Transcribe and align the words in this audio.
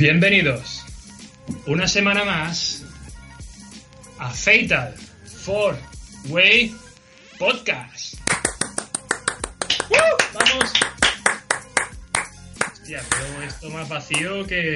Bienvenidos 0.00 0.82
una 1.66 1.86
semana 1.86 2.24
más 2.24 2.82
a 4.18 4.30
Fatal 4.30 4.94
Four 5.44 5.76
Way 6.30 6.74
Podcast. 7.38 8.14
¡Uh! 9.90 9.94
¡Vamos! 10.32 10.72
Hostia, 12.72 13.02
pero 13.10 13.42
esto 13.46 13.68
más 13.68 13.86
vacío 13.90 14.46
que, 14.46 14.74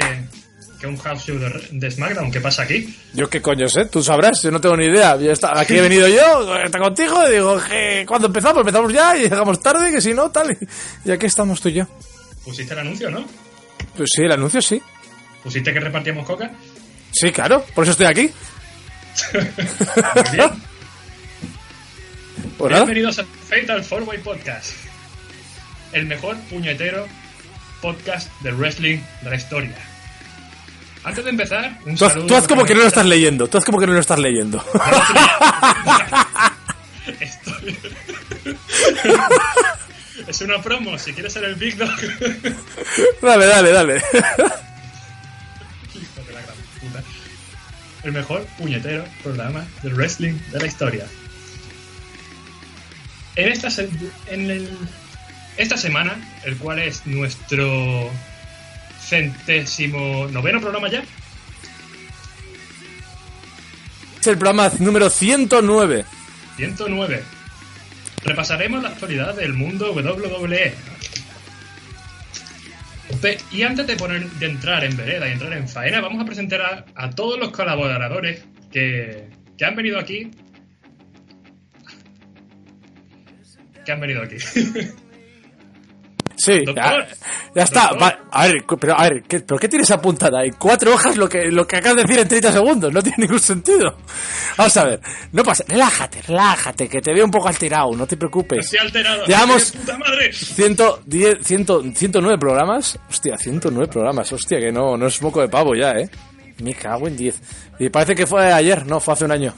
que 0.78 0.86
un 0.86 0.98
house 0.98 1.24
show 1.24 1.38
de, 1.38 1.68
de 1.72 1.90
SmackDown. 1.90 2.30
¿Qué 2.30 2.42
pasa 2.42 2.64
aquí? 2.64 2.94
Yo 3.14 3.30
qué 3.30 3.40
coño 3.40 3.66
sé, 3.66 3.86
tú 3.86 4.02
sabrás, 4.02 4.42
yo 4.42 4.50
no 4.50 4.60
tengo 4.60 4.76
ni 4.76 4.84
idea. 4.88 5.14
Está- 5.14 5.58
aquí 5.58 5.78
he 5.78 5.80
venido 5.80 6.06
yo, 6.06 6.54
está 6.62 6.78
contigo, 6.78 7.26
y 7.26 7.32
digo, 7.32 7.58
que 7.66 8.04
cuando 8.06 8.26
empezamos, 8.26 8.58
empezamos 8.60 8.92
ya 8.92 9.16
y 9.16 9.22
llegamos 9.22 9.58
tarde, 9.62 9.90
que 9.90 10.02
si 10.02 10.12
no, 10.12 10.30
tal. 10.30 10.50
Y, 10.52 11.08
y 11.08 11.12
aquí 11.12 11.24
estamos 11.24 11.62
tú 11.62 11.70
y 11.70 11.72
yo. 11.76 11.86
Pusiste 12.44 12.74
el 12.74 12.80
anuncio, 12.80 13.10
¿no? 13.10 13.24
Pues 13.96 14.10
sí, 14.14 14.20
el 14.20 14.32
anuncio 14.32 14.60
sí. 14.60 14.82
¿Pusiste 15.44 15.72
que 15.72 15.78
repartíamos 15.80 16.26
coca? 16.26 16.50
Sí, 17.12 17.30
claro, 17.30 17.64
por 17.74 17.84
eso 17.84 17.92
estoy 17.92 18.06
aquí. 18.06 18.30
Muy 19.34 19.44
bien. 20.32 20.50
Pues. 22.58 22.72
Bienvenidos 22.74 23.18
a 23.18 23.24
Fatal 23.24 23.84
Four 23.84 24.02
Way 24.04 24.18
Podcast. 24.18 24.72
El 25.92 26.06
mejor 26.06 26.36
puñetero 26.50 27.06
podcast 27.80 28.30
de 28.40 28.52
wrestling 28.52 28.98
de 29.22 29.30
la 29.30 29.36
historia. 29.36 29.76
Antes 31.04 31.22
de 31.24 31.30
empezar, 31.30 31.78
un 31.84 31.94
Tú 31.96 32.08
saludo. 32.08 32.26
tú 32.26 32.34
haz 32.36 32.48
como 32.48 32.64
que 32.64 32.74
no 32.74 32.80
lo 32.80 32.86
estás 32.86 33.04
leyendo, 33.06 33.46
tú 33.46 33.58
haz 33.58 33.64
como 33.64 33.78
que 33.78 33.86
no 33.86 33.92
lo 33.92 34.00
estás 34.00 34.18
leyendo. 34.18 34.64
Estoy- 37.20 37.78
es 40.26 40.40
una 40.40 40.62
promo, 40.62 40.98
si 40.98 41.12
quieres 41.12 41.34
ser 41.34 41.44
el 41.44 41.54
Big 41.56 41.76
Dog. 41.76 41.90
dale, 43.20 43.46
dale, 43.46 43.70
dale. 43.72 44.02
El 48.04 48.12
mejor 48.12 48.44
puñetero 48.58 49.04
programa 49.22 49.64
del 49.82 49.94
wrestling 49.94 50.34
de 50.52 50.60
la 50.60 50.66
historia. 50.66 51.06
En 53.36 53.48
esta, 53.50 53.70
se- 53.70 53.88
en 54.28 54.50
el- 54.50 54.78
esta 55.56 55.76
semana, 55.76 56.16
el 56.44 56.56
cual 56.56 56.78
es 56.80 57.06
nuestro 57.06 58.10
centésimo 59.00 60.26
noveno 60.30 60.60
programa 60.60 60.88
ya, 60.90 61.02
Es 64.20 64.26
el 64.28 64.38
programa 64.38 64.70
número 64.78 65.10
109. 65.10 66.04
109. 66.56 67.22
Repasaremos 68.24 68.82
la 68.82 68.88
actualidad 68.88 69.34
del 69.34 69.52
mundo 69.52 69.92
WWE. 69.92 70.72
Y 73.50 73.62
antes 73.62 73.86
de, 73.86 73.94
entrar 74.40 74.84
en 74.84 74.96
vereda 74.96 75.28
y 75.28 75.32
entrar 75.32 75.52
en 75.54 75.66
faena, 75.66 76.00
vamos 76.00 76.22
a 76.22 76.26
presentar 76.26 76.60
a, 76.60 76.84
a 76.94 77.10
todos 77.10 77.38
los 77.38 77.50
colaboradores 77.50 78.44
que, 78.70 79.28
que 79.56 79.64
han 79.64 79.76
venido 79.76 79.98
aquí. 79.98 80.30
Que 83.84 83.92
han 83.92 84.00
venido 84.00 84.22
aquí. 84.22 84.36
Sí, 86.36 86.60
ya, 86.74 87.06
ya 87.54 87.62
está. 87.62 87.92
Va- 87.94 88.18
a 88.30 88.46
ver, 88.46 88.56
pero 88.80 88.98
a 88.98 89.04
ver, 89.04 89.22
¿qué, 89.28 89.40
¿pero 89.40 89.58
qué 89.58 89.68
tienes 89.68 89.90
apuntada 89.90 90.40
ahí? 90.40 90.50
Cuatro 90.58 90.92
hojas 90.94 91.16
lo 91.16 91.28
que, 91.28 91.50
lo 91.50 91.66
que 91.66 91.76
acabas 91.76 91.96
de 91.96 92.02
decir 92.02 92.18
en 92.18 92.28
30 92.28 92.52
segundos, 92.52 92.92
no 92.92 93.00
tiene 93.02 93.16
ningún 93.18 93.38
sentido. 93.40 93.96
Vamos 94.58 94.76
a 94.76 94.84
ver, 94.84 95.00
no 95.32 95.42
pasa, 95.44 95.64
relájate, 95.68 96.22
relájate, 96.22 96.88
que 96.88 97.00
te 97.00 97.12
veo 97.14 97.24
un 97.24 97.30
poco 97.30 97.48
alterado, 97.48 97.92
no 97.96 98.06
te 98.06 98.16
preocupes. 98.16 98.64
Estoy 98.64 98.78
alterado. 98.80 99.24
Llevamos- 99.26 99.72
¡De 99.72 99.78
puta 99.78 99.98
madre! 99.98 100.32
110, 100.32 101.38
100, 101.42 101.94
109 101.94 102.38
programas. 102.38 102.98
Hostia, 103.08 103.36
109 103.38 103.88
programas. 103.90 104.32
Hostia, 104.32 104.58
que 104.58 104.72
no, 104.72 104.96
no 104.96 105.06
es 105.06 105.22
moco 105.22 105.40
de 105.40 105.48
pavo 105.48 105.74
ya, 105.74 105.92
¿eh? 105.92 106.08
Me 106.62 106.74
cago 106.74 107.06
en 107.08 107.16
10. 107.16 107.40
Y 107.78 107.88
parece 107.90 108.14
que 108.14 108.26
fue 108.26 108.52
ayer, 108.52 108.86
no, 108.86 109.00
fue 109.00 109.14
hace 109.14 109.24
un 109.24 109.32
año. 109.32 109.54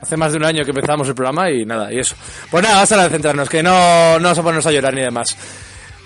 Hace 0.00 0.16
más 0.16 0.30
de 0.30 0.38
un 0.38 0.44
año 0.44 0.62
que 0.62 0.70
empezamos 0.70 1.08
el 1.08 1.14
programa 1.14 1.50
y 1.50 1.64
nada, 1.64 1.92
y 1.92 1.98
eso. 1.98 2.14
Pues 2.50 2.62
nada, 2.62 2.76
vamos 2.76 2.92
a 2.92 3.08
centrarnos, 3.08 3.48
que 3.48 3.62
no, 3.62 4.18
no 4.18 4.22
vamos 4.24 4.38
a 4.38 4.42
ponernos 4.42 4.66
a 4.66 4.70
llorar 4.72 4.92
ni 4.94 5.00
demás. 5.00 5.26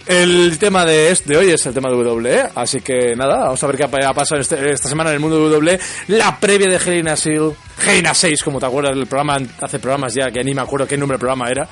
El 0.06 0.58
tema 0.58 0.84
de, 0.84 1.16
de 1.24 1.36
hoy 1.36 1.50
es 1.50 1.64
el 1.66 1.74
tema 1.74 1.88
de 1.88 1.94
WWE, 1.96 2.50
así 2.54 2.80
que 2.80 3.14
nada, 3.14 3.38
vamos 3.44 3.62
a 3.62 3.66
ver 3.68 3.76
qué 3.76 3.84
ha 3.84 4.12
pasado 4.14 4.40
este- 4.40 4.72
esta 4.72 4.88
semana 4.88 5.10
en 5.10 5.14
el 5.14 5.20
mundo 5.20 5.36
de 5.36 5.56
WWE. 5.56 5.78
La 6.08 6.38
previa 6.40 6.68
de 6.68 6.76
Hell 6.76 6.98
in 6.98 7.08
a 7.08 7.16
Seal, 7.16 7.52
Hell 7.86 7.98
in 7.98 8.06
a 8.06 8.14
6, 8.14 8.42
como 8.42 8.58
te 8.58 8.66
acuerdas 8.66 8.96
del 8.96 9.06
programa, 9.06 9.38
hace 9.60 9.78
programas 9.78 10.14
ya 10.14 10.30
que 10.30 10.42
ni 10.42 10.52
me 10.54 10.62
acuerdo 10.62 10.86
qué 10.88 10.96
número 10.96 11.16
de 11.16 11.20
programa 11.20 11.48
era. 11.48 11.68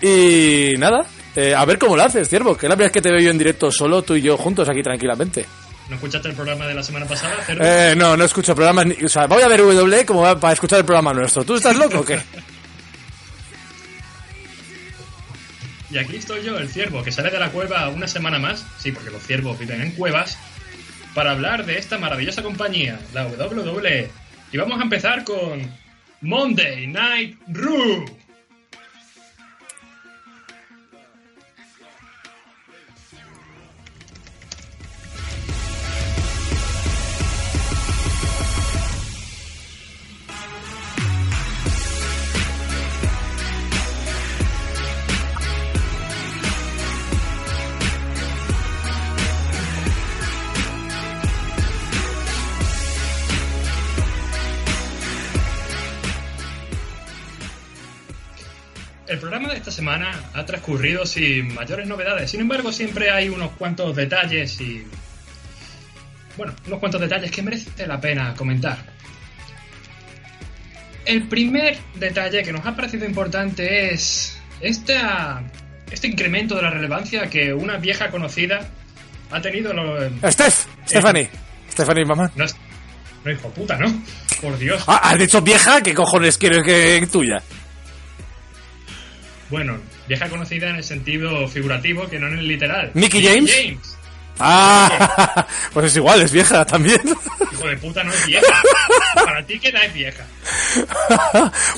Y 0.00 0.74
nada, 0.78 1.04
eh, 1.34 1.54
a 1.54 1.64
ver 1.64 1.78
cómo 1.78 1.96
lo 1.96 2.02
haces, 2.04 2.28
ciervo, 2.28 2.56
que 2.56 2.66
es 2.66 2.70
la 2.70 2.76
primera 2.76 2.86
vez 2.88 2.92
que 2.92 3.02
te 3.02 3.10
veo 3.10 3.20
yo 3.20 3.30
en 3.30 3.38
directo 3.38 3.70
solo, 3.72 4.02
tú 4.02 4.14
y 4.14 4.22
yo 4.22 4.36
juntos 4.36 4.68
aquí 4.68 4.82
tranquilamente. 4.82 5.44
¿No 5.88 5.96
escuchaste 5.96 6.28
el 6.28 6.34
programa 6.34 6.66
de 6.68 6.74
la 6.74 6.82
semana 6.84 7.04
pasada? 7.06 7.34
Cerdo? 7.44 7.64
Eh, 7.64 7.94
no, 7.96 8.16
no 8.16 8.24
escucho 8.24 8.54
programas, 8.54 8.86
ni- 8.86 9.04
o 9.04 9.08
sea, 9.08 9.26
voy 9.26 9.42
a 9.42 9.48
ver 9.48 9.62
WWE 9.62 10.06
como 10.06 10.22
para 10.38 10.52
escuchar 10.52 10.78
el 10.78 10.84
programa 10.84 11.12
nuestro. 11.12 11.42
¿Tú 11.44 11.56
estás 11.56 11.76
loco 11.76 11.98
o 12.00 12.04
qué? 12.04 12.20
Y 15.90 15.98
aquí 15.98 16.16
estoy 16.16 16.44
yo, 16.44 16.56
el 16.58 16.68
ciervo, 16.68 17.02
que 17.02 17.10
sale 17.10 17.30
de 17.30 17.38
la 17.38 17.50
cueva 17.50 17.88
una 17.88 18.06
semana 18.06 18.38
más, 18.38 18.64
sí, 18.78 18.92
porque 18.92 19.10
los 19.10 19.22
ciervos 19.22 19.58
viven 19.58 19.80
en 19.82 19.90
cuevas, 19.92 20.38
para 21.14 21.32
hablar 21.32 21.66
de 21.66 21.78
esta 21.78 21.98
maravillosa 21.98 22.42
compañía, 22.42 23.00
la 23.12 23.26
WWE. 23.26 24.08
Y 24.52 24.56
vamos 24.56 24.78
a 24.78 24.84
empezar 24.84 25.24
con 25.24 25.68
Monday 26.20 26.86
Night 26.86 27.38
Raw. 27.48 28.04
Transcurrido 60.50 61.06
sin 61.06 61.54
mayores 61.54 61.86
novedades. 61.86 62.30
Sin 62.30 62.40
embargo, 62.40 62.72
siempre 62.72 63.10
hay 63.10 63.28
unos 63.28 63.50
cuantos 63.52 63.94
detalles 63.96 64.60
y. 64.60 64.84
Bueno, 66.36 66.54
unos 66.66 66.78
cuantos 66.78 67.00
detalles 67.00 67.30
que 67.30 67.42
merece 67.42 67.86
la 67.86 68.00
pena 68.00 68.34
comentar. 68.34 68.78
El 71.04 71.24
primer 71.28 71.78
detalle 71.96 72.42
que 72.42 72.52
nos 72.52 72.64
ha 72.66 72.76
parecido 72.76 73.04
importante 73.06 73.92
es 73.92 74.38
esta, 74.60 75.42
este 75.90 76.06
incremento 76.08 76.54
de 76.56 76.62
la 76.62 76.70
relevancia 76.70 77.28
que 77.28 77.52
una 77.52 77.76
vieja 77.78 78.10
conocida 78.10 78.68
ha 79.30 79.40
tenido. 79.40 79.72
lo- 79.72 79.98
Steph, 80.30 80.66
Stephanie. 80.86 81.28
Stephanie 81.72 82.04
McMahon. 82.04 82.30
No 82.36 82.44
es. 82.44 82.54
No, 83.24 83.30
hijo 83.30 83.50
puta, 83.50 83.76
¿no? 83.76 84.02
Por 84.40 84.58
Dios. 84.58 84.82
Ah, 84.86 85.00
¿has 85.04 85.18
dicho 85.18 85.42
vieja? 85.42 85.82
¿Qué 85.82 85.92
cojones 85.94 86.38
quieres 86.38 86.62
que 86.64 87.06
tuya? 87.12 87.42
Bueno, 89.50 89.78
vieja 90.10 90.28
conocida 90.28 90.70
en 90.70 90.74
el 90.76 90.82
sentido 90.82 91.46
figurativo, 91.46 92.08
que 92.08 92.18
no 92.18 92.26
en 92.26 92.38
el 92.40 92.48
literal. 92.48 92.90
¿Mickey 92.94 93.24
James? 93.24 93.96
Ah, 94.40 95.46
pues 95.72 95.86
es 95.86 95.96
igual, 95.96 96.20
es 96.22 96.32
vieja 96.32 96.64
también. 96.64 97.00
Hijo 97.52 97.68
de 97.68 97.76
puta, 97.76 98.02
no 98.02 98.12
es 98.12 98.26
vieja. 98.26 98.60
Para 99.14 99.46
ti, 99.46 99.60
¿qué 99.60 99.68
edad 99.68 99.84
es 99.84 99.94
vieja? 99.94 100.24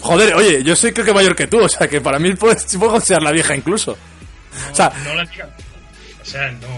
Joder, 0.00 0.34
oye, 0.34 0.62
yo 0.64 0.75
soy 0.75 0.93
creo 0.93 1.05
que 1.05 1.12
mayor 1.12 1.37
que 1.37 1.46
tú, 1.46 1.61
o 1.61 1.69
sea 1.69 1.87
que 1.88 2.00
para 2.00 2.19
mí 2.19 2.32
puedes, 2.34 2.64
puedo 2.79 2.93
considerar 2.93 3.23
la 3.23 3.32
vieja 3.32 3.55
incluso. 3.55 3.99
No, 4.67 4.73
O 4.73 4.75
sea- 4.75 4.93
no 5.05 5.14
la 5.14 5.25
diga. 5.26 5.50
O 6.23 6.25
sea, 6.25 6.50
no, 6.52 6.69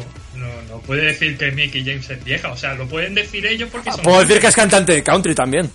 no, 0.41 0.63
no 0.71 0.79
puede 0.81 1.05
decir 1.05 1.39
que 1.39 1.53
Mickey 1.53 1.85
James 1.85 2.11
es 2.11 2.25
vieja. 2.25 2.51
O 2.51 2.57
sea, 2.57 2.75
lo 2.75 2.89
pueden 2.89 3.15
decir 3.15 3.47
ellos 3.47 3.69
porque 3.71 3.93
son. 3.93 4.03
Puedo 4.03 4.21
decir 4.21 4.41
que 4.41 4.49
es 4.49 4.57
cantante 4.57 4.93
de 4.93 5.03
country 5.05 5.35
también, 5.37 5.71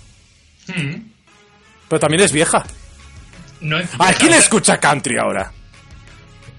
Hmm, 0.66 0.96
pero 1.88 2.00
también 2.00 2.22
es 2.24 2.32
vieja. 2.32 2.62
No 3.62 3.78
es 3.78 3.88
¿A 3.94 4.06
vieja, 4.08 4.14
quién 4.18 4.30
o 4.30 4.32
sea, 4.32 4.40
escucha 4.40 4.78
country 4.78 5.16
ahora? 5.18 5.50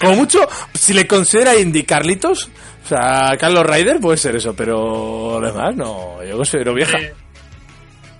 Como 0.02 0.16
mucho, 0.16 0.40
si 0.74 0.94
le 0.94 1.08
considera 1.08 1.56
Indy 1.58 1.84
Carlitos, 1.84 2.50
o 2.84 2.88
sea, 2.88 3.38
Carlos 3.40 3.66
Ryder 3.66 4.00
puede 4.00 4.18
ser 4.18 4.36
eso, 4.36 4.54
pero 4.56 5.38
además 5.38 5.76
no, 5.76 6.24
yo 6.24 6.38
considero 6.38 6.74
vieja. 6.74 6.98
eh, 7.00 7.14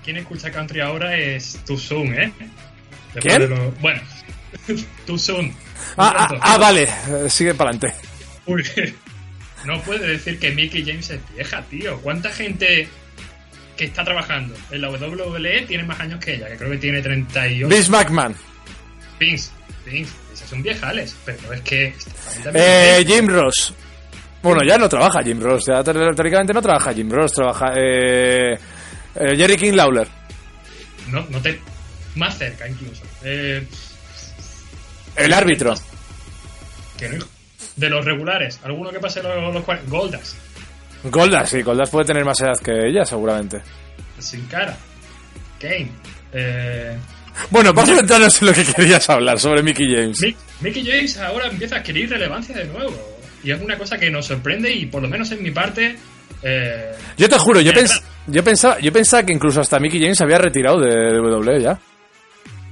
¿Quién 0.04 0.18
escucha 0.18 0.52
country 0.52 0.80
ahora 0.82 1.18
es 1.18 1.60
Too 1.66 1.78
Soon, 1.78 2.14
eh? 2.14 2.32
Después 3.14 3.38
¿Quién? 3.38 3.50
lo- 3.50 3.72
Bueno, 3.82 4.02
Too 5.06 5.18
Soon. 5.18 5.54
Ah, 5.98 6.28
ah, 6.32 6.38
ah, 6.42 6.58
vale, 6.58 6.88
sigue 7.30 7.54
para 7.54 7.72
adelante. 7.72 7.96
Uy, 8.46 8.64
no 9.66 9.82
puede 9.82 10.08
decir 10.08 10.40
que 10.40 10.52
Mickey 10.52 10.84
James 10.86 11.10
es 11.10 11.20
vieja, 11.36 11.62
tío. 11.70 12.00
¿Cuánta 12.02 12.30
gente 12.30 12.88
que 13.78 13.86
está 13.86 14.04
trabajando 14.04 14.56
en 14.72 14.82
la 14.82 14.90
WWE 14.90 15.64
tiene 15.68 15.84
más 15.84 16.00
años 16.00 16.20
que 16.24 16.36
ella? 16.36 16.48
Que 16.50 16.58
creo 16.58 16.72
que 16.72 16.78
tiene 16.78 17.02
38. 17.02 17.68
Vince 17.68 17.92
McMahon. 17.92 18.36
Vince, 19.20 19.52
Esos 19.86 20.50
son 20.50 20.62
viejales, 20.64 21.16
pero 21.26 21.54
es 21.54 21.62
que... 21.62 21.94
Eh, 22.54 23.04
Jim 23.06 23.28
Ross. 23.28 23.74
Bueno, 24.42 24.62
ya 24.66 24.78
no 24.78 24.90
trabaja 24.90 25.22
Jim 25.24 25.40
Ross, 25.42 25.66
ya 25.68 25.84
teóricamente 25.84 26.54
no 26.54 26.62
trabaja 26.62 26.94
Jim 26.94 27.10
Ross, 27.12 27.34
trabaja 27.34 27.74
eh, 27.76 28.54
eh, 29.16 29.36
Jerry 29.36 29.56
King 29.58 29.74
Lawler. 29.74 30.08
no, 31.10 31.26
no 31.30 31.42
te... 31.42 31.60
Más 32.16 32.38
cerca 32.38 32.68
incluso. 32.68 33.04
Eh, 33.24 33.66
El 35.16 35.32
árbitro. 35.34 35.74
de 37.76 37.90
los 37.90 38.04
regulares, 38.04 38.60
alguno 38.64 38.90
que 38.92 39.00
pase 39.00 39.24
los, 39.24 39.54
los 39.54 39.64
Goldas, 39.88 40.36
Goldas, 41.04 41.50
sí, 41.50 41.62
Goldas 41.62 41.90
puede 41.90 42.06
tener 42.06 42.26
más 42.26 42.40
edad 42.42 42.58
que 42.64 42.88
ella, 42.88 43.06
seguramente. 43.06 43.62
sin 44.20 44.46
cara. 44.48 44.78
Kane. 45.60 45.92
Eh, 46.34 46.98
Bueno, 47.50 47.74
vamos 47.74 47.90
a 47.92 47.96
centrarnos 47.98 48.42
en 48.42 48.48
lo 48.48 48.54
que 48.54 48.64
querías 48.66 49.10
hablar 49.10 49.40
sobre 49.40 49.64
Mickey 49.64 49.86
James. 49.94 50.20
Mick- 50.22 50.36
Mickey 50.62 50.86
James 50.86 51.18
ahora 51.18 51.48
empieza 51.48 51.76
a 51.76 51.80
adquirir 51.80 52.10
relevancia 52.10 52.56
de 52.56 52.66
nuevo. 52.66 52.94
Y 53.44 53.52
es 53.52 53.60
una 53.62 53.78
cosa 53.78 53.98
que 53.98 54.12
nos 54.12 54.26
sorprende 54.28 54.72
y 54.72 54.86
por 54.86 55.02
lo 55.02 55.08
menos 55.08 55.32
en 55.32 55.42
mi 55.42 55.50
parte... 55.52 55.96
eh, 56.44 56.92
Yo 57.18 57.28
te 57.28 57.38
juro, 57.40 57.60
yo, 57.62 57.72
Mira, 57.74 57.84
pens- 57.86 58.02
yo, 58.28 58.44
pensaba, 58.44 58.80
yo 58.80 58.94
pensaba 58.94 59.24
que 59.26 59.34
incluso 59.34 59.62
hasta 59.62 59.80
Mickey 59.80 60.00
James 60.00 60.18
se 60.18 60.24
había 60.24 60.38
retirado 60.38 60.80
de, 60.80 60.90
de 60.90 61.20
WWE 61.20 61.62
ya. 61.62 61.80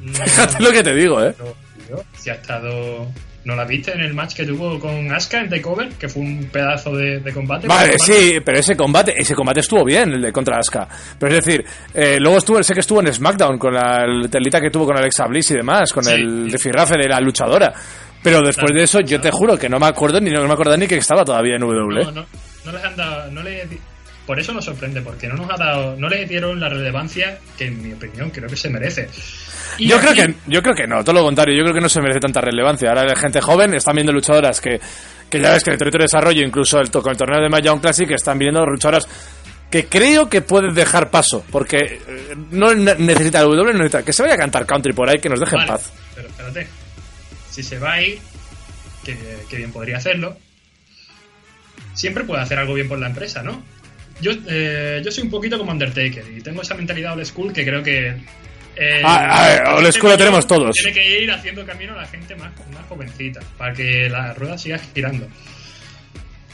no- 0.01 0.13
Fíjate 0.25 0.63
lo 0.63 0.71
que 0.71 0.83
te 0.83 0.93
digo, 0.93 1.23
eh. 1.23 1.33
no, 1.39 1.45
tío, 1.87 2.03
si 2.17 2.29
ha 2.29 2.33
estado... 2.35 3.11
¿No 3.45 3.55
la 3.55 3.63
viste 3.63 3.93
en 3.93 4.01
el 4.01 4.13
match 4.13 4.35
que 4.35 4.45
tuvo 4.45 4.77
con 4.79 5.11
Asuka 5.13 5.39
en 5.41 5.49
Takeover? 5.49 5.89
Que 5.93 6.09
fue 6.09 6.21
un 6.23 6.49
pedazo 6.51 6.91
de, 6.95 7.19
de 7.19 7.31
combate. 7.33 7.67
Vale, 7.67 7.97
sí, 7.97 8.37
pero 8.43 8.59
ese 8.59 8.75
combate, 8.75 9.13
ese 9.17 9.33
combate 9.33 9.61
estuvo 9.61 9.85
bien, 9.85 10.11
el 10.11 10.21
de 10.21 10.31
contra 10.31 10.57
Asuka. 10.59 10.87
Pero 11.17 11.33
es 11.35 11.45
decir, 11.45 11.63
eh, 11.93 12.17
luego 12.19 12.37
estuvo, 12.37 12.61
sé 12.61 12.73
que 12.73 12.81
estuvo 12.81 12.99
en 12.99 13.13
SmackDown 13.13 13.57
con 13.57 13.73
la 13.73 14.03
el 14.03 14.29
telita 14.29 14.59
que 14.59 14.69
tuvo 14.69 14.85
con 14.85 14.97
Alexa 14.97 15.25
Bliss 15.27 15.51
y 15.51 15.55
demás, 15.55 15.93
con 15.93 16.03
Sí. 16.03 16.11
el 16.11 16.51
rifirrafe 16.51 16.95
de 16.97 17.07
la 17.07 17.19
luchadora. 17.21 17.73
Pero 18.21 18.39
después 18.41 18.65
Claro, 18.71 18.77
de 18.79 18.83
eso, 18.83 18.99
yo 18.99 19.21
te 19.21 19.31
juro 19.31 19.57
que 19.57 19.69
no 19.69 19.79
me 19.79 19.87
acuerdo 19.87 20.19
ni 20.19 20.29
no 20.29 20.45
me 20.45 20.51
acuerdo 20.53 20.75
ni 20.75 20.85
que 20.87 20.97
estaba 20.97 21.23
todavía 21.23 21.55
en 21.55 21.63
WWE. 21.63 22.03
No, 22.03 22.11
no, 22.11 22.25
no 22.65 22.71
les 22.73 22.83
han 22.83 22.95
dado... 22.97 23.31
No 23.31 23.41
le, 23.41 23.65
di- 23.67 23.79
por 24.29 24.39
eso 24.39 24.53
nos 24.53 24.63
sorprende, 24.63 25.01
porque 25.01 25.27
no 25.27 25.33
nos 25.33 25.49
ha 25.49 25.57
dado... 25.57 25.95
No 25.97 26.07
le 26.07 26.23
dieron 26.27 26.59
la 26.59 26.69
relevancia 26.69 27.39
que, 27.57 27.65
en 27.65 27.81
mi 27.81 27.93
opinión, 27.93 28.29
creo 28.29 28.47
que 28.47 28.55
se 28.55 28.69
merece. 28.69 29.09
Y 29.79 29.87
Yo 29.87 29.99
creo 29.99 30.13
que 30.13 30.35
yo 30.45 30.61
creo 30.61 30.75
que 30.75 30.85
no, 30.85 31.03
todo 31.03 31.13
lo 31.15 31.23
contrario, 31.23 31.55
yo 31.57 31.63
creo 31.63 31.73
que 31.73 31.81
no 31.81 31.89
se 31.89 31.99
merece 31.99 32.19
tanta 32.19 32.39
relevancia. 32.39 32.89
Ahora 32.89 33.05
la 33.05 33.15
gente 33.15 33.41
joven 33.41 33.73
están 33.73 33.95
viendo 33.95 34.13
luchadoras 34.13 34.61
que, 34.61 34.79
que 35.31 35.41
ya 35.41 35.51
ves 35.53 35.63
que 35.63 35.71
en 35.71 35.73
el 35.73 35.79
territorio 35.79 36.03
de 36.03 36.11
desarrollo, 36.11 36.45
incluso 36.45 36.77
el, 36.79 36.91
con 36.91 37.09
el 37.09 37.17
torneo 37.17 37.41
de 37.41 37.49
Mahjong 37.49 37.79
Classic, 37.81 38.11
están 38.11 38.37
viendo 38.37 38.63
luchadoras 38.63 39.07
que 39.71 39.87
creo 39.87 40.29
que 40.29 40.41
pueden 40.43 40.75
dejar 40.75 41.09
paso, 41.09 41.43
porque 41.51 41.77
eh, 41.77 42.35
no 42.51 42.71
ne- 42.75 42.97
necesita 42.99 43.39
el 43.39 43.45
W, 43.45 43.63
no 43.73 43.79
necesita 43.79 44.03
que 44.05 44.13
se 44.13 44.21
vaya 44.21 44.35
a 44.35 44.37
cantar 44.37 44.67
country 44.67 44.93
por 44.93 45.09
ahí, 45.09 45.17
que 45.19 45.29
nos 45.29 45.39
deje 45.39 45.55
en 45.55 45.65
paz. 45.65 45.91
Pero 46.13 46.27
espérate. 46.27 46.67
Si 47.49 47.63
se 47.63 47.79
va 47.79 47.93
a 47.93 48.01
ir, 48.03 48.19
que, 49.03 49.17
que 49.49 49.57
bien 49.57 49.71
podría 49.71 49.97
hacerlo, 49.97 50.37
siempre 51.95 52.23
puede 52.25 52.43
hacer 52.43 52.59
algo 52.59 52.75
bien 52.75 52.87
por 52.87 52.99
la 52.99 53.07
empresa, 53.07 53.41
¿no? 53.41 53.63
Yo, 54.21 54.31
eh, 54.47 55.01
yo 55.03 55.11
soy 55.11 55.23
un 55.23 55.29
poquito 55.29 55.57
como 55.57 55.71
Undertaker 55.71 56.25
y 56.35 56.41
tengo 56.41 56.61
esa 56.61 56.75
mentalidad 56.75 57.13
old 57.13 57.25
school 57.25 57.53
que 57.53 57.63
creo 57.65 57.81
que. 57.83 58.07
eh, 58.75 59.01
Ah, 59.03 59.43
a 59.43 59.47
ver, 59.47 59.63
la 59.63 59.75
old 59.75 59.91
school 59.91 60.11
lo 60.11 60.17
tenemos 60.17 60.45
todos. 60.47 60.75
Tiene 60.75 60.93
que 60.93 61.21
ir 61.21 61.31
haciendo 61.31 61.65
camino 61.65 61.93
a 61.93 62.01
la 62.01 62.07
gente 62.07 62.35
más, 62.35 62.51
más 62.73 62.85
jovencita 62.87 63.39
para 63.57 63.73
que 63.73 64.09
la 64.09 64.33
rueda 64.33 64.57
siga 64.57 64.77
girando. 64.93 65.27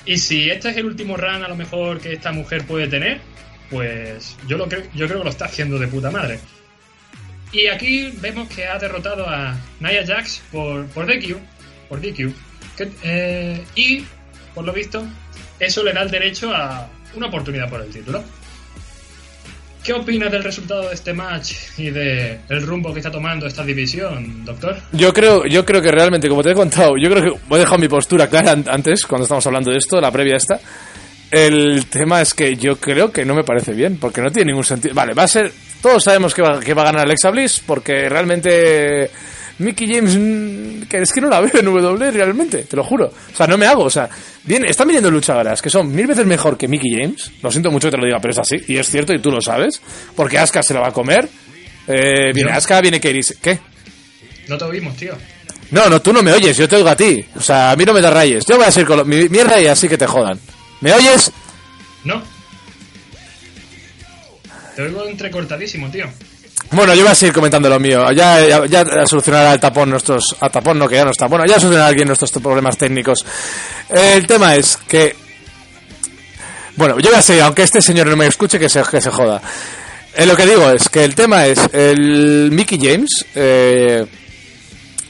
Y 0.06 0.18
si 0.18 0.50
este 0.50 0.70
es 0.70 0.78
el 0.78 0.86
último 0.86 1.18
run, 1.18 1.44
a 1.44 1.48
lo 1.48 1.56
mejor 1.56 2.00
que 2.00 2.14
esta 2.14 2.32
mujer 2.32 2.66
puede 2.66 2.88
tener, 2.88 3.20
pues 3.72 4.38
yo, 4.48 4.58
lo 4.58 4.68
creo, 4.70 4.84
yo 4.94 5.08
creo 5.08 5.20
que 5.20 5.24
lo 5.24 5.30
está 5.32 5.46
haciendo 5.46 5.80
de 5.80 5.88
puta 5.88 6.12
madre. 6.12 6.40
Y 7.52 7.68
aquí 7.68 8.12
vemos 8.22 8.48
que 8.50 8.68
ha 8.68 8.78
derrotado 8.78 9.28
a 9.28 9.56
Nia 9.80 10.06
Jax 10.06 10.42
por, 10.52 10.86
por 10.88 11.08
DQ. 11.08 11.38
Por 11.90 12.02
DQ. 12.02 12.32
Que, 12.78 12.92
eh, 13.04 13.64
y, 13.76 14.04
por 14.54 14.66
lo 14.66 14.74
visto, 14.74 15.08
eso 15.60 15.84
le 15.84 15.94
da 15.94 16.02
el 16.04 16.12
derecho 16.12 16.54
a 16.54 16.88
una 17.18 17.28
oportunidad 17.28 17.70
por 17.70 17.82
el 17.82 17.90
título. 17.92 18.24
¿Qué 19.84 19.94
opinas 19.94 20.32
del 20.32 20.44
resultado 20.44 20.88
de 20.90 20.96
este 20.96 21.14
match 21.14 21.54
y 21.78 21.92
de 21.92 22.40
rumbo 22.50 22.92
que 22.92 23.00
está 23.02 23.12
tomando 23.12 23.46
esta 23.46 23.64
división, 23.64 24.44
doctor? 24.44 24.76
Yo 24.94 25.14
creo, 25.14 25.46
yo 25.46 25.64
creo 25.64 25.80
que 25.80 25.92
realmente, 25.92 26.28
como 26.28 26.42
te 26.42 26.52
he 26.52 26.56
contado, 26.56 26.96
yo 27.00 27.08
creo 27.08 27.36
que 27.36 27.56
he 27.56 27.60
dejado 27.60 27.78
mi 27.78 27.88
postura 27.88 28.28
clara 28.28 28.54
an- 28.54 28.66
antes, 28.68 29.06
cuando 29.06 29.26
estamos 29.26 29.46
hablando 29.46 29.70
de 29.70 29.78
esto, 29.78 30.02
la 30.02 30.12
previa 30.12 30.38
esta. 30.38 30.60
El 31.30 31.86
tema 31.86 32.20
es 32.22 32.34
que 32.34 32.56
yo 32.56 32.78
creo 32.78 33.12
que 33.12 33.26
no 33.26 33.36
me 33.36 33.44
parece 33.44 33.74
bien, 33.74 33.98
porque 33.98 34.22
no 34.22 34.32
tiene 34.32 34.52
ningún 34.52 34.64
sentido. 34.64 34.96
Vale, 34.96 35.14
va 35.14 35.24
a 35.24 35.28
ser. 35.28 35.52
Todos 35.84 36.04
sabemos 36.04 36.34
que 36.34 36.42
va, 36.42 36.60
que 36.60 36.74
va 36.74 36.82
a 36.82 36.86
ganar 36.86 37.02
Alexa 37.06 37.30
Bliss, 37.30 37.62
porque 37.64 38.10
realmente. 38.10 39.12
Mickey 39.60 39.88
James, 39.94 40.16
mm, 40.18 40.88
que 40.90 40.98
es 40.98 41.12
que 41.14 41.22
no 41.22 41.30
la 41.30 41.40
veo 41.42 41.52
en 41.60 41.66
W 41.66 42.12
realmente, 42.12 42.64
te 42.64 42.76
lo 42.76 42.84
juro. 42.84 43.06
O 43.34 43.36
sea, 43.36 43.48
no 43.48 43.58
me 43.58 43.66
hago, 43.66 43.84
o 43.84 43.90
sea, 43.90 44.10
viene, 44.44 44.68
están 44.70 44.88
viniendo 44.88 45.10
luchadoras 45.10 45.62
que 45.62 45.70
son 45.70 45.94
mil 45.96 46.08
veces 46.08 46.26
mejor 46.26 46.58
que 46.58 46.68
Mickey 46.68 46.92
James. 46.92 47.32
Lo 47.42 47.52
siento 47.52 47.72
mucho 47.72 47.88
que 47.88 47.92
te 47.92 47.98
lo 47.98 48.06
diga, 48.06 48.20
pero 48.20 48.32
es 48.34 48.40
así, 48.40 48.58
y 48.68 48.78
es 48.78 48.90
cierto, 48.90 49.14
y 49.14 49.20
tú 49.20 49.32
lo 49.32 49.42
sabes, 49.42 49.82
porque 50.16 50.38
Asuka 50.38 50.62
se 50.64 50.74
la 50.74 50.82
va 50.82 50.88
a 50.90 50.92
comer. 50.94 51.28
Eh, 51.88 52.32
viene 52.34 52.52
Yo- 52.52 52.58
Asuka, 52.58 52.82
viene 52.82 53.00
Kairi. 53.00 53.22
¿Qué? 53.42 53.60
No 54.48 54.58
te 54.58 54.66
oímos, 54.66 54.96
tío. 54.98 55.14
No, 55.72 55.90
no, 55.90 56.02
tú 56.02 56.14
no 56.14 56.22
me 56.22 56.32
oyes, 56.34 56.56
yo 56.58 56.68
te 56.68 56.76
oigo 56.76 56.90
a 56.90 56.96
ti. 56.96 57.26
O 57.36 57.42
sea, 57.42 57.72
a 57.72 57.76
mí 57.76 57.86
no 57.86 57.94
me 57.94 58.02
da 58.02 58.12
rayes. 58.12 58.46
Yo 58.46 58.58
voy 58.58 58.66
a 58.66 58.72
seguir 58.72 58.88
con 58.88 58.98
lo- 58.98 59.06
mi 59.06 59.28
mierda 59.30 59.60
y 59.62 59.68
así 59.68 59.88
que 59.88 59.98
te 59.98 60.06
jodan. 60.06 60.40
¿Me 60.82 60.94
oyes? 60.94 61.32
No. 62.04 62.22
Te 64.76 64.82
oigo 64.84 65.06
entrecortadísimo, 65.08 65.90
tío. 65.90 66.06
Bueno, 66.72 66.94
yo 66.96 67.04
voy 67.04 67.12
a 67.12 67.16
seguir 67.16 67.34
comentando 67.34 67.70
lo 67.70 67.80
mío. 67.80 68.12
Ya, 68.12 68.66
ya, 68.66 69.06
solucionará 69.06 69.54
el 69.54 69.60
tapón 69.60 69.90
nuestros... 69.90 70.36
A 70.40 70.50
tapón 70.50 70.80
no, 70.80 70.88
que 70.88 70.96
ya 70.96 71.06
no 71.06 71.12
está. 71.12 71.28
Bueno, 71.28 71.46
ya 71.46 71.60
solucionará 71.60 71.88
alguien 71.88 72.08
nuestros 72.08 72.32
problemas 72.32 72.78
técnicos. 72.78 73.26
El 73.90 74.26
tema 74.26 74.56
es 74.56 74.78
que... 74.88 75.16
Bueno, 76.76 77.00
yo 77.00 77.10
voy 77.10 77.20
a 77.20 77.22
seguir, 77.22 77.44
aunque 77.44 77.64
este 77.64 77.82
señor 77.82 78.08
no 78.08 78.18
me 78.18 78.28
escuche, 78.28 78.60
que 78.60 78.68
se, 78.68 78.82
que 78.84 79.00
se 79.00 79.10
joda. 79.10 79.42
Eh, 80.14 80.26
lo 80.26 80.36
que 80.36 80.46
digo 80.46 80.70
es 80.72 80.90
que 80.90 81.04
el 81.04 81.16
tema 81.16 81.46
es 81.46 81.60
el 81.72 82.50
Mickey 82.52 82.80
James. 82.82 83.26
eh, 83.36 84.06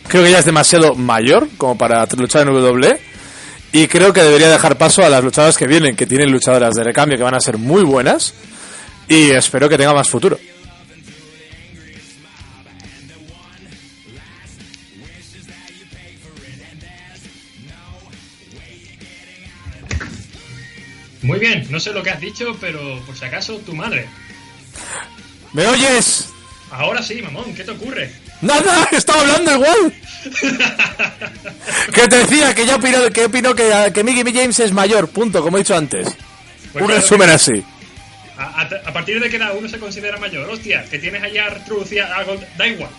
creo 0.07 0.23
que 0.23 0.31
ya 0.31 0.39
es 0.39 0.45
demasiado 0.45 0.93
mayor 0.95 1.47
como 1.57 1.77
para 1.77 2.05
luchar 2.17 2.47
en 2.47 2.49
WWE. 2.53 2.99
Y 3.71 3.87
creo 3.87 4.13
que 4.13 4.23
debería 4.23 4.49
dejar 4.49 4.77
paso 4.77 5.03
a 5.03 5.09
las 5.09 5.23
luchadoras 5.23 5.57
que 5.57 5.67
vienen, 5.67 5.95
que 5.95 6.05
tienen 6.05 6.31
luchadoras 6.31 6.75
de 6.75 6.83
recambio 6.83 7.17
que 7.17 7.23
van 7.23 7.35
a 7.35 7.39
ser 7.39 7.57
muy 7.57 7.83
buenas. 7.83 8.33
Y 9.07 9.31
espero 9.31 9.67
que 9.67 9.77
tenga 9.77 9.93
más 9.93 10.09
futuro. 10.09 10.37
Muy 21.25 21.39
bien, 21.39 21.65
no 21.69 21.79
sé 21.79 21.91
lo 21.91 22.03
que 22.03 22.09
has 22.11 22.19
dicho, 22.21 22.55
pero 22.61 22.99
por 23.05 23.17
si 23.17 23.25
acaso, 23.25 23.57
tu 23.59 23.73
madre. 23.73 24.07
¿Me 25.53 25.65
oyes? 25.67 26.29
Ahora 26.71 27.01
sí, 27.01 27.21
mamón, 27.21 27.53
¿qué 27.55 27.63
te 27.63 27.71
ocurre? 27.71 28.11
Nada, 28.41 28.87
estaba 28.91 29.21
hablando 29.21 29.53
igual. 29.53 29.93
que 31.93 32.07
te 32.07 32.17
decía 32.17 32.53
que 32.53 32.65
yo 32.65 32.75
opino 32.75 33.09
que, 33.11 33.25
opino 33.25 33.55
que, 33.55 33.91
que 33.93 34.03
Mickey 34.03 34.33
James 34.33 34.59
es 34.59 34.71
mayor, 34.73 35.07
punto, 35.09 35.41
como 35.41 35.57
he 35.57 35.61
dicho 35.61 35.75
antes. 35.75 36.07
Pues 36.73 36.81
Un 36.81 36.87
claro 36.87 37.01
resumen 37.01 37.29
así. 37.29 37.63
a, 38.37 38.61
a 38.61 38.93
partir 38.93 39.19
de 39.21 39.29
qué 39.29 39.37
edad 39.37 39.53
uno 39.57 39.69
se 39.69 39.79
considera 39.79 40.17
mayor. 40.17 40.49
Hostia, 40.49 40.83
que 40.89 40.99
tienes 40.99 41.23
allá 41.23 41.45
a 41.45 41.47
Artruth 41.47 41.91
y 41.91 41.99
a 41.99 42.23
Gold- 42.25 42.45
da 42.57 42.67
igual. 42.67 42.89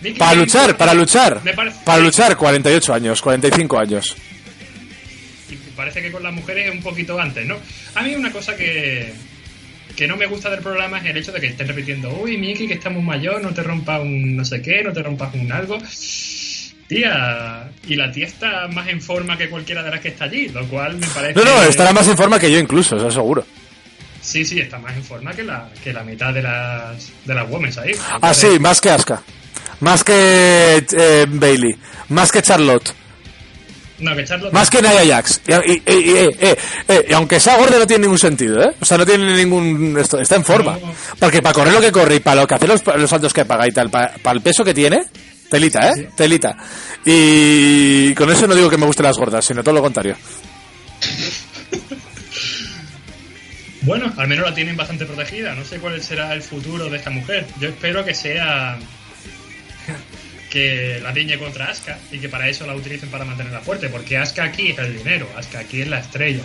Mickey 0.00 0.18
Para 0.18 0.32
James, 0.32 0.52
luchar, 0.54 0.76
para 0.76 0.94
luchar. 0.94 1.42
Me 1.42 1.54
parece- 1.54 1.78
Para 1.84 1.98
luchar, 2.02 2.36
48 2.36 2.94
años, 2.94 3.20
45 3.22 3.78
años. 3.78 4.14
Parece 5.76 6.02
que 6.02 6.10
con 6.10 6.22
las 6.22 6.32
mujeres 6.32 6.68
es 6.68 6.72
un 6.72 6.82
poquito 6.82 7.20
antes, 7.20 7.46
¿no? 7.46 7.56
A 7.94 8.02
mí 8.02 8.14
una 8.14 8.32
cosa 8.32 8.56
que, 8.56 9.12
que 9.94 10.08
no 10.08 10.16
me 10.16 10.26
gusta 10.26 10.50
del 10.50 10.60
programa 10.60 10.98
es 10.98 11.04
el 11.04 11.16
hecho 11.18 11.32
de 11.32 11.40
que 11.40 11.48
estén 11.48 11.68
repitiendo, 11.68 12.10
uy, 12.10 12.36
Miki, 12.36 12.66
que 12.66 12.74
estamos 12.74 13.02
mayor, 13.02 13.42
no 13.42 13.52
te 13.52 13.62
rompas 13.62 14.00
un 14.00 14.36
no 14.36 14.44
sé 14.44 14.62
qué, 14.62 14.82
no 14.82 14.92
te 14.92 15.02
rompas 15.02 15.34
un 15.34 15.52
algo. 15.52 15.78
Tía, 16.88 17.68
y 17.88 17.96
la 17.96 18.12
tía 18.12 18.26
está 18.26 18.68
más 18.68 18.88
en 18.88 19.02
forma 19.02 19.36
que 19.36 19.48
cualquiera 19.48 19.82
de 19.82 19.90
las 19.90 20.00
que 20.00 20.08
está 20.08 20.24
allí, 20.24 20.48
lo 20.48 20.64
cual 20.66 20.96
me 20.96 21.06
parece... 21.08 21.34
No, 21.34 21.44
no, 21.44 21.62
estará 21.64 21.92
más 21.92 22.06
en 22.06 22.16
forma 22.16 22.38
que 22.38 22.50
yo 22.50 22.58
incluso, 22.58 22.96
eso 22.96 23.10
seguro. 23.10 23.44
Sí, 24.20 24.44
sí, 24.44 24.60
está 24.60 24.78
más 24.78 24.96
en 24.96 25.04
forma 25.04 25.32
que 25.32 25.42
la, 25.42 25.68
que 25.82 25.92
la 25.92 26.02
mitad 26.04 26.32
de 26.32 26.42
las, 26.42 27.12
de 27.24 27.34
las 27.34 27.48
women 27.50 27.72
ahí. 27.78 27.92
Ah, 28.20 28.32
sí, 28.34 28.58
más 28.60 28.80
que 28.80 28.90
Asuka. 28.90 29.22
Más 29.80 30.02
que 30.02 30.84
eh, 30.96 31.26
Bailey. 31.28 31.76
Más 32.08 32.32
que 32.32 32.42
Charlotte. 32.42 32.92
No, 33.98 34.14
que 34.14 34.24
Charlotte... 34.24 34.52
Más 34.52 34.68
que 34.68 34.82
Nia 34.82 35.06
Jax. 35.06 35.40
Y, 35.46 35.52
y- 35.52 35.82
y- 35.86 35.92
y- 35.94 36.16
eh, 36.16 36.36
eh, 36.38 36.56
eh, 36.88 37.06
y 37.08 37.12
aunque 37.14 37.40
sea 37.40 37.56
gorda 37.56 37.78
no 37.78 37.86
tiene 37.86 38.02
ningún 38.02 38.18
sentido, 38.18 38.60
¿eh? 38.62 38.74
O 38.80 38.84
sea, 38.84 38.98
no 38.98 39.06
tiene 39.06 39.34
ningún... 39.34 39.96
esto- 39.98 40.20
está 40.20 40.36
en 40.36 40.44
forma. 40.44 40.78
Porque 41.18 41.40
para 41.40 41.54
correr 41.54 41.72
lo 41.72 41.80
que 41.80 41.92
corre 41.92 42.16
y 42.16 42.20
para 42.20 42.42
lo 42.42 42.46
que 42.46 42.54
hace 42.56 42.66
los, 42.66 42.84
los 42.84 43.08
saltos 43.08 43.32
que 43.32 43.44
paga 43.46 43.66
y 43.66 43.70
tal, 43.70 43.88
para, 43.90 44.12
el 44.32 44.40
peso 44.42 44.62
que 44.64 44.74
tiene, 44.74 45.04
telita, 45.50 45.88
¿eh? 45.88 45.92
Sí. 45.96 46.06
Telita. 46.14 46.56
Y 47.04 48.14
con 48.14 48.30
eso 48.30 48.46
no 48.46 48.54
digo 48.54 48.68
que 48.68 48.76
me 48.76 48.84
gusten 48.86 49.06
las 49.06 49.16
gordas, 49.16 49.44
sino 49.44 49.62
todo 49.62 49.74
lo 49.76 49.80
contrario. 49.82 50.16
Bueno, 53.82 54.12
al 54.16 54.26
menos 54.28 54.48
la 54.48 54.54
tienen 54.54 54.76
bastante 54.76 55.06
protegida. 55.06 55.54
No 55.54 55.64
sé 55.64 55.78
cuál 55.78 56.02
será 56.02 56.32
el 56.34 56.42
futuro 56.42 56.90
de 56.90 56.96
esta 56.98 57.10
mujer. 57.10 57.46
Yo 57.60 57.68
espero 57.68 58.04
que 58.04 58.14
sea 58.14 58.76
que 60.56 61.00
la 61.02 61.12
riñe 61.12 61.38
contra 61.38 61.66
Asuka 61.70 61.98
y 62.10 62.18
que 62.18 62.28
para 62.28 62.48
eso 62.48 62.66
la 62.66 62.74
utilicen 62.74 63.10
para 63.10 63.24
mantenerla 63.24 63.60
fuerte, 63.60 63.88
porque 63.88 64.16
Asuka 64.16 64.44
aquí 64.44 64.70
es 64.70 64.78
el 64.78 64.96
dinero, 64.96 65.28
Asuka 65.36 65.58
aquí 65.60 65.82
es 65.82 65.88
la 65.88 65.98
estrella 66.00 66.42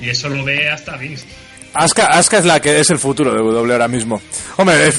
y, 0.00 0.06
y 0.06 0.08
eso 0.10 0.28
lo 0.28 0.42
ve 0.44 0.68
hasta 0.70 0.96
Vince. 0.96 1.26
Asuka, 1.74 2.06
Asuka 2.06 2.38
es 2.38 2.44
la 2.46 2.60
que 2.60 2.80
es 2.80 2.88
el 2.90 2.98
futuro 2.98 3.32
de 3.32 3.38
W 3.38 3.72
ahora 3.72 3.88
mismo. 3.88 4.20
Hombre, 4.56 4.88
es 4.88 4.96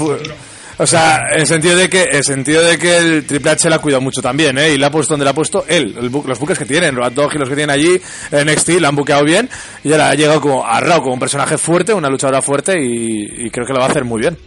o 0.80 0.86
sea, 0.86 1.20
en 1.34 1.42
el 1.42 1.48
sentido 1.48 1.76
de 1.76 1.90
que 1.90 2.04
el 2.04 2.24
sentido 2.24 2.62
de 2.64 2.78
que 2.78 2.98
el 2.98 3.26
Triple 3.26 3.50
H 3.50 3.68
la 3.68 3.78
ha 3.78 3.80
cuidado 3.80 4.00
mucho 4.02 4.22
también, 4.22 4.60
¿eh? 4.60 4.74
Y 4.74 4.78
la 4.78 4.88
ha 4.88 4.92
puesto 4.92 5.14
donde 5.14 5.26
la 5.26 5.32
ha 5.32 5.34
puesto 5.34 5.66
él, 5.68 5.96
el 6.00 6.12
bu- 6.12 6.24
los 6.24 6.38
buques 6.38 6.56
que 6.60 6.66
tienen, 6.66 6.94
los 6.94 7.16
Dog 7.16 7.34
y 7.34 7.40
los 7.40 7.50
que 7.50 7.56
tienen 7.56 7.72
allí, 7.74 8.00
en 8.32 8.48
NXT 8.48 8.70
la 8.80 8.90
han 8.90 8.96
buqueado 8.96 9.24
bien 9.24 9.50
y 9.84 9.92
ahora 9.92 10.10
ha 10.10 10.14
llegado 10.14 10.40
como 10.40 10.64
a 10.64 10.80
Raw 10.80 11.02
como 11.02 11.14
un 11.16 11.20
personaje 11.20 11.58
fuerte, 11.58 11.94
una 11.96 12.10
luchadora 12.10 12.44
fuerte 12.44 12.76
y, 12.80 13.48
y 13.48 13.50
creo 13.50 13.66
que 13.66 13.74
lo 13.74 13.80
va 13.80 13.88
a 13.88 13.90
hacer 13.90 14.04
muy 14.06 14.22
bien. 14.22 14.38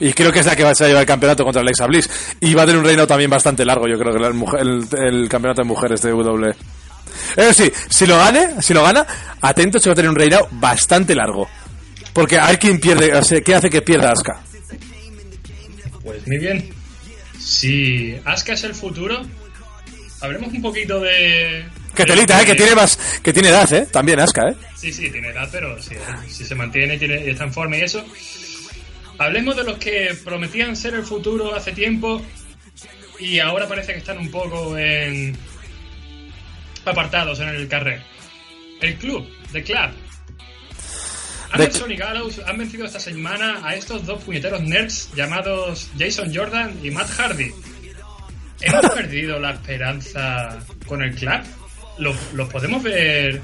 Y 0.00 0.12
creo 0.12 0.32
que 0.32 0.40
es 0.40 0.46
la 0.46 0.54
que 0.56 0.64
va 0.64 0.70
a 0.70 0.74
llevar 0.74 1.00
el 1.02 1.06
campeonato 1.06 1.44
contra 1.44 1.62
Alexa 1.62 1.86
Bliss. 1.86 2.08
Y 2.40 2.54
va 2.54 2.62
a 2.62 2.66
tener 2.66 2.78
un 2.78 2.84
reinado 2.84 3.06
también 3.06 3.30
bastante 3.30 3.64
largo, 3.64 3.86
yo 3.88 3.98
creo 3.98 4.12
que 4.12 4.58
el, 4.60 4.86
el 5.04 5.28
campeonato 5.28 5.62
de 5.62 5.68
mujeres 5.68 6.02
de 6.02 6.10
W. 6.10 6.54
Eso 7.36 7.52
sí, 7.52 7.72
si 7.88 8.06
lo 8.06 8.18
gane, 8.18 8.60
si 8.62 8.74
lo 8.74 8.82
gana, 8.82 9.06
atento, 9.40 9.78
se 9.78 9.88
va 9.88 9.92
a 9.92 9.96
tener 9.96 10.10
un 10.10 10.16
reinado 10.16 10.48
bastante 10.52 11.14
largo. 11.14 11.48
Porque 12.12 12.38
a 12.38 12.46
ver 12.46 12.58
quién 12.58 12.78
pierde, 12.80 13.14
o 13.14 13.22
sea, 13.22 13.40
¿qué 13.40 13.54
hace 13.54 13.68
que 13.70 13.82
pierda 13.82 14.12
Asuka? 14.12 14.40
Pues 16.02 16.26
muy 16.26 16.38
bien. 16.38 16.68
Si 17.38 18.16
Asuka 18.24 18.54
es 18.54 18.64
el 18.64 18.74
futuro, 18.74 19.20
hablemos 20.20 20.52
un 20.52 20.62
poquito 20.62 21.00
de... 21.00 21.66
Que 21.94 22.02
de- 22.04 22.12
telita, 22.12 22.42
eh, 22.42 22.46
que 22.46 22.54
tiene 22.54 22.74
más, 22.74 22.98
que 23.22 23.32
tiene 23.32 23.48
edad, 23.48 23.72
eh, 23.72 23.86
también 23.90 24.20
Asuka, 24.20 24.42
eh. 24.50 24.54
Sí, 24.76 24.92
sí, 24.92 25.10
tiene 25.10 25.28
edad, 25.28 25.48
pero 25.50 25.80
si, 25.82 25.94
si 26.28 26.44
se 26.44 26.54
mantiene 26.54 26.98
tiene, 26.98 27.24
y 27.24 27.30
está 27.30 27.44
en 27.44 27.52
forma 27.52 27.76
y 27.78 27.82
eso. 27.82 28.04
Hablemos 29.18 29.56
de 29.56 29.64
los 29.64 29.78
que 29.78 30.16
prometían 30.24 30.76
ser 30.76 30.94
el 30.94 31.04
futuro 31.04 31.54
hace 31.54 31.72
tiempo 31.72 32.22
y 33.18 33.38
ahora 33.38 33.66
parece 33.66 33.92
que 33.92 33.98
están 33.98 34.18
un 34.18 34.30
poco 34.30 34.76
en 34.76 35.36
apartados 36.84 37.40
en 37.40 37.48
el 37.48 37.68
carrer. 37.68 38.02
El 38.80 38.96
club, 38.96 39.26
The 39.52 39.62
Club. 39.62 39.90
Anderson 41.52 41.92
y 41.92 41.96
Gallows 41.96 42.40
han 42.46 42.58
vencido 42.58 42.84
esta 42.84 43.00
semana 43.00 43.66
a 43.66 43.74
estos 43.74 44.04
dos 44.04 44.22
puñeteros 44.22 44.60
nerds 44.62 45.10
llamados 45.14 45.88
Jason 45.98 46.34
Jordan 46.34 46.78
y 46.82 46.90
Matt 46.90 47.08
Hardy. 47.08 47.50
¿Hemos 48.60 48.90
perdido 48.94 49.38
la 49.38 49.52
esperanza 49.52 50.58
con 50.86 51.02
el 51.02 51.14
club? 51.14 51.40
¿Los, 51.98 52.16
los 52.34 52.48
podemos 52.50 52.82
ver 52.82 53.40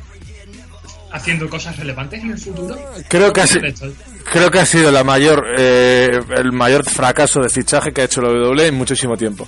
haciendo 1.12 1.49
cosas 1.49 1.76
relevantes 1.76 2.23
en 2.23 2.31
el 2.33 2.38
futuro? 2.38 2.76
Creo 3.09 3.33
que 3.33 3.40
ha, 3.42 3.47
si- 3.47 3.61
De 3.61 3.69
hecho, 3.69 3.92
creo 4.31 4.50
que 4.50 4.59
ha 4.61 4.66
sido 4.66 4.90
la 4.90 5.04
mayor, 5.04 5.45
eh, 5.59 6.09
el 6.37 6.52
mayor 6.52 6.88
fracaso 6.88 7.40
de 7.40 7.49
fichaje 7.49 7.92
que 7.92 8.02
ha 8.02 8.04
hecho 8.04 8.21
la 8.21 8.28
WWE 8.31 8.66
en 8.69 8.75
muchísimo 8.75 9.16
tiempo. 9.16 9.47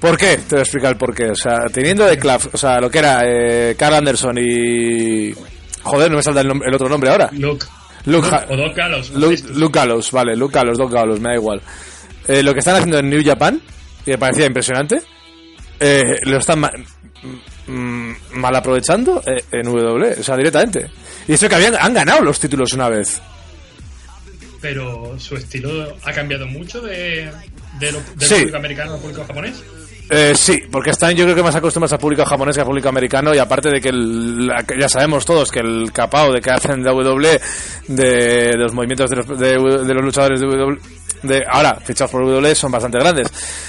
¿Por 0.00 0.16
qué? 0.16 0.38
Te 0.38 0.54
voy 0.56 0.58
a 0.60 0.62
explicar 0.62 0.92
el 0.92 0.96
por 0.98 1.14
qué. 1.14 1.30
O 1.30 1.34
sea, 1.34 1.66
teniendo 1.72 2.04
de 2.06 2.18
Club, 2.18 2.50
o 2.52 2.56
sea, 2.56 2.80
lo 2.80 2.90
que 2.90 2.98
era 2.98 3.20
eh, 3.24 3.74
Carl 3.78 3.94
Anderson 3.96 4.36
y... 4.38 5.32
Joder, 5.82 6.10
no 6.10 6.16
me 6.18 6.22
salta 6.22 6.40
el, 6.40 6.50
el 6.50 6.74
otro 6.74 6.88
nombre 6.88 7.10
ahora. 7.10 7.30
Luke. 7.32 7.66
Luke, 8.06 8.28
O 8.48 8.56
Doc 8.56 8.74
Gallows. 8.74 9.10
Luke, 9.10 9.42
Luke 9.54 9.78
Gallows, 9.78 10.10
vale, 10.10 10.34
Luke 10.34 10.54
Gallows, 10.54 10.78
Doc 10.78 10.90
Gallows, 10.92 11.20
me 11.20 11.30
da 11.30 11.34
igual. 11.36 11.60
Eh, 12.26 12.42
lo 12.42 12.52
que 12.54 12.60
están 12.60 12.76
haciendo 12.76 12.98
en 12.98 13.10
New 13.10 13.22
Japan, 13.22 13.60
que 14.04 14.12
me 14.12 14.18
parecía 14.18 14.46
impresionante, 14.46 15.02
eh, 15.78 16.18
lo 16.24 16.38
están 16.38 16.62
mm, 17.70 18.16
mal 18.32 18.54
aprovechando 18.56 19.22
eh, 19.26 19.44
en 19.52 19.64
W, 19.64 20.16
o 20.18 20.22
sea, 20.22 20.36
directamente. 20.36 20.90
Y 21.28 21.34
eso 21.34 21.48
que 21.48 21.54
habían, 21.54 21.74
han 21.78 21.94
ganado 21.94 22.22
los 22.22 22.38
títulos 22.40 22.72
una 22.72 22.88
vez. 22.88 23.20
Pero 24.60 25.18
su 25.18 25.36
estilo 25.36 25.96
ha 26.04 26.12
cambiado 26.12 26.46
mucho 26.46 26.80
de, 26.82 27.30
de 27.78 27.92
lo- 27.92 28.00
Sí. 28.18 28.34
público 28.36 28.56
americano 28.58 28.94
al 28.94 29.00
público 29.00 29.24
japonés. 29.26 29.62
Eh, 30.12 30.34
sí, 30.34 30.58
porque 30.70 30.90
están 30.90 31.14
yo 31.14 31.22
creo 31.24 31.36
que 31.36 31.42
más 31.42 31.54
acostumbrados 31.54 31.92
al 31.92 32.00
público 32.00 32.24
japonés 32.26 32.56
que 32.56 32.60
al 32.62 32.66
público 32.66 32.88
americano 32.88 33.32
y 33.34 33.38
aparte 33.38 33.70
de 33.70 33.80
que, 33.80 33.88
el- 33.90 34.46
la- 34.48 34.64
ya 34.78 34.88
sabemos 34.88 35.24
todos 35.24 35.50
que 35.50 35.60
el 35.60 35.92
capao 35.92 36.32
de 36.32 36.40
que 36.40 36.50
hacen 36.50 36.82
de 36.82 36.90
W 36.90 37.40
de, 37.88 38.04
de 38.04 38.56
los 38.58 38.72
movimientos 38.74 39.08
de 39.08 39.16
los, 39.16 39.26
de, 39.38 39.50
de 39.86 39.94
los 39.94 40.04
luchadores 40.04 40.40
de 40.40 40.46
W 40.46 40.78
de 41.22 41.44
ahora 41.50 41.78
fichados 41.84 42.10
por 42.10 42.24
W 42.26 42.54
son 42.54 42.72
bastante 42.72 42.98
grandes. 42.98 43.28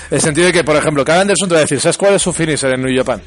El 0.10 0.20
sentido 0.20 0.48
de 0.48 0.54
que, 0.54 0.64
por 0.64 0.76
ejemplo, 0.76 1.06
Carl 1.06 1.22
Anderson 1.22 1.48
te 1.48 1.54
va 1.54 1.60
a 1.60 1.64
decir, 1.64 1.80
¿sabes 1.80 1.98
cuál 1.98 2.16
es 2.16 2.22
su 2.22 2.34
finisher 2.34 2.74
en 2.74 2.82
New 2.82 2.96
Japan? 2.98 3.22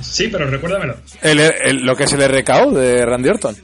Sí, 0.00 0.28
pero 0.28 0.46
recuérdamelo. 0.48 0.96
El, 1.20 1.40
el- 1.40 1.84
lo 1.84 1.94
que 1.96 2.04
es 2.04 2.12
el 2.12 2.22
RKO 2.28 2.70
de 2.72 3.04
Randy 3.04 3.28
Orton. 3.30 3.56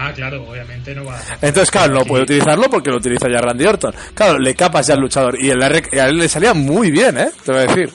Ah, 0.00 0.12
claro, 0.14 0.44
obviamente 0.48 0.94
no 0.94 1.04
va 1.04 1.18
a... 1.18 1.22
Entonces, 1.42 1.70
claro, 1.72 1.92
no 1.94 2.04
puede 2.04 2.22
utilizarlo 2.22 2.70
porque 2.70 2.90
lo 2.90 2.98
utiliza 2.98 3.26
ya 3.28 3.40
Randy 3.40 3.64
Orton. 3.66 3.92
Claro, 4.14 4.38
le 4.38 4.54
capas 4.54 4.86
ya 4.86 4.94
al 4.94 5.00
luchador. 5.00 5.36
Y 5.42 5.50
el 5.50 5.60
R 5.60 5.82
a 6.00 6.06
él 6.06 6.18
le 6.18 6.28
salía 6.28 6.54
muy 6.54 6.90
bien, 6.92 7.18
¿eh? 7.18 7.30
Te 7.44 7.50
voy 7.52 7.62
a 7.62 7.66
decir. 7.66 7.90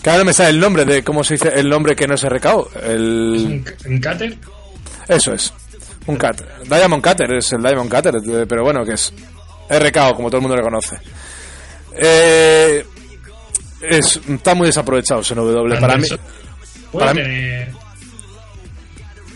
Claro, 0.00 0.20
no 0.20 0.24
me 0.26 0.32
sale 0.32 0.50
el 0.50 0.60
nombre 0.60 0.84
de 0.84 1.02
cómo 1.02 1.24
se 1.24 1.34
dice 1.34 1.50
el 1.54 1.68
nombre 1.68 1.96
que 1.96 2.06
no 2.06 2.14
es 2.14 2.22
RKO. 2.28 2.70
El... 2.84 3.64
Un, 3.86 3.92
un 3.92 4.00
cutter. 4.00 4.36
Eso 5.08 5.32
es. 5.32 5.52
Un 6.06 6.16
cutter. 6.16 6.46
Diamond 6.68 7.02
Cutter 7.04 7.32
es 7.34 7.52
el 7.52 7.62
Diamond 7.62 7.92
Cutter, 7.92 8.14
eh, 8.16 8.46
pero 8.48 8.62
bueno, 8.62 8.84
que 8.84 8.92
es 8.92 9.12
RKO, 9.70 10.14
como 10.14 10.28
todo 10.28 10.36
el 10.36 10.42
mundo 10.42 10.56
le 10.56 10.62
conoce. 10.62 10.96
Eh, 11.96 12.84
es, 13.82 14.20
está 14.28 14.54
muy 14.54 14.66
desaprovechado 14.68 15.22
en 15.28 15.34
W. 15.36 15.80
Para 15.80 15.96
mí, 15.96 16.08
para 16.92 17.14
mí- 17.14 17.22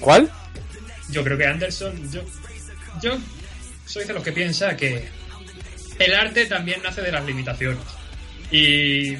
¿Cuál? 0.01 0.31
Yo 1.11 1.23
creo 1.25 1.39
que 1.39 1.47
Anderson... 1.47 2.11
Yo, 2.13 2.21
yo 3.03 3.17
soy 3.87 4.05
de 4.05 4.13
los 4.13 4.23
que 4.23 4.33
piensa 4.33 4.77
que 4.77 5.09
el 5.99 6.15
arte 6.15 6.47
también 6.47 6.81
nace 6.83 7.01
de 7.03 7.13
las 7.13 7.25
limitaciones. 7.25 7.79
Y, 8.51 9.15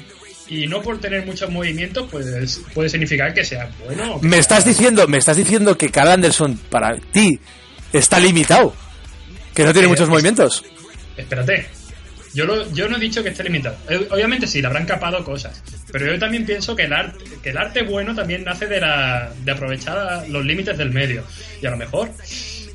y 0.47 0.67
no 0.67 0.81
por 0.81 0.99
tener 0.99 1.25
muchos 1.25 1.49
movimientos 1.49 2.07
pues, 2.11 2.61
puede 2.73 2.89
significar 2.89 3.33
que 3.33 3.43
sea 3.43 3.69
bueno. 3.85 4.19
que 4.21 4.27
Me 4.27 4.37
estás 4.37 4.63
diciendo, 4.65 5.07
me 5.07 5.17
estás 5.17 5.37
diciendo 5.37 5.77
que 5.77 5.89
Carl 5.89 6.09
Anderson 6.11 6.57
para 6.69 6.95
ti 6.97 7.39
está 7.91 8.19
limitado. 8.19 8.73
Que 9.53 9.63
no 9.63 9.73
tiene 9.73 9.87
Eh, 9.87 9.89
muchos 9.89 10.07
movimientos. 10.09 10.63
Espérate. 11.15 11.67
Yo, 12.37 12.45
lo- 12.45 12.71
yo 12.71 12.87
no 12.87 12.97
he 12.97 12.99
dicho 12.99 13.23
que 13.23 13.29
esté 13.29 13.43
limitado. 13.43 13.75
Eh, 13.89 14.07
Obviamente 14.11 14.45
sí, 14.45 14.61
le 14.61 14.67
habrán 14.67 14.85
capado 14.85 15.23
cosas. 15.23 15.63
Pero 15.91 16.05
yo 16.05 16.19
también 16.19 16.45
pienso 16.45 16.75
que 16.75 16.83
el 16.83 16.93
arte, 16.93 17.17
que 17.41 17.49
el 17.49 17.57
arte 17.57 17.81
bueno 17.83 18.13
también 18.13 18.43
nace 18.43 18.67
de, 18.67 18.79
la, 18.79 19.31
de 19.43 19.51
aprovechar 19.51 20.23
los 20.29 20.45
límites 20.45 20.77
del 20.77 20.91
medio. 20.91 21.23
Y 21.61 21.65
a 21.65 21.71
lo 21.71 21.77
mejor 21.77 22.09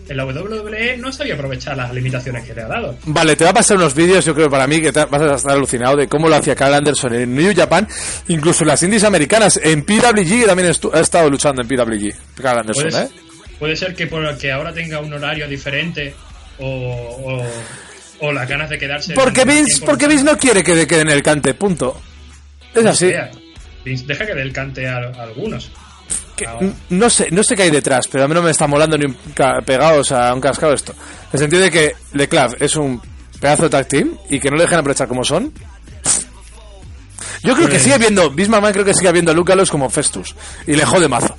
en 0.08 0.16
la 0.16 0.24
WWE 0.26 0.96
no 0.98 1.12
sabía 1.12 1.34
aprovechar 1.34 1.76
las 1.76 1.94
limitaciones 1.94 2.44
que 2.44 2.54
le 2.54 2.62
ha 2.62 2.66
dado. 2.66 2.98
Vale, 3.04 3.36
te 3.36 3.44
va 3.44 3.50
a 3.50 3.54
pasar 3.54 3.76
unos 3.76 3.94
vídeos, 3.94 4.24
yo 4.24 4.34
creo, 4.34 4.50
para 4.50 4.66
mí, 4.66 4.80
que 4.80 4.90
te 4.90 5.04
vas 5.04 5.22
a 5.22 5.34
estar 5.36 5.52
alucinado 5.52 5.96
de 5.96 6.08
cómo 6.08 6.28
lo 6.28 6.34
hacía 6.34 6.56
Carl 6.56 6.74
Anderson 6.74 7.14
en 7.14 7.32
New 7.34 7.54
Japan, 7.54 7.86
incluso 8.26 8.64
en 8.64 8.68
las 8.68 8.82
indies 8.82 9.04
americanas, 9.04 9.60
en 9.62 9.84
PWG 9.84 10.44
también 10.46 10.70
estu- 10.70 10.90
ha 10.92 10.98
estado 11.00 11.30
luchando 11.30 11.62
en 11.62 11.68
PWG, 11.68 12.12
Carl 12.42 12.58
Anderson, 12.58 12.88
¿eh? 12.88 13.08
puede 13.60 13.76
ser 13.76 13.94
que 13.94 14.08
porque 14.08 14.50
ahora 14.50 14.72
tenga 14.74 14.98
un 15.00 15.12
horario 15.12 15.46
diferente 15.46 16.12
o, 16.58 16.66
o, 16.66 17.46
o 18.22 18.32
las 18.32 18.48
ganas 18.48 18.70
de 18.70 18.78
quedarse. 18.78 19.14
Porque 19.14 19.44
Vince, 19.44 19.84
porque 19.84 20.06
Vince 20.06 20.24
no 20.24 20.38
quiere 20.38 20.62
que 20.62 20.86
quede 20.86 21.00
en 21.00 21.10
el 21.10 21.22
cante, 21.22 21.54
punto. 21.54 22.00
Es 22.72 22.86
así. 22.86 23.10
sea. 23.10 23.30
Vince 23.84 24.06
deja 24.06 24.24
que 24.24 24.34
dé 24.34 24.42
el 24.42 24.52
cante 24.52 24.86
a, 24.86 24.98
a 24.98 25.22
algunos. 25.24 25.72
que 26.36 26.46
no 26.90 27.10
sé, 27.10 27.32
no 27.32 27.42
sé 27.42 27.56
qué 27.56 27.64
hay 27.64 27.70
detrás, 27.70 28.06
pero 28.06 28.24
a 28.24 28.28
mí 28.28 28.34
no 28.34 28.40
me 28.42 28.52
está 28.52 28.68
molando 28.68 28.96
ni 28.96 29.06
un 29.06 29.16
pegados 29.66 30.12
a 30.12 30.32
un 30.32 30.40
cascado 30.40 30.72
esto. 30.72 30.92
En 30.92 31.28
el 31.32 31.38
sentido 31.40 31.62
de 31.62 31.70
que 31.72 31.96
Leclav 32.12 32.56
es 32.60 32.76
un 32.76 33.02
pedazo 33.40 33.64
de 33.64 33.70
tag 33.70 33.88
team 33.88 34.16
y 34.30 34.38
que 34.38 34.50
no 34.50 34.56
le 34.56 34.62
dejan 34.62 34.78
aprovechar 34.78 35.08
como 35.08 35.24
son. 35.24 35.52
Yo 37.42 37.56
creo 37.56 37.68
que 37.68 37.80
sigue 37.80 37.98
viendo, 37.98 38.30
Bismarck 38.30 38.72
creo 38.72 38.84
que 38.84 38.94
sigue 38.94 39.10
viendo 39.10 39.32
a 39.32 39.34
Lucalos 39.34 39.68
como 39.68 39.90
Festus 39.90 40.36
y 40.64 40.76
le 40.76 40.84
jode 40.84 41.08
mazo. 41.08 41.36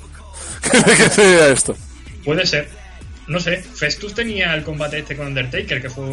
que 1.15 1.51
esto. 1.53 1.77
Puede 2.25 2.45
ser. 2.45 2.82
No 3.27 3.39
sé, 3.39 3.57
Festus 3.57 4.13
tenía 4.13 4.53
el 4.53 4.63
combate 4.63 4.99
este 4.99 5.15
con 5.15 5.27
Undertaker, 5.27 5.81
que 5.81 5.89
fue 5.89 6.03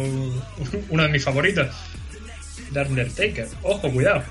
uno 0.89 1.03
de 1.03 1.09
mis 1.09 1.23
favoritos. 1.23 1.67
De 2.71 2.81
Undertaker. 2.81 3.47
Ojo, 3.63 3.91
cuidado. 3.91 4.23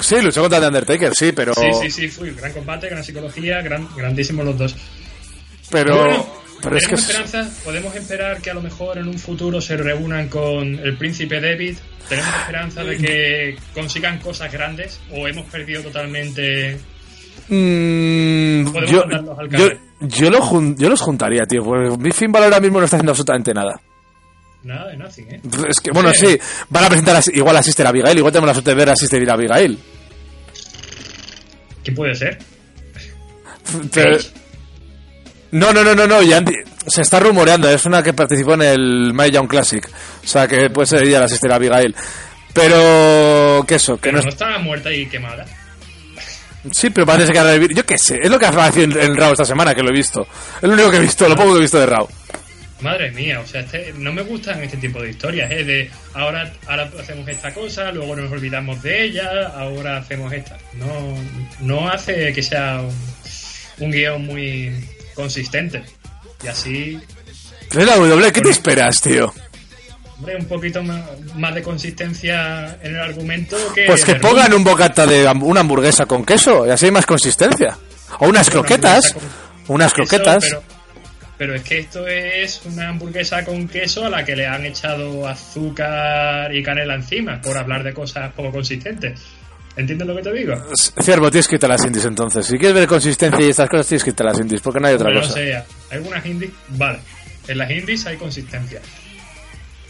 Sí, 0.00 0.16
luchó 0.22 0.40
contra 0.40 0.58
The 0.60 0.66
Undertaker, 0.68 1.12
sí, 1.14 1.32
pero 1.32 1.52
Sí, 1.54 1.66
sí, 1.82 1.90
sí, 1.90 2.08
fue 2.08 2.30
gran 2.32 2.52
combate, 2.52 2.88
gran 2.88 3.04
psicología, 3.04 3.60
gran, 3.60 3.86
grandísimos 3.94 4.46
los 4.46 4.56
dos. 4.56 4.74
pero 5.70 5.94
Bueno, 5.98 6.26
pero 6.62 6.76
es 6.78 6.86
que 6.86 6.94
¿tenemos 6.96 7.10
es- 7.10 7.16
esperanza? 7.16 7.62
¿Podemos 7.64 7.94
esperar 7.96 8.40
que 8.40 8.50
a 8.50 8.54
lo 8.54 8.62
mejor 8.62 8.96
en 8.96 9.08
un 9.08 9.18
futuro 9.18 9.60
se 9.60 9.76
reúnan 9.76 10.28
con 10.28 10.78
el 10.78 10.96
príncipe 10.96 11.38
David? 11.40 11.76
¿Tenemos 12.08 12.34
esperanza 12.40 12.82
de 12.84 12.96
que 12.96 13.56
consigan 13.74 14.18
cosas 14.20 14.50
grandes? 14.50 14.98
¿O 15.10 15.28
hemos 15.28 15.44
perdido 15.50 15.82
totalmente 15.82 16.78
Mm, 17.48 18.64
Podemos 18.72 18.90
yo, 18.90 19.00
mandarlos 19.00 19.38
al 19.38 19.48
yo. 19.50 19.68
Yo, 20.08 20.30
lo 20.30 20.40
jun- 20.40 20.76
yo 20.76 20.88
los 20.88 21.00
juntaría, 21.00 21.42
tío. 21.44 21.62
Porque 21.64 21.96
mi 21.98 22.10
Finn 22.12 22.30
Balor 22.32 22.46
ahora 22.54 22.60
mismo 22.60 22.78
no 22.78 22.84
está 22.84 22.96
haciendo 22.96 23.12
absolutamente 23.12 23.52
nada. 23.54 23.80
nada 24.64 24.88
de 24.90 24.96
nothing, 24.96 25.24
eh? 25.30 25.40
Es 25.68 25.80
que, 25.80 25.90
bueno, 25.92 26.10
sí, 26.14 26.38
van 26.70 26.84
a 26.84 26.88
presentar 26.88 27.16
a- 27.16 27.22
igual 27.34 27.56
a 27.56 27.62
Sister 27.62 27.86
Abigail. 27.86 28.16
Igual 28.18 28.32
tenemos 28.32 28.48
la 28.48 28.54
suerte 28.54 28.70
de 28.70 28.76
ver 28.76 28.90
a 28.90 28.96
Sister 28.96 29.30
Abigail. 29.30 29.78
¿Qué 31.82 31.92
puede 31.92 32.14
ser? 32.14 32.38
Pero- 33.92 34.18
no, 35.52 35.72
no, 35.72 35.82
no, 35.82 35.94
no, 35.94 36.06
no. 36.06 36.22
Ya 36.22 36.42
se 36.86 37.02
está 37.02 37.20
rumoreando. 37.20 37.68
Es 37.68 37.84
una 37.86 38.02
que 38.02 38.12
participó 38.12 38.54
en 38.54 38.62
el 38.62 39.12
My 39.14 39.30
Young 39.30 39.48
Classic. 39.48 39.84
O 40.24 40.26
sea, 40.26 40.46
que 40.46 40.70
puede 40.70 40.86
ser 40.86 41.02
ella 41.02 41.20
la 41.20 41.28
Sister 41.28 41.50
Abigail. 41.52 41.94
Pero, 42.54 43.64
que 43.66 43.76
eso, 43.76 43.96
que 43.96 44.02
Pero 44.10 44.18
no 44.18 44.22
no 44.22 44.28
es- 44.28 44.34
estaba 44.34 44.58
muerta 44.58 44.92
y 44.92 45.06
quemada. 45.06 45.44
Sí, 46.70 46.90
pero 46.90 47.06
parece 47.06 47.32
que 47.32 47.38
va 47.38 47.48
a 47.48 47.52
revivir. 47.52 47.76
Yo 47.76 47.84
qué 47.84 47.98
sé, 47.98 48.18
es 48.22 48.30
lo 48.30 48.38
que 48.38 48.46
ha 48.46 48.68
en, 48.76 48.92
en 48.98 49.16
Raw 49.16 49.32
esta 49.32 49.44
semana, 49.44 49.74
que 49.74 49.82
lo 49.82 49.90
he 49.90 49.92
visto. 49.92 50.22
Es 50.56 50.62
lo 50.62 50.72
único 50.74 50.90
que 50.90 50.98
he 50.98 51.00
visto, 51.00 51.28
lo 51.28 51.34
poco 51.36 51.52
que 51.52 51.58
he 51.58 51.62
visto 51.62 51.80
de 51.80 51.86
Raw. 51.86 52.08
Madre 52.80 53.12
mía, 53.12 53.40
o 53.40 53.46
sea, 53.46 53.60
este- 53.60 53.92
no 53.96 54.12
me 54.12 54.22
gustan 54.22 54.60
este 54.62 54.76
tipo 54.76 55.00
de 55.00 55.10
historias, 55.10 55.50
¿eh? 55.52 55.62
De 55.64 55.90
ahora, 56.14 56.52
ahora 56.66 56.90
hacemos 57.00 57.28
esta 57.28 57.54
cosa, 57.54 57.92
luego 57.92 58.16
nos 58.16 58.30
olvidamos 58.32 58.82
de 58.82 59.04
ella, 59.04 59.52
ahora 59.56 59.98
hacemos 59.98 60.32
esta. 60.32 60.58
No, 60.74 61.14
no 61.60 61.88
hace 61.88 62.32
que 62.32 62.42
sea 62.42 62.80
un, 62.80 63.84
un 63.84 63.90
guion 63.92 64.26
muy 64.26 64.72
consistente. 65.14 65.82
Y 66.42 66.48
así, 66.48 66.98
Es 67.70 67.76
la 67.86 67.96
W, 67.96 68.32
¿qué 68.32 68.40
te 68.40 68.50
esperas, 68.50 69.00
tío? 69.00 69.32
Hombre, 70.22 70.36
un 70.36 70.46
poquito 70.46 70.82
más, 70.82 71.54
de 71.54 71.62
consistencia 71.62 72.78
en 72.82 72.94
el 72.94 73.00
argumento 73.00 73.56
que. 73.74 73.84
Pues 73.86 74.04
que 74.04 74.14
pongan 74.16 74.52
un 74.54 74.64
bocata 74.64 75.06
de 75.06 75.26
una 75.26 75.60
hamburguesa 75.60 76.06
con 76.06 76.24
queso 76.24 76.66
y 76.66 76.70
así 76.70 76.86
hay 76.86 76.92
más 76.92 77.06
consistencia. 77.06 77.76
O 78.20 78.28
unas 78.28 78.46
Una 78.48 78.52
croquetas. 78.52 79.16
Unas 79.68 79.92
queso, 79.92 80.08
croquetas. 80.08 80.44
pero, 80.44 80.62
pero 81.38 81.54
es 81.54 81.62
que 81.62 81.78
esto 81.78 82.06
es 82.06 82.60
una 82.64 82.88
hamburguesa 82.90 83.44
con 83.44 83.66
queso 83.68 84.04
a 84.06 84.10
la 84.10 84.24
que 84.24 84.36
le 84.36 84.46
han 84.46 84.64
echado 84.66 85.26
azúcar 85.28 86.54
y 86.54 86.62
canela 86.62 86.94
encima, 86.94 87.40
por 87.40 87.56
hablar 87.56 87.82
de 87.82 87.92
cosas 87.94 88.32
poco 88.32 88.50
consistentes. 88.52 89.20
¿Entiendes 89.74 90.06
lo 90.06 90.14
que 90.16 90.22
te 90.22 90.32
digo? 90.34 90.54
Ciervo, 91.00 91.30
tienes 91.30 91.48
que 91.48 91.54
irte 91.54 91.64
a 91.64 91.70
las 91.70 91.82
indies 91.86 92.04
entonces. 92.04 92.44
Si 92.44 92.58
quieres 92.58 92.74
ver 92.74 92.86
consistencia 92.86 93.46
y 93.46 93.48
estas 93.48 93.70
cosas, 93.70 93.86
tienes 93.86 94.04
que 94.04 94.10
irte 94.10 94.22
a 94.22 94.26
las 94.26 94.38
indies, 94.38 94.60
porque 94.60 94.80
no 94.80 94.88
hay 94.88 94.94
otra 94.94 95.06
Bueno, 95.06 95.20
no 95.20 95.26
cosa. 95.26 95.38
sé, 95.38 95.62
algunas 95.90 96.26
indies, 96.26 96.50
vale. 96.68 96.98
En 97.48 97.56
las 97.58 97.70
indies 97.70 98.04
hay 98.06 98.16
consistencia. 98.18 98.80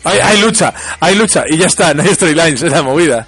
Hay, 0.05 0.19
hay 0.19 0.41
lucha, 0.41 0.73
hay 1.01 1.15
lucha, 1.15 1.45
y 1.49 1.59
ya 1.59 1.67
está, 1.67 1.95
no 1.95 2.03
hay 2.03 2.15
storylines, 2.15 2.63
es 2.63 2.73
la 2.73 2.83
movida. 2.83 3.27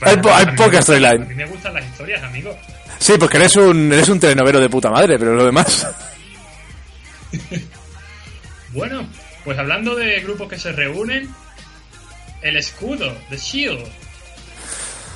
Hay, 0.00 0.16
po- 0.16 0.30
hay 0.32 0.42
A 0.42 0.46
mí 0.46 0.52
me 0.52 0.56
poca 0.58 0.78
gustan- 0.78 0.82
storyline. 0.82 1.22
A 1.22 1.26
mí 1.26 1.34
me 1.34 1.46
gustan 1.46 1.74
las 1.74 1.84
historias, 1.86 2.22
amigo. 2.22 2.56
Sí, 2.98 3.14
porque 3.18 3.36
eres 3.36 3.56
un, 3.56 3.92
eres 3.92 4.08
un 4.08 4.18
telenovero 4.20 4.60
de 4.60 4.68
puta 4.68 4.90
madre, 4.90 5.18
pero 5.18 5.34
lo 5.34 5.44
demás. 5.44 5.86
Bueno, 8.72 9.06
pues 9.44 9.58
hablando 9.58 9.94
de 9.94 10.20
grupos 10.20 10.48
que 10.48 10.58
se 10.58 10.72
reúnen, 10.72 11.28
el 12.42 12.56
escudo, 12.56 13.14
The 13.28 13.36
Shield. 13.36 13.84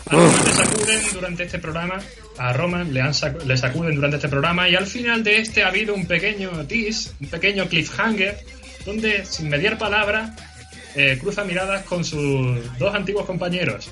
A 0.09 0.15
Roman 0.15 0.45
le 0.45 0.53
sacuden 0.53 1.03
durante 1.15 1.43
este 1.45 1.59
programa, 1.59 1.99
a 2.39 2.53
Roman 2.53 2.93
le, 2.95 3.01
han 3.01 3.13
sac- 3.15 3.43
le 3.45 3.57
sacuden 3.57 3.95
durante 3.97 4.17
este 4.17 4.29
programa 4.29 4.69
y 4.69 4.77
al 4.77 4.87
final 4.87 5.25
de 5.25 5.39
este 5.41 5.65
ha 5.65 5.69
habido 5.69 5.95
un 5.95 6.07
pequeño 6.07 6.51
tease, 6.67 7.11
un 7.21 7.29
pequeño 7.29 7.67
cliffhanger, 7.67 8.39
donde 8.85 9.25
sin 9.25 9.49
mediar 9.49 9.79
palabra 9.79 10.37
eh, 10.97 11.19
cruza 11.21 11.45
miradas 11.45 11.85
con 11.85 12.05
sus 12.05 12.79
dos 12.79 12.95
antiguos 12.95 13.27
compañeros. 13.27 13.91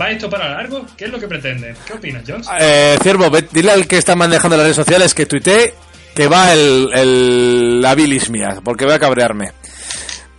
¿Va 0.00 0.10
esto 0.10 0.28
para 0.28 0.48
largo? 0.48 0.84
¿Qué 0.96 1.04
es 1.04 1.10
lo 1.10 1.20
que 1.20 1.28
pretende? 1.28 1.74
¿Qué 1.86 1.92
opinas, 1.92 2.22
Jones? 2.26 2.48
Eh, 2.58 2.98
Ciervo, 3.02 3.30
dile 3.52 3.70
al 3.70 3.86
que 3.86 3.98
está 3.98 4.16
manejando 4.16 4.56
las 4.56 4.64
redes 4.64 4.76
sociales 4.76 5.14
que 5.14 5.26
tuitee 5.26 5.74
que 6.14 6.26
va 6.28 6.52
el, 6.54 6.88
el, 6.94 7.82
la 7.82 7.94
bilis 7.94 8.30
mía, 8.30 8.60
porque 8.64 8.86
voy 8.86 8.94
a 8.94 8.98
cabrearme. 8.98 9.52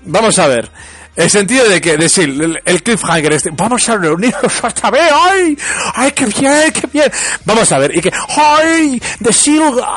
Vamos 0.06 0.38
a 0.40 0.48
ver. 0.48 0.70
El 1.16 1.30
sentido 1.30 1.68
de 1.68 1.82
que, 1.82 1.98
decir, 1.98 2.30
el, 2.30 2.60
el 2.64 2.84
cliffhanger 2.84 3.34
este, 3.34 3.50
vamos 3.52 3.88
a 3.90 3.98
reunirnos 3.98 4.64
otra 4.64 4.92
vez, 4.92 5.10
¡ay! 5.12 5.58
¡Ay, 5.96 6.12
qué 6.12 6.26
bien, 6.26 6.72
qué 6.72 6.88
bien! 6.94 7.12
Vamos 7.46 7.72
a 7.72 7.80
ver, 7.80 7.96
y 7.96 8.02
que, 8.02 8.12
¡ay! 8.12 9.02
The 9.24 9.32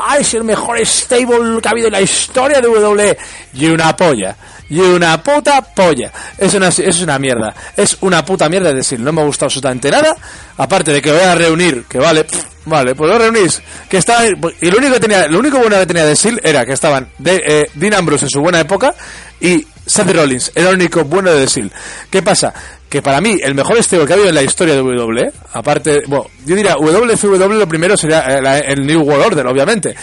ay, 0.06 0.20
es 0.22 0.34
el 0.34 0.44
mejor 0.44 0.78
stable 0.86 1.60
que 1.60 1.68
ha 1.68 1.70
habido 1.72 1.88
en 1.88 1.92
la 1.92 2.00
historia 2.00 2.60
de 2.60 2.68
WWE. 2.68 3.18
Y 3.54 3.66
una 3.66 3.94
polla. 3.94 4.36
Y 4.70 4.78
una 4.80 5.20
puta 5.22 5.61
polla. 5.62 6.11
Es 6.38 6.54
una, 6.54 6.68
es 6.68 7.00
una 7.02 7.18
mierda. 7.18 7.52
Es 7.76 7.96
una 8.00 8.24
puta 8.24 8.48
mierda 8.48 8.72
de 8.72 8.83
Seal. 8.85 9.02
No 9.02 9.12
me 9.12 9.20
ha 9.20 9.24
gustado 9.24 9.46
absolutamente 9.46 9.90
nada. 9.90 10.14
Aparte 10.56 10.92
de 10.92 11.02
que 11.02 11.11
voy 11.11 11.20
a 11.20 11.35
reunir, 11.35 11.85
que 11.88 11.98
vale, 11.98 12.22
pff, 12.24 12.44
vale, 12.66 12.94
pues 12.94 13.11
lo 13.11 13.18
reunís. 13.18 13.61
Que 13.88 13.96
está, 13.98 14.24
y 14.26 14.70
lo 14.70 14.78
único 14.78 14.94
que 14.94 15.00
tenía, 15.00 15.26
lo 15.26 15.40
único 15.40 15.59
bueno 15.59 15.76
que 15.78 15.87
tenía 15.87 16.06
de 16.06 16.14
Seal 16.14 16.40
era 16.44 16.64
que 16.64 16.72
estaban 16.74 17.09
de, 17.18 17.42
eh, 17.44 17.66
Dean 17.74 17.94
Ambrose 17.94 18.26
en 18.26 18.30
su 18.30 18.40
buena 18.40 18.61
época 18.61 18.94
y 19.40 19.66
Seth 19.85 20.11
Rollins 20.14 20.52
era 20.54 20.68
el 20.68 20.76
único 20.76 21.02
bueno 21.04 21.33
de 21.33 21.48
Seal. 21.48 21.72
¿Qué 22.09 22.22
pasa? 22.22 22.54
Que 22.88 23.02
para 23.02 23.20
mí 23.20 23.38
el 23.42 23.56
mejor 23.56 23.76
estilo 23.78 24.06
que 24.06 24.12
ha 24.12 24.14
habido 24.16 24.28
en 24.28 24.35
la 24.37 24.42
historia 24.42 24.74
de 24.74 24.83
WWE, 24.83 25.33
aparte, 25.52 26.02
bueno, 26.06 26.26
yo 26.46 26.54
diría 26.54 26.74
WCW 26.74 27.54
lo 27.59 27.68
primero 27.68 27.96
sería 27.96 28.20
eh, 28.20 28.40
la- 28.40 28.59
el 28.59 28.87
New 28.87 29.00
World 29.02 29.24
Order, 29.26 29.46
obviamente. 29.48 29.96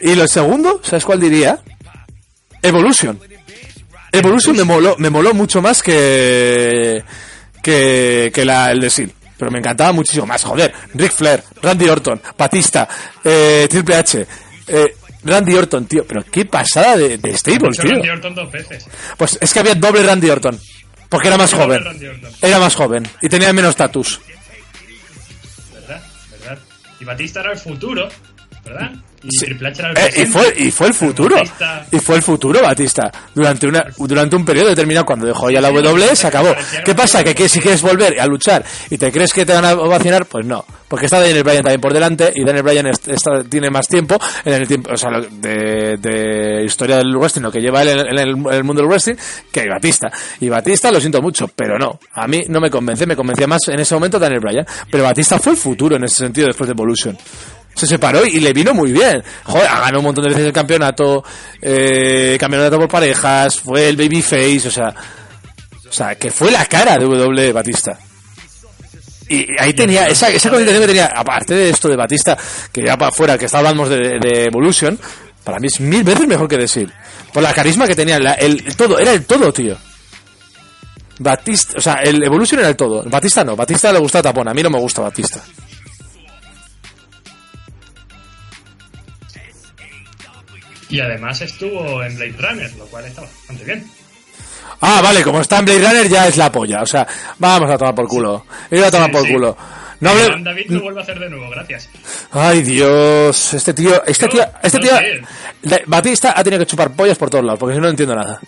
Y 0.00 0.14
lo 0.14 0.28
segundo, 0.28 0.80
¿sabes 0.84 1.04
cuál 1.04 1.18
diría? 1.18 1.58
Evolution. 2.62 3.18
Evolution 4.12 4.56
me 4.56 4.64
moló, 4.64 4.94
me 4.98 5.10
moló 5.10 5.32
mucho 5.34 5.62
más 5.62 5.82
que 5.82 7.02
que, 7.62 8.30
que 8.34 8.44
la, 8.44 8.70
el 8.70 8.80
de 8.80 8.90
Seal. 8.90 9.12
Pero 9.38 9.50
me 9.50 9.58
encantaba 9.58 9.92
muchísimo 9.92 10.26
más. 10.26 10.44
Joder, 10.44 10.72
Ric 10.94 11.12
Flair, 11.12 11.42
Randy 11.62 11.88
Orton, 11.88 12.20
Batista, 12.38 12.88
eh, 13.24 13.66
Triple 13.68 13.96
H, 13.96 14.26
eh, 14.68 14.96
Randy 15.24 15.54
Orton, 15.54 15.86
tío. 15.86 16.04
Pero 16.06 16.24
qué 16.30 16.44
pasada 16.44 16.96
de, 16.96 17.18
de 17.18 17.36
stable, 17.36 17.68
Hecho 17.68 17.82
tío. 17.82 17.92
Randy 17.92 18.08
Orton 18.10 18.34
dos 18.34 18.52
veces. 18.52 18.86
Pues 19.16 19.38
es 19.40 19.52
que 19.52 19.60
había 19.60 19.74
doble 19.74 20.02
Randy 20.02 20.30
Orton. 20.30 20.60
Porque 21.08 21.28
era 21.28 21.36
más 21.36 21.52
joven. 21.52 21.82
Era 22.40 22.58
más 22.58 22.74
joven. 22.74 23.06
Y 23.20 23.28
tenía 23.28 23.52
menos 23.52 23.70
status. 23.70 24.20
¿Verdad? 25.74 26.02
¿Verdad? 26.30 26.58
Y 27.00 27.04
Batista 27.04 27.40
era 27.40 27.52
el 27.52 27.58
futuro, 27.58 28.08
¿verdad? 28.64 28.92
Y 29.24 29.28
Sí. 29.38 29.46
Eh, 29.50 30.22
y 30.22 30.26
fue 30.26 30.54
y 30.58 30.70
fue 30.70 30.88
el 30.88 30.94
futuro. 30.94 31.36
Batista- 31.36 31.86
y 31.92 31.98
fue 32.00 32.16
el 32.16 32.22
futuro 32.22 32.60
Batista. 32.62 33.10
Durante 33.34 33.66
una 33.66 33.84
durante 33.96 34.36
un 34.36 34.44
periodo 34.44 34.68
determinado 34.70 35.06
cuando 35.06 35.26
dejó 35.26 35.48
ya 35.50 35.60
la 35.60 35.70
W 35.70 36.16
se 36.16 36.26
acabó. 36.26 36.54
qué 36.84 36.94
pasa 36.94 37.22
que, 37.22 37.34
que 37.34 37.48
si 37.48 37.60
quieres 37.60 37.82
volver 37.82 38.20
a 38.20 38.26
luchar 38.26 38.64
y 38.90 38.98
te 38.98 39.12
crees 39.12 39.32
que 39.32 39.46
te 39.46 39.52
van 39.52 39.64
a 39.64 39.72
ovacionar 39.74 40.26
pues 40.26 40.44
no. 40.46 40.64
Porque 40.88 41.06
está 41.06 41.20
Daniel 41.20 41.42
Bryan 41.42 41.62
también 41.62 41.80
por 41.80 41.94
delante 41.94 42.32
y 42.34 42.44
Daniel 42.44 42.64
Bryan 42.64 42.86
est- 42.88 43.08
está- 43.08 43.42
tiene 43.48 43.70
más 43.70 43.86
tiempo 43.88 44.18
en 44.44 44.52
el 44.54 44.66
tiempo 44.68 44.90
o 44.92 44.96
sea 44.96 45.10
de, 45.30 45.96
de 45.98 46.64
historia 46.64 46.96
del 46.98 47.16
wrestling 47.16 47.42
lo 47.42 47.50
que 47.52 47.60
lleva 47.60 47.80
él 47.82 47.88
en, 47.90 48.00
en 48.00 48.18
el, 48.18 48.28
en 48.36 48.52
el 48.52 48.64
mundo 48.64 48.82
del 48.82 48.88
wrestling 48.90 49.14
que 49.50 49.68
Batista. 49.68 50.10
Y 50.40 50.48
Batista 50.48 50.90
lo 50.90 51.00
siento 51.00 51.22
mucho 51.22 51.48
pero 51.54 51.78
no. 51.78 51.98
A 52.14 52.26
mí 52.26 52.42
no 52.48 52.60
me 52.60 52.70
convence 52.70 53.06
me 53.06 53.16
convencía 53.16 53.46
más 53.46 53.60
en 53.68 53.78
ese 53.80 53.94
momento 53.94 54.18
Daniel 54.18 54.40
Bryan. 54.40 54.66
Pero 54.90 55.04
Batista 55.04 55.38
fue 55.38 55.52
el 55.52 55.58
futuro 55.58 55.96
en 55.96 56.04
ese 56.04 56.16
sentido 56.16 56.48
después 56.48 56.66
de 56.68 56.72
Evolution 56.72 57.16
se 57.74 57.86
separó 57.86 58.24
y 58.24 58.40
le 58.40 58.52
vino 58.52 58.74
muy 58.74 58.92
bien. 58.92 59.22
Joder, 59.44 59.68
ganó 59.68 59.98
un 59.98 60.04
montón 60.04 60.24
de 60.24 60.30
veces 60.30 60.46
el 60.46 60.52
campeonato, 60.52 61.24
eh, 61.60 62.36
campeonato 62.38 62.78
por 62.78 62.88
parejas, 62.88 63.60
fue 63.60 63.88
el 63.88 63.96
babyface, 63.96 64.68
o 64.68 64.70
sea, 64.70 64.94
o 65.88 65.92
sea, 65.92 66.14
que 66.14 66.30
fue 66.30 66.50
la 66.50 66.64
cara 66.66 66.96
de 66.96 67.04
W 67.04 67.52
Batista. 67.52 67.98
Y 69.28 69.46
ahí 69.58 69.72
tenía, 69.72 70.08
esa, 70.08 70.28
esa 70.28 70.50
condición 70.50 70.80
que 70.80 70.86
tenía, 70.86 71.06
aparte 71.06 71.54
de 71.54 71.70
esto 71.70 71.88
de 71.88 71.96
Batista, 71.96 72.36
que 72.70 72.82
ya 72.84 72.96
para 72.96 73.10
afuera, 73.10 73.38
que 73.38 73.46
estábamos 73.46 73.88
de, 73.88 74.18
de 74.20 74.44
Evolution, 74.44 74.98
para 75.42 75.58
mí 75.58 75.68
es 75.68 75.80
mil 75.80 76.04
veces 76.04 76.26
mejor 76.26 76.48
que 76.48 76.58
decir. 76.58 76.92
Por 77.32 77.42
la 77.42 77.54
carisma 77.54 77.86
que 77.86 77.94
tenía, 77.94 78.16
el, 78.16 78.26
el 78.26 78.76
todo, 78.76 78.98
era 78.98 79.12
el 79.12 79.24
todo, 79.24 79.52
tío. 79.52 79.76
Batista, 81.18 81.78
o 81.78 81.80
sea, 81.80 81.94
el 81.94 82.22
Evolution 82.22 82.60
era 82.60 82.68
el 82.68 82.76
todo. 82.76 83.02
Batista 83.04 83.44
no, 83.44 83.56
Batista 83.56 83.92
le 83.92 83.98
gusta 84.00 84.22
tapón, 84.22 84.48
a 84.48 84.54
mí 84.54 84.62
no 84.62 84.70
me 84.70 84.78
gusta 84.78 85.02
Batista. 85.02 85.40
Y 90.92 91.00
además 91.00 91.40
estuvo 91.40 92.02
en 92.04 92.14
Blade 92.16 92.36
Runner, 92.38 92.72
lo 92.76 92.84
cual 92.86 93.06
está 93.06 93.22
bastante 93.22 93.64
bien. 93.64 93.84
Ah, 94.80 95.00
vale, 95.02 95.22
como 95.22 95.40
está 95.40 95.58
en 95.58 95.64
Blade 95.64 95.80
Runner 95.88 96.08
ya 96.08 96.28
es 96.28 96.36
la 96.36 96.52
polla. 96.52 96.82
O 96.82 96.86
sea, 96.86 97.06
vamos 97.38 97.70
a 97.70 97.78
tomar 97.78 97.94
por 97.94 98.06
culo. 98.08 98.44
Iba 98.70 98.88
a 98.88 98.90
tomar 98.90 99.08
Sí, 99.08 99.12
por 99.12 99.26
sí. 99.26 99.32
culo. 99.32 99.56
No 100.00 100.10
hable- 100.10 100.42
David 100.42 100.66
lo 100.70 100.82
vuelve 100.82 101.00
a 101.00 101.02
hacer 101.04 101.18
de 101.18 101.30
nuevo, 101.30 101.48
gracias. 101.48 101.88
Ay, 102.32 102.62
Dios. 102.62 103.54
Este 103.54 103.72
tío, 103.72 104.04
este 104.04 104.26
tío, 104.28 104.44
este 104.62 104.78
tío. 104.80 104.92
Batista 105.86 106.34
ha 106.36 106.42
tenido 106.42 106.60
que 106.60 106.66
chupar 106.66 106.90
pollas 106.92 107.16
por 107.16 107.30
todos 107.30 107.44
lados, 107.44 107.58
porque 107.60 107.74
si 107.74 107.78
no 107.80 107.84
no 107.84 107.90
entiendo 107.90 108.16
nada. 108.16 108.40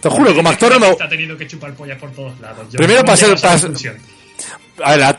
Te 0.00 0.08
juro, 0.10 0.34
como 0.34 0.50
actor 0.50 0.72
no 0.72 0.78
me. 0.78 0.90
Está 0.90 1.08
tenido 1.08 1.36
que 1.38 1.46
chupar 1.46 1.72
pollas 1.74 1.98
por 1.98 2.10
todos 2.12 2.38
lados. 2.38 2.68
Yo 2.70 2.76
Primero 2.76 3.02
para 3.02 3.16
ser- 3.16 3.32
a 3.32 3.36
para- 3.36 4.96
ver, 4.96 5.15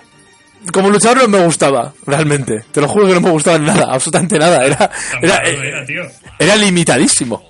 como 0.73 0.89
luchador 0.89 1.23
no 1.30 1.38
me 1.38 1.43
gustaba, 1.45 1.93
realmente. 2.06 2.56
Te 2.71 2.82
lo 2.82 2.88
juro 2.88 3.08
que 3.08 3.13
no 3.13 3.21
me 3.21 3.30
gustaba 3.32 3.58
nada, 3.60 3.86
absolutamente 3.91 4.38
nada. 4.39 4.65
Era, 4.65 4.89
era, 5.21 5.38
eh, 5.47 5.58
era, 5.63 5.86
tío. 5.86 6.01
era 6.39 6.56
limitadísimo. 6.56 7.49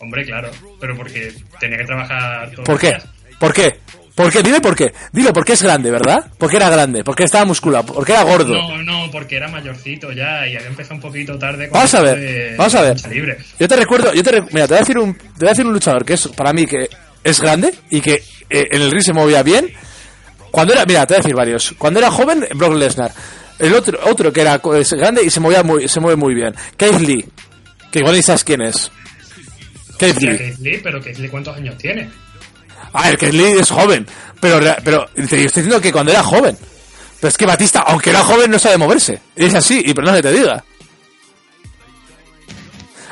Hombre, 0.00 0.24
claro, 0.24 0.50
pero 0.80 0.96
porque 0.96 1.32
tenía 1.58 1.78
que 1.78 1.84
trabajar 1.84 2.50
todos 2.52 2.64
¿Por 2.64 2.78
qué? 2.78 2.88
días. 2.88 3.04
¿Por 3.38 3.52
qué? 3.52 3.80
¿Por 4.14 4.32
qué? 4.32 4.42
Dime 4.42 4.60
por 4.60 4.74
qué. 4.74 4.92
Dilo, 5.12 5.32
porque 5.32 5.52
es 5.52 5.62
grande, 5.62 5.90
¿verdad? 5.92 6.26
Porque 6.38 6.56
era 6.56 6.68
grande, 6.68 7.04
porque 7.04 7.22
estaba 7.24 7.44
musculado, 7.44 7.86
porque 7.94 8.12
era 8.12 8.22
gordo. 8.24 8.52
No, 8.52 8.82
no, 8.82 9.10
porque 9.12 9.36
era 9.36 9.46
mayorcito 9.48 10.10
ya 10.12 10.44
y 10.46 10.56
había 10.56 10.66
empezado 10.68 10.96
un 10.96 11.00
poquito 11.00 11.38
tarde. 11.38 11.68
Vamos 11.72 11.94
a 11.94 12.00
ver, 12.00 12.18
de 12.18 12.54
vamos 12.56 12.74
a 12.74 12.82
ver. 12.82 12.96
libre. 13.10 13.38
Yo 13.60 13.68
te 13.68 13.76
recuerdo, 13.76 14.12
yo 14.14 14.22
te 14.24 14.32
re- 14.32 14.42
mira, 14.50 14.66
te 14.66 14.74
voy 14.74 14.76
a 14.78 14.80
decir 14.80 14.98
un, 14.98 15.14
te 15.14 15.24
voy 15.38 15.48
a 15.48 15.50
decir 15.50 15.66
un 15.66 15.72
luchador 15.72 16.04
que 16.04 16.14
es 16.14 16.26
para 16.28 16.52
mí 16.52 16.66
que 16.66 16.88
es 17.22 17.40
grande 17.40 17.72
y 17.90 18.00
que 18.00 18.14
eh, 18.50 18.66
en 18.72 18.82
el 18.82 18.90
ring 18.90 19.02
se 19.02 19.12
movía 19.12 19.42
bien. 19.44 19.72
Cuando 20.58 20.74
era, 20.74 20.84
mira, 20.86 21.06
te 21.06 21.14
voy 21.14 21.20
a 21.20 21.22
decir 21.22 21.36
varios. 21.36 21.74
Cuando 21.78 22.00
era 22.00 22.10
joven, 22.10 22.44
Brock 22.56 22.74
Lesnar. 22.74 23.12
El 23.60 23.74
otro, 23.74 23.96
otro 24.10 24.32
que 24.32 24.40
era 24.40 24.58
grande 24.58 25.22
y 25.22 25.30
se 25.30 25.38
movía 25.38 25.62
muy, 25.62 25.86
se 25.86 26.00
mueve 26.00 26.16
muy 26.16 26.34
bien. 26.34 26.52
Keith 26.76 26.98
Lee. 26.98 27.24
Que 27.92 28.00
igual 28.00 28.16
ni 28.16 28.22
sabes 28.24 28.42
quién 28.42 28.62
es. 28.62 28.90
Keith 30.00 30.18
Lee. 30.20 30.36
Keith 30.36 30.58
Lee, 30.58 30.80
pero 30.82 31.00
Keith 31.00 31.18
Lee, 31.18 31.28
¿cuántos 31.28 31.56
años 31.56 31.78
tiene? 31.78 32.10
A 32.92 33.08
ver, 33.08 33.18
Keith 33.18 33.34
Lee 33.34 33.52
es 33.60 33.70
joven. 33.70 34.04
Pero, 34.40 34.58
pero 34.82 35.08
te 35.14 35.22
estoy 35.22 35.42
diciendo 35.44 35.80
que 35.80 35.92
cuando 35.92 36.10
era 36.10 36.24
joven. 36.24 36.58
Pero 37.20 37.28
es 37.28 37.36
que 37.36 37.46
Batista, 37.46 37.84
aunque 37.86 38.10
era 38.10 38.24
joven, 38.24 38.50
no 38.50 38.58
sabe 38.58 38.78
moverse. 38.78 39.20
Es 39.36 39.54
así, 39.54 39.80
y 39.86 39.94
perdón 39.94 40.16
que 40.16 40.22
te 40.22 40.32
diga. 40.32 40.64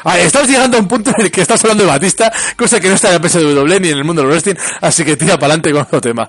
Ah, 0.02 0.18
estás 0.18 0.48
llegando 0.48 0.78
a 0.78 0.80
un 0.80 0.88
punto 0.88 1.12
en 1.16 1.26
el 1.26 1.30
que 1.30 1.42
estás 1.42 1.62
hablando 1.62 1.84
de 1.84 1.90
Batista, 1.90 2.32
cosa 2.56 2.80
que 2.80 2.88
no 2.88 2.96
está 2.96 3.14
en 3.14 3.22
la 3.22 3.28
PSW 3.28 3.80
ni 3.80 3.90
en 3.90 3.98
el 3.98 4.04
mundo 4.04 4.22
del 4.22 4.32
wrestling, 4.32 4.56
así 4.80 5.04
que 5.04 5.16
tira 5.16 5.34
para 5.34 5.54
adelante 5.54 5.70
con 5.70 5.82
otro 5.82 6.00
tema. 6.00 6.28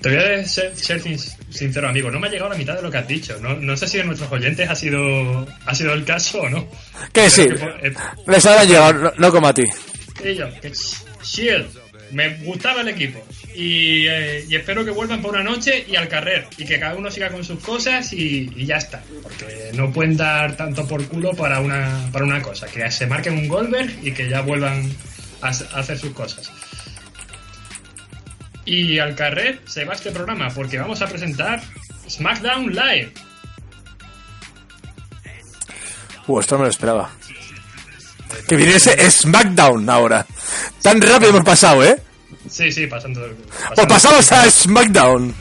Te 0.00 0.08
voy 0.10 0.18
a 0.18 0.44
ser, 0.44 0.76
ser 0.76 1.00
sin- 1.02 1.18
sincero, 1.50 1.88
amigo. 1.88 2.10
No 2.10 2.20
me 2.20 2.28
ha 2.28 2.30
llegado 2.30 2.50
la 2.50 2.56
mitad 2.56 2.76
de 2.76 2.82
lo 2.82 2.90
que 2.90 2.98
has 2.98 3.08
dicho. 3.08 3.36
No, 3.40 3.54
no 3.56 3.76
sé 3.76 3.88
si 3.88 3.98
en 3.98 4.06
nuestros 4.06 4.30
oyentes 4.30 4.68
ha 4.68 4.74
sido, 4.76 5.46
ha 5.66 5.74
sido 5.74 5.92
el 5.94 6.04
caso 6.04 6.42
o 6.42 6.48
no. 6.48 6.68
Que 7.12 7.28
sí, 7.28 7.46
que, 7.48 7.88
eh, 7.88 7.92
les 8.26 8.46
habrán 8.46 8.68
llegado, 8.68 8.92
no, 8.92 9.12
no 9.16 9.32
como 9.32 9.48
a 9.48 9.54
ti. 9.54 9.64
y 10.24 10.34
yo, 10.34 10.46
que 10.60 10.72
Shield, 11.24 11.66
me 12.12 12.28
gustaba 12.44 12.82
el 12.82 12.88
equipo. 12.88 13.24
Y, 13.54 14.06
eh, 14.06 14.44
y 14.48 14.54
espero 14.54 14.84
que 14.84 14.92
vuelvan 14.92 15.20
por 15.20 15.34
una 15.34 15.42
noche 15.42 15.84
y 15.88 15.96
al 15.96 16.06
carrer. 16.06 16.46
Y 16.56 16.64
que 16.64 16.78
cada 16.78 16.94
uno 16.94 17.10
siga 17.10 17.28
con 17.30 17.42
sus 17.44 17.58
cosas 17.58 18.12
y, 18.12 18.48
y 18.54 18.66
ya 18.66 18.76
está. 18.76 19.02
Porque 19.20 19.70
no 19.74 19.92
pueden 19.92 20.16
dar 20.16 20.56
tanto 20.56 20.86
por 20.86 21.04
culo 21.08 21.32
para 21.34 21.58
una, 21.58 22.08
para 22.12 22.24
una 22.24 22.40
cosa. 22.40 22.66
Que 22.68 22.88
se 22.92 23.06
marquen 23.08 23.34
un 23.36 23.48
Goldberg 23.48 23.90
y 24.02 24.12
que 24.12 24.28
ya 24.28 24.42
vuelvan 24.42 24.88
a 25.42 25.48
hacer 25.48 25.98
sus 25.98 26.12
cosas. 26.12 26.50
Y 28.68 28.98
al 28.98 29.14
carrer 29.14 29.62
se 29.64 29.86
va 29.86 29.94
este 29.94 30.10
programa 30.10 30.50
porque 30.50 30.76
vamos 30.76 31.00
a 31.00 31.06
presentar 31.06 31.62
SmackDown 32.06 32.66
Live. 32.66 33.14
Uh, 36.26 36.40
esto 36.40 36.56
no 36.56 36.58
me 36.58 36.64
lo 36.66 36.70
esperaba. 36.70 37.10
Que 38.46 38.56
viniese 38.56 39.10
SmackDown 39.10 39.88
ahora. 39.88 40.26
Tan 40.82 41.00
rápido 41.00 41.30
hemos 41.30 41.44
pasado, 41.44 41.82
¿eh? 41.82 41.96
Sí, 42.50 42.70
sí, 42.70 42.86
pasando. 42.86 43.26
Pues 43.74 43.86
pasamos 43.86 44.30
a 44.32 44.50
SmackDown. 44.50 45.34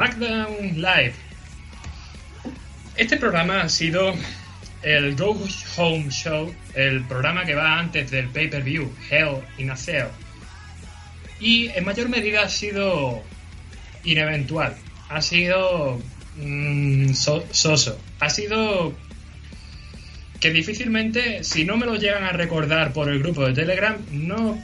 SmackDown 0.00 0.76
Live. 0.76 1.14
Este 2.98 3.16
programa 3.16 3.62
ha 3.62 3.68
sido 3.70 4.14
el 4.82 5.16
Go 5.16 5.38
Home 5.78 6.10
Show, 6.10 6.54
el 6.74 7.02
programa 7.04 7.46
que 7.46 7.54
va 7.54 7.78
antes 7.78 8.10
del 8.10 8.28
pay-per-view 8.28 8.92
Hell 9.10 9.38
in 9.56 9.70
a 9.70 9.76
Cell. 9.76 10.08
Y 11.40 11.68
en 11.68 11.84
mayor 11.86 12.10
medida 12.10 12.42
ha 12.42 12.48
sido 12.50 13.22
ineventual, 14.04 14.76
ha 15.08 15.22
sido 15.22 15.98
mm, 16.36 17.14
so- 17.14 17.46
soso, 17.50 17.98
ha 18.20 18.28
sido 18.28 18.94
que 20.40 20.50
difícilmente, 20.50 21.42
si 21.42 21.64
no 21.64 21.78
me 21.78 21.86
lo 21.86 21.96
llegan 21.96 22.24
a 22.24 22.32
recordar 22.32 22.92
por 22.92 23.08
el 23.08 23.18
grupo 23.20 23.46
de 23.46 23.54
Telegram, 23.54 23.96
no, 24.12 24.62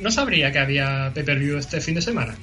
no 0.00 0.10
sabría 0.10 0.50
que 0.50 0.58
había 0.60 1.12
pay-per-view 1.14 1.58
este 1.58 1.82
fin 1.82 1.94
de 1.94 2.00
semana. 2.02 2.34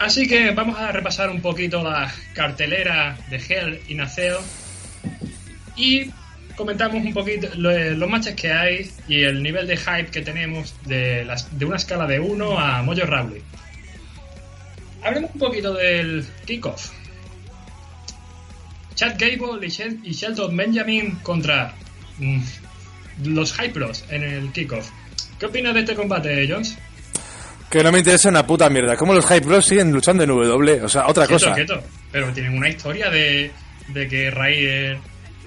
Así 0.00 0.26
que 0.26 0.50
vamos 0.52 0.78
a 0.78 0.90
repasar 0.92 1.28
un 1.30 1.40
poquito 1.42 1.82
la 1.82 2.10
cartelera 2.34 3.16
de 3.28 3.36
Hell 3.36 3.80
y 3.86 3.94
Naceo 3.94 4.40
y 5.76 6.10
comentamos 6.56 7.04
un 7.04 7.12
poquito 7.12 7.48
lo- 7.56 7.70
los 7.94 8.08
matches 8.10 8.34
que 8.34 8.50
hay 8.50 8.90
y 9.08 9.22
el 9.22 9.42
nivel 9.42 9.66
de 9.66 9.76
hype 9.76 10.06
que 10.10 10.22
tenemos 10.22 10.74
de, 10.86 11.26
una 11.66 11.76
escala 11.76 12.06
de 12.06 12.18
1 12.18 12.58
a 12.58 12.82
Mojo 12.82 13.04
Rawley. 13.04 13.42
Hablemos 15.02 15.30
un 15.34 15.38
poquito 15.40 15.74
del 15.74 16.26
kickoff. 16.46 16.90
Chad 18.94 19.16
Gable 19.18 19.66
y, 19.66 19.70
Shel- 19.70 20.00
y 20.02 20.12
Shelton 20.12 20.56
Benjamin 20.56 21.16
contra 21.22 21.74
mm, 22.18 22.40
los 23.24 23.54
Hypros 23.58 24.04
en 24.10 24.22
el 24.22 24.52
kickoff. 24.52 24.88
¿Qué 25.38 25.46
opinas 25.46 25.74
de 25.74 25.80
este 25.80 25.94
combate, 25.94 26.46
Jones? 26.50 26.76
Que 27.70 27.82
no 27.84 27.92
me 27.92 27.98
interesa 28.00 28.28
una 28.28 28.44
puta 28.46 28.68
mierda. 28.68 28.96
¿Cómo 28.96 29.14
los 29.14 29.24
Hype 29.26 29.46
Bros 29.46 29.64
siguen 29.64 29.92
luchando 29.92 30.24
en 30.24 30.30
W? 30.30 30.82
O 30.82 30.88
sea, 30.88 31.06
otra 31.06 31.26
Quieto, 31.26 31.44
cosa. 31.44 31.54
quieto. 31.54 31.80
Pero 32.10 32.32
tienen 32.32 32.56
una 32.56 32.68
historia 32.68 33.08
de, 33.10 33.50
de 33.88 34.08
que 34.08 34.30
Ryder 34.30 34.98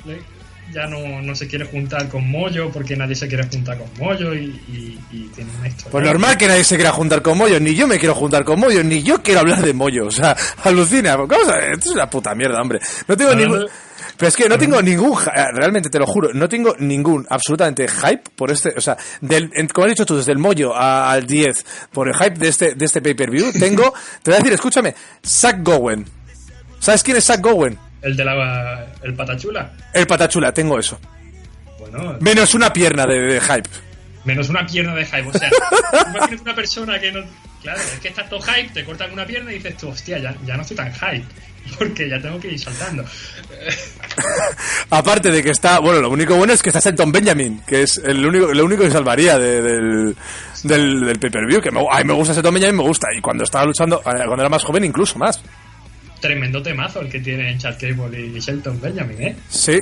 le- 0.05 0.33
ya 0.71 0.87
no, 0.87 1.21
no 1.21 1.35
se 1.35 1.45
quiere 1.47 1.65
juntar 1.65 2.07
con 2.07 2.27
Moyo 2.27 2.71
porque 2.71 2.95
nadie 2.95 3.13
se 3.15 3.27
quiere 3.27 3.43
juntar 3.43 3.77
con 3.77 3.87
Moyo 3.99 4.33
y, 4.33 4.45
y, 4.69 4.99
y 5.11 5.27
tienen 5.35 5.53
una 5.57 5.67
historia. 5.67 5.91
Pues 5.91 6.05
normal 6.05 6.37
que 6.37 6.47
nadie 6.47 6.63
se 6.63 6.75
quiera 6.77 6.91
juntar 6.93 7.21
con 7.21 7.37
Moyo, 7.37 7.59
ni 7.59 7.75
yo 7.75 7.85
me 7.87 7.99
quiero 7.99 8.15
juntar 8.15 8.43
con 8.45 8.57
Moyo, 8.59 8.81
ni 8.83 9.03
yo 9.03 9.21
quiero 9.21 9.41
hablar 9.41 9.61
de 9.61 9.73
Moyo. 9.73 10.05
O 10.07 10.11
sea, 10.11 10.35
alucina. 10.63 11.17
¿Cómo 11.17 11.35
se- 11.45 11.71
Esto 11.73 11.89
es 11.89 11.91
una 11.95 12.09
puta 12.09 12.33
mierda, 12.33 12.61
hombre. 12.61 12.79
No 13.07 13.17
tengo 13.17 13.35
ningún... 13.35 13.67
Pero 14.17 14.29
es 14.29 14.35
que 14.35 14.47
no 14.49 14.57
tengo 14.57 14.81
ningún, 14.81 15.17
eh, 15.35 15.45
realmente 15.53 15.89
te 15.89 15.99
lo 15.99 16.05
juro, 16.05 16.33
no 16.33 16.47
tengo 16.49 16.75
ningún 16.79 17.25
absolutamente 17.29 17.87
hype 17.87 18.23
por 18.35 18.51
este, 18.51 18.73
o 18.77 18.81
sea, 18.81 18.97
del, 19.21 19.51
como 19.73 19.85
has 19.85 19.91
dicho 19.91 20.05
tú, 20.05 20.17
desde 20.17 20.31
el 20.31 20.39
a- 20.73 21.11
al 21.11 21.25
10, 21.25 21.65
por 21.91 22.07
el 22.07 22.13
hype 22.15 22.37
de 22.39 22.47
este, 22.49 22.75
de 22.75 22.85
este 22.85 23.01
pay-per-view, 23.01 23.53
tengo, 23.59 23.93
te 24.23 24.31
voy 24.31 24.35
a 24.35 24.37
decir, 24.37 24.53
escúchame, 24.53 24.93
Zack 25.25 25.63
Gowen. 25.63 26.05
¿Sabes 26.79 27.01
quién 27.03 27.17
es 27.17 27.25
Zack 27.25 27.41
Gowen? 27.41 27.77
El 28.01 28.17
de 28.17 28.25
la. 28.25 28.87
El 29.01 29.13
patachula. 29.13 29.71
El 29.93 30.05
patachula, 30.05 30.53
tengo 30.53 30.77
eso. 30.77 30.99
Bueno, 31.79 32.17
Menos 32.19 32.53
una 32.53 32.71
pierna 32.73 33.05
de, 33.05 33.19
de 33.19 33.39
hype. 33.41 33.69
menos 34.25 34.49
una 34.49 34.65
pierna 34.65 34.93
de 34.95 35.05
hype. 35.05 35.27
O 35.27 35.33
sea, 35.33 35.49
imagínate 36.09 36.41
una 36.41 36.55
persona 36.55 36.99
que 36.99 37.11
no. 37.11 37.21
Claro, 37.61 37.79
es 37.79 37.99
que 38.01 38.09
estás 38.09 38.27
todo 38.29 38.41
hype, 38.41 38.69
te 38.73 38.83
cortan 38.83 39.13
una 39.13 39.25
pierna 39.25 39.51
y 39.51 39.55
dices 39.55 39.77
tú, 39.77 39.87
hostia, 39.87 40.17
ya, 40.19 40.35
ya 40.45 40.55
no 40.57 40.63
estoy 40.63 40.75
tan 40.75 40.91
hype. 40.93 41.23
Porque 41.79 42.09
ya 42.09 42.21
tengo 42.21 42.39
que 42.39 42.49
ir 42.49 42.59
saltando. 42.59 43.03
Aparte 44.89 45.31
de 45.31 45.41
que 45.43 45.49
está, 45.51 45.79
bueno, 45.79 46.01
lo 46.01 46.09
único 46.09 46.35
bueno 46.35 46.53
es 46.53 46.61
que 46.61 46.69
está 46.69 46.79
Shelton 46.79 47.11
Benjamin, 47.11 47.61
que 47.65 47.83
es 47.83 47.97
el 48.03 48.25
único, 48.25 48.53
lo 48.53 48.65
único 48.65 48.83
que 48.83 48.91
salvaría 48.91 49.37
de- 49.37 49.61
del, 49.61 50.15
del, 50.63 51.05
del 51.05 51.19
pay-per-view, 51.19 51.61
que 51.61 51.71
me, 51.71 51.83
ay, 51.91 52.03
me 52.03 52.13
gusta 52.13 52.33
Shelton 52.33 52.53
Benjamin, 52.53 52.77
me 52.77 52.83
gusta, 52.83 53.07
y 53.17 53.21
cuando 53.21 53.43
estaba 53.43 53.65
luchando, 53.65 53.99
eh, 54.01 54.03
cuando 54.25 54.41
era 54.41 54.49
más 54.49 54.63
joven 54.63 54.83
incluso 54.83 55.17
más. 55.17 55.41
Tremendo 56.19 56.61
temazo 56.61 57.01
el 57.01 57.09
que 57.09 57.19
tienen 57.19 57.57
Chad 57.57 57.75
Cable 57.79 58.19
y 58.21 58.39
Shelton 58.39 58.79
Benjamin, 58.79 59.21
¿eh? 59.21 59.35
Sí, 59.49 59.79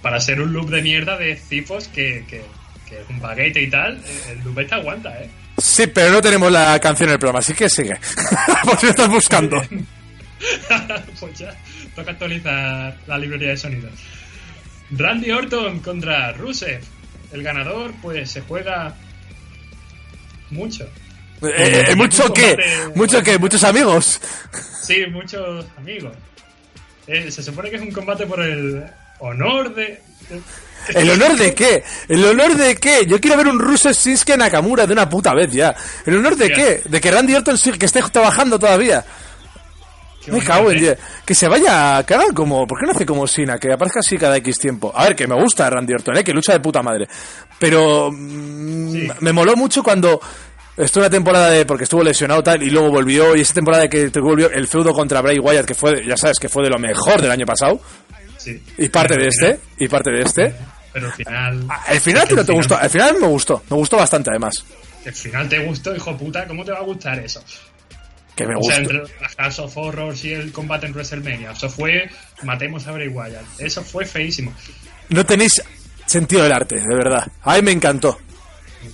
para 0.00 0.20
ser 0.20 0.40
un 0.40 0.52
loop 0.52 0.70
de 0.70 0.80
mierda 0.82 1.16
de 1.18 1.36
cifos 1.36 1.88
que, 1.88 2.24
que, 2.28 2.42
que 2.88 3.00
es 3.00 3.08
un 3.10 3.20
paquete 3.20 3.62
y 3.62 3.68
tal, 3.70 4.00
el 4.30 4.38
loop 4.44 4.60
este 4.60 4.74
aguanta, 4.76 5.10
¿eh? 5.20 5.28
Sí, 5.58 5.88
pero 5.88 6.12
no 6.12 6.20
tenemos 6.20 6.52
la 6.52 6.78
canción 6.78 7.08
en 7.08 7.14
el 7.14 7.18
programa, 7.18 7.40
así 7.40 7.52
que 7.52 7.68
sigue. 7.68 7.98
Por 8.64 8.78
si 8.78 8.86
lo 8.86 8.90
estás 8.90 9.08
buscando. 9.08 9.60
pues 11.20 11.38
ya, 11.38 11.54
toca 11.94 12.12
actualizar 12.12 12.96
la 13.06 13.18
librería 13.18 13.50
de 13.50 13.56
sonido. 13.56 13.88
Randy 14.90 15.30
Orton 15.30 15.80
contra 15.80 16.32
Rusev. 16.32 16.80
El 17.32 17.42
ganador, 17.42 17.92
pues 18.00 18.30
se 18.30 18.40
juega 18.40 18.94
mucho. 20.50 20.88
Eh, 21.42 21.94
¿Mucho 21.94 22.32
qué? 22.32 22.56
¿Mucho 22.94 23.22
qué? 23.22 23.38
¿Muchos 23.38 23.62
amigos? 23.64 24.20
Sí, 24.82 25.04
muchos 25.10 25.66
amigos. 25.76 26.16
Eh, 27.06 27.30
se 27.30 27.42
supone 27.42 27.70
que 27.70 27.76
es 27.76 27.82
un 27.82 27.92
combate 27.92 28.26
por 28.26 28.40
el 28.42 28.84
honor 29.20 29.74
de. 29.74 30.00
¿El 30.94 31.10
honor 31.10 31.36
de 31.36 31.54
qué? 31.54 31.84
¿El 32.08 32.24
honor 32.24 32.56
de 32.56 32.76
qué? 32.76 33.06
Yo 33.06 33.20
quiero 33.20 33.36
ver 33.36 33.48
un 33.48 33.58
Rusev 33.58 33.92
Shinsuke 33.92 34.36
Nakamura 34.36 34.86
de 34.86 34.92
una 34.92 35.08
puta 35.08 35.34
vez 35.34 35.50
ya. 35.52 35.74
¿El 36.06 36.16
honor 36.16 36.36
de 36.36 36.50
qué? 36.50 36.82
¿De 36.84 37.00
que 37.00 37.10
Randy 37.10 37.34
Orton 37.34 37.58
sí, 37.58 37.72
que 37.72 37.86
esté 37.86 38.02
trabajando 38.10 38.58
todavía? 38.58 39.04
Me 40.26 40.40
cago 40.40 40.70
en 40.70 40.78
diez. 40.78 40.98
Que 41.24 41.34
se 41.34 41.48
vaya, 41.48 41.98
haga 41.98 42.24
como, 42.34 42.66
¿por 42.66 42.78
qué 42.78 42.86
no 42.86 42.92
hace 42.92 43.06
como 43.06 43.26
Sina? 43.26 43.58
Que 43.58 43.72
aparezca 43.72 44.00
así 44.00 44.18
cada 44.18 44.36
X 44.38 44.58
tiempo. 44.58 44.92
A 44.94 45.04
ver, 45.04 45.16
que 45.16 45.26
me 45.26 45.34
gusta 45.40 45.70
Randy 45.70 45.94
Orton, 45.94 46.18
¿eh? 46.18 46.24
que 46.24 46.32
lucha 46.32 46.52
de 46.52 46.60
puta 46.60 46.82
madre. 46.82 47.08
Pero 47.58 48.10
mm, 48.12 49.08
me 49.20 49.32
moló 49.32 49.56
mucho 49.56 49.82
cuando 49.82 50.20
estuvo 50.76 51.02
una 51.02 51.10
temporada 51.10 51.50
de, 51.50 51.64
porque 51.64 51.84
estuvo 51.84 52.02
lesionado 52.02 52.42
tal, 52.42 52.62
y 52.62 52.70
luego 52.70 52.90
volvió, 52.90 53.34
y 53.36 53.40
esa 53.40 53.54
temporada 53.54 53.84
de 53.84 53.88
que 53.88 54.20
volvió 54.20 54.50
el 54.50 54.66
feudo 54.68 54.92
contra 54.92 55.20
Bray 55.20 55.38
Wyatt, 55.38 55.66
que 55.66 55.74
fue, 55.74 56.04
ya 56.06 56.16
sabes, 56.16 56.38
que 56.38 56.48
fue 56.48 56.64
de 56.64 56.70
lo 56.70 56.78
mejor 56.78 57.20
del 57.20 57.30
año 57.30 57.46
pasado. 57.46 57.80
Sí. 58.36 58.62
Y 58.78 58.88
parte 58.88 59.16
de 59.16 59.28
este, 59.28 59.60
y 59.78 59.88
parte 59.88 60.10
de 60.10 60.20
este. 60.22 60.54
Pero 60.92 61.06
al 61.06 61.12
final. 61.12 61.64
Ah, 61.68 61.84
El 61.90 62.00
final 62.00 62.28
no 62.34 62.44
te 62.44 62.52
gustó, 62.52 62.76
al 62.76 62.90
final 62.90 63.16
me 63.20 63.26
gustó, 63.26 63.62
me 63.68 63.76
gustó 63.76 63.96
bastante 63.96 64.30
además. 64.30 64.64
El 65.04 65.14
final 65.14 65.48
te 65.48 65.58
gustó, 65.64 65.94
hijo 65.94 66.16
puta, 66.16 66.46
¿cómo 66.46 66.64
te 66.64 66.72
va 66.72 66.78
a 66.78 66.82
gustar 66.82 67.18
eso? 67.18 67.42
Que 68.38 68.46
me 68.46 68.54
O 68.54 68.62
sea, 68.62 68.76
entre 68.76 69.02
House 69.36 69.58
of 69.58 69.76
Horrors 69.76 70.24
y 70.24 70.32
el 70.32 70.52
combate 70.52 70.86
en 70.86 70.92
WrestleMania. 70.92 71.50
Eso 71.50 71.68
fue. 71.68 72.08
Matemos 72.44 72.86
a 72.86 72.92
Bray 72.92 73.08
Wyatt. 73.08 73.44
Eso 73.58 73.82
fue 73.82 74.04
feísimo. 74.04 74.54
No 75.08 75.26
tenéis 75.26 75.60
sentido 76.06 76.44
del 76.44 76.52
arte, 76.52 76.76
de 76.76 76.94
verdad. 76.94 77.26
A 77.42 77.56
mí 77.56 77.62
me 77.62 77.72
encantó. 77.72 78.16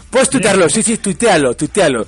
Puedes 0.09 0.31
tuitearlo, 0.31 0.67
sí, 0.71 0.83
sí, 0.83 0.97
tuitealo, 0.97 1.55
tuitealo. 1.55 2.07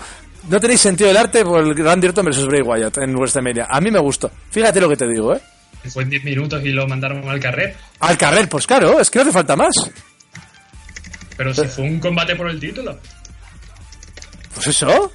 No 0.48 0.58
tenéis 0.58 0.80
sentido 0.80 1.08
del 1.08 1.18
arte 1.18 1.44
por 1.44 1.62
el 1.62 1.76
Randy 1.76 2.06
Orton 2.06 2.24
versus 2.24 2.46
Bray 2.46 2.62
Wyatt 2.62 2.96
en 2.98 3.14
WrestleMania. 3.14 3.66
A 3.68 3.82
mí 3.82 3.90
me 3.90 3.98
gustó. 3.98 4.30
Fíjate 4.50 4.80
lo 4.80 4.88
que 4.88 4.96
te 4.96 5.06
digo, 5.06 5.34
¿eh? 5.34 5.40
Fue 5.90 6.04
en 6.04 6.08
10 6.08 6.24
minutos 6.24 6.64
y 6.64 6.70
lo 6.70 6.88
mandaron 6.88 7.28
al 7.28 7.38
carrer. 7.38 7.76
Al 8.00 8.16
carrer, 8.16 8.48
pues 8.48 8.66
claro, 8.66 8.98
es 8.98 9.10
que 9.10 9.18
no 9.18 9.24
hace 9.24 9.32
falta 9.32 9.56
más. 9.56 9.74
Pero 11.36 11.52
si 11.52 11.66
fue 11.66 11.84
un 11.84 12.00
combate 12.00 12.34
por 12.34 12.48
el 12.48 12.58
título. 12.58 12.98
Pues 14.54 14.68
eso. 14.68 15.12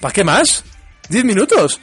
¿Para 0.00 0.12
qué 0.12 0.24
más? 0.24 0.64
¿10 1.10 1.24
minutos? 1.24 1.80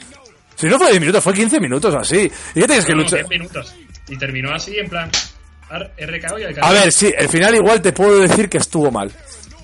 Si 0.54 0.66
no 0.66 0.78
fue 0.78 0.88
10 0.90 1.00
minutos, 1.00 1.22
fue 1.22 1.34
15 1.34 1.60
minutos 1.60 1.94
así. 1.94 2.30
¿Y 2.54 2.60
qué 2.60 2.66
tienes 2.66 2.84
que 2.84 2.92
No, 2.94 3.02
luchar? 3.02 3.26
10 3.26 3.40
minutos. 3.40 3.74
Y 4.08 4.16
terminó 4.16 4.54
así, 4.54 4.78
en 4.78 4.88
plan. 4.88 5.10
RKO 5.70 6.38
y 6.38 6.44
al 6.44 6.54
A 6.62 6.70
ver, 6.72 6.92
sí, 6.92 7.12
el 7.16 7.28
final 7.28 7.54
igual 7.56 7.82
te 7.82 7.92
puedo 7.92 8.18
decir 8.20 8.48
que 8.48 8.58
estuvo 8.58 8.90
mal. 8.90 9.10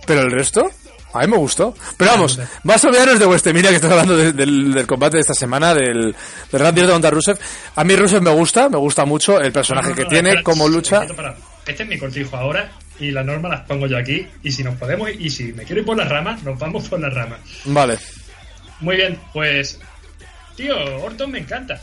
Pero 0.04 0.22
el 0.22 0.32
resto, 0.32 0.68
a 1.14 1.20
mí 1.20 1.28
me 1.28 1.36
gustó. 1.36 1.74
Pero 1.96 2.10
vamos, 2.10 2.40
vas 2.64 2.84
a 2.84 2.88
olvidarnos 2.88 3.20
de 3.20 3.26
WrestleMania 3.26 3.70
que 3.70 3.76
estás 3.76 3.92
hablando 3.92 4.16
de- 4.16 4.32
del, 4.32 4.72
del 4.74 4.86
combate 4.86 5.18
de 5.18 5.20
esta 5.20 5.34
semana, 5.34 5.72
del, 5.74 6.14
del 6.50 6.60
Randy 6.60 6.84
contra 6.86 7.10
Rusev. 7.10 7.38
A 7.76 7.84
mí 7.84 7.94
Rusev 7.94 8.20
me 8.20 8.30
gusta, 8.32 8.68
me 8.68 8.78
gusta 8.78 9.04
mucho 9.04 9.40
el 9.40 9.52
personaje 9.52 9.90
No, 9.90 9.94
no, 9.94 10.02
que 10.02 10.04
tiene, 10.06 10.30
espera, 10.30 10.42
cómo 10.42 10.68
lucha. 10.68 11.06
para. 11.14 11.36
Este 11.64 11.84
es 11.84 11.88
mi 11.88 11.96
cortijo 11.96 12.36
ahora 12.36 12.72
y 12.98 13.12
las 13.12 13.24
normas 13.24 13.52
las 13.52 13.60
pongo 13.60 13.86
yo 13.86 13.96
aquí. 13.96 14.26
Y 14.42 14.50
si 14.50 14.64
nos 14.64 14.74
podemos, 14.76 15.08
y 15.16 15.30
si 15.30 15.52
me 15.52 15.62
quiero 15.62 15.82
ir 15.82 15.86
por 15.86 15.96
las 15.96 16.08
ramas, 16.08 16.42
nos 16.42 16.58
vamos 16.58 16.88
por 16.88 16.98
las 16.98 17.14
ramas. 17.14 17.38
Vale. 17.66 17.96
Muy 18.82 18.96
bien, 18.96 19.18
pues. 19.32 19.80
Tío, 20.56 20.76
Orton 21.02 21.30
me 21.30 21.38
encanta. 21.38 21.80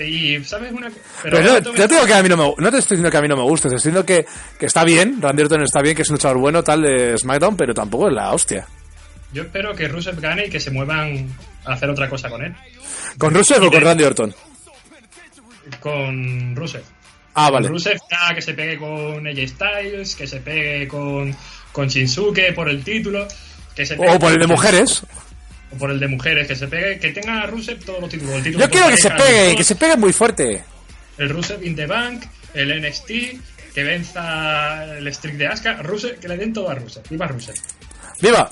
Y, 0.00 0.42
¿sabes 0.44 0.72
una 0.72 0.90
Pero 1.22 1.42
no, 1.42 1.52
Orton 1.54 1.74
te 1.74 1.88
digo 1.88 2.04
que 2.06 2.14
a 2.14 2.22
mí 2.22 2.28
no 2.28 2.36
me, 2.36 2.54
no 2.56 2.70
te 2.70 2.78
estoy 2.78 2.96
diciendo 2.96 3.10
que 3.10 3.16
a 3.16 3.20
mí 3.22 3.28
no 3.28 3.36
me 3.36 3.42
gusta, 3.42 3.68
te 3.68 3.76
estoy 3.76 3.90
diciendo 3.92 4.06
que, 4.06 4.24
que 4.58 4.66
está 4.66 4.84
bien, 4.84 5.20
Randy 5.20 5.42
Orton 5.42 5.62
está 5.62 5.82
bien, 5.82 5.96
que 5.96 6.02
es 6.02 6.08
un 6.08 6.14
luchador 6.14 6.38
bueno, 6.38 6.62
tal 6.62 6.82
de 6.82 7.18
SmackDown, 7.18 7.56
pero 7.56 7.74
tampoco 7.74 8.08
es 8.08 8.14
la 8.14 8.32
hostia. 8.32 8.66
Yo 9.32 9.42
espero 9.42 9.74
que 9.74 9.88
Rusev 9.88 10.20
gane 10.20 10.46
y 10.46 10.50
que 10.50 10.60
se 10.60 10.70
muevan 10.70 11.26
a 11.64 11.72
hacer 11.72 11.90
otra 11.90 12.08
cosa 12.08 12.28
con 12.30 12.42
él. 12.44 12.54
¿Con 13.18 13.34
Rusev 13.34 13.62
o 13.64 13.70
con 13.70 13.80
Randy 13.82 14.04
Orton? 14.04 14.34
Con 15.80 16.54
Rusev. 16.56 16.82
Ah, 17.34 17.50
vale. 17.50 17.66
Con 17.66 17.74
Rusev 17.76 17.98
ya 18.10 18.34
que 18.34 18.42
se 18.42 18.54
pegue 18.54 18.76
con 18.78 19.26
AJ 19.26 19.48
Styles, 19.48 20.14
que 20.16 20.26
se 20.26 20.40
pegue 20.40 20.86
con, 20.86 21.34
con 21.72 21.88
Shinsuke 21.88 22.52
por 22.54 22.68
el 22.68 22.84
título. 22.84 23.26
Que 23.74 23.86
se 23.86 23.96
pegue 23.96 24.10
O 24.10 24.18
por 24.18 24.32
el 24.32 24.38
de 24.38 24.46
con- 24.46 24.50
mujeres. 24.52 25.02
O 25.72 25.76
por 25.76 25.90
el 25.90 25.98
de 25.98 26.08
mujeres, 26.08 26.46
que 26.46 26.56
se 26.56 26.68
pegue, 26.68 26.98
que 26.98 27.10
tenga 27.10 27.42
a 27.42 27.46
Rusev 27.46 27.84
todos 27.84 28.00
los 28.00 28.10
títulos. 28.10 28.36
El 28.36 28.42
título 28.42 28.64
Yo 28.64 28.70
quiero 28.70 28.88
que 28.88 28.96
se 28.96 29.10
pegue, 29.10 29.56
que 29.56 29.64
se 29.64 29.76
pegue 29.76 29.96
muy 29.96 30.12
fuerte. 30.12 30.62
El 31.18 31.30
Rusev 31.30 31.62
in 31.64 31.74
the 31.74 31.86
Bank, 31.86 32.24
el 32.54 32.82
NXT, 32.82 33.08
que 33.74 33.82
venza 33.82 34.96
el 34.96 35.12
streak 35.14 35.36
de 35.36 35.46
Asuka. 35.46 35.82
Rusev, 35.82 36.18
que 36.18 36.28
le 36.28 36.36
den 36.36 36.52
todo 36.52 36.70
a 36.70 36.74
Rusev. 36.74 37.02
Viva 37.08 37.26
Rusev. 37.26 37.54
¡Viva! 38.20 38.50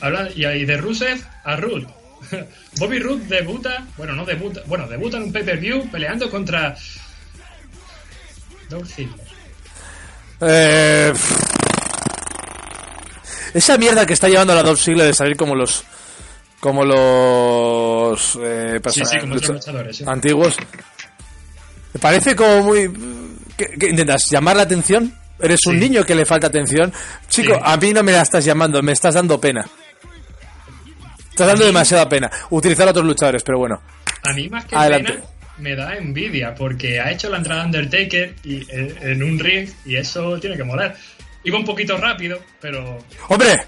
Habla, 0.00 0.28
y 0.34 0.44
ahí 0.44 0.64
de 0.64 0.76
Rusev 0.76 1.18
a 1.44 1.56
Rude. 1.56 1.86
Bobby 2.78 2.98
Roode 2.98 3.24
debuta, 3.26 3.86
bueno, 3.96 4.14
no 4.14 4.24
debuta, 4.24 4.62
bueno, 4.66 4.86
debuta 4.88 5.16
en 5.16 5.24
un 5.24 5.32
pay-per-view 5.32 5.90
peleando 5.90 6.30
contra 6.30 6.76
Dolph 8.68 8.88
Ziggler. 8.88 9.26
Eh, 10.40 11.12
esa 13.54 13.78
mierda 13.78 14.06
que 14.06 14.14
está 14.14 14.28
llevando 14.28 14.52
a 14.52 14.56
la 14.56 14.62
Dolph 14.62 14.80
Ziggler 14.80 15.06
de 15.06 15.14
salir 15.14 15.36
como 15.36 15.54
los 15.54 15.84
como 16.62 16.84
los 16.84 18.38
eh, 18.40 18.80
Sí, 18.88 19.02
sí, 19.04 19.18
como 19.18 19.34
lucha- 19.34 19.46
otros 19.52 19.66
luchadores. 19.66 19.96
sí. 19.96 20.04
antiguos 20.06 20.56
me 21.92 22.00
parece 22.00 22.36
como 22.36 22.62
muy 22.62 22.88
¿qué, 23.56 23.66
qué 23.78 23.88
intentas 23.90 24.22
llamar 24.30 24.54
la 24.56 24.62
atención 24.62 25.12
eres 25.40 25.66
un 25.66 25.78
niño 25.80 26.04
que 26.04 26.14
le 26.14 26.24
falta 26.24 26.46
atención 26.46 26.92
chico 27.28 27.58
a 27.60 27.76
mí 27.78 27.92
no 27.92 28.04
me 28.04 28.12
la 28.12 28.22
estás 28.22 28.44
llamando 28.44 28.80
me 28.80 28.92
estás 28.92 29.14
dando 29.14 29.40
pena 29.40 29.66
estás 31.30 31.48
dando 31.48 31.64
demasiada 31.66 32.08
pena 32.08 32.30
utilizar 32.50 32.86
a 32.86 32.90
otros 32.92 33.06
luchadores 33.06 33.42
pero 33.42 33.58
bueno 33.58 33.80
A 34.22 34.32
mí 34.32 34.48
más 34.48 34.64
que 34.64 34.76
Adelante. 34.76 35.12
pena 35.14 35.24
me 35.58 35.74
da 35.74 35.96
envidia 35.96 36.54
porque 36.54 37.00
ha 37.00 37.10
hecho 37.10 37.28
la 37.28 37.38
entrada 37.38 37.64
Undertaker 37.66 38.36
y, 38.44 38.62
eh, 38.70 38.94
en 39.02 39.22
un 39.22 39.38
ring 39.38 39.68
y 39.84 39.96
eso 39.96 40.38
tiene 40.40 40.56
que 40.56 40.64
molar. 40.64 40.96
Iba 41.44 41.58
un 41.58 41.64
poquito 41.64 41.96
rápido, 41.98 42.40
pero 42.60 42.98
hombre 43.28 43.60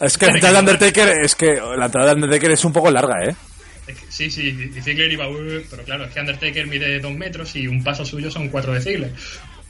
es 0.00 0.18
que 0.18 0.26
la 0.26 0.32
entrada 0.34 0.54
de 0.54 0.60
Undertaker 0.60 1.08
es 1.22 1.34
que 1.34 1.54
la 1.76 1.86
entrada 1.86 2.08
de 2.08 2.14
Undertaker 2.14 2.50
es 2.50 2.64
un 2.64 2.72
poco 2.72 2.90
larga 2.90 3.14
eh 3.28 3.34
es 3.86 3.96
que- 3.98 4.06
sí, 4.10 4.30
sí, 4.30 4.72
y 4.76 4.80
Ziggler 4.82 5.10
iba, 5.12 5.26
pero 5.70 5.84
claro, 5.84 6.04
es 6.06 6.12
que 6.12 6.20
Undertaker 6.20 6.66
mide 6.66 6.98
dos 6.98 7.12
metros 7.14 7.54
y 7.54 7.66
un 7.68 7.84
paso 7.84 8.04
suyo 8.04 8.30
son 8.30 8.48
cuatro 8.48 8.72
de 8.74 8.80
Ziggler. 8.80 9.12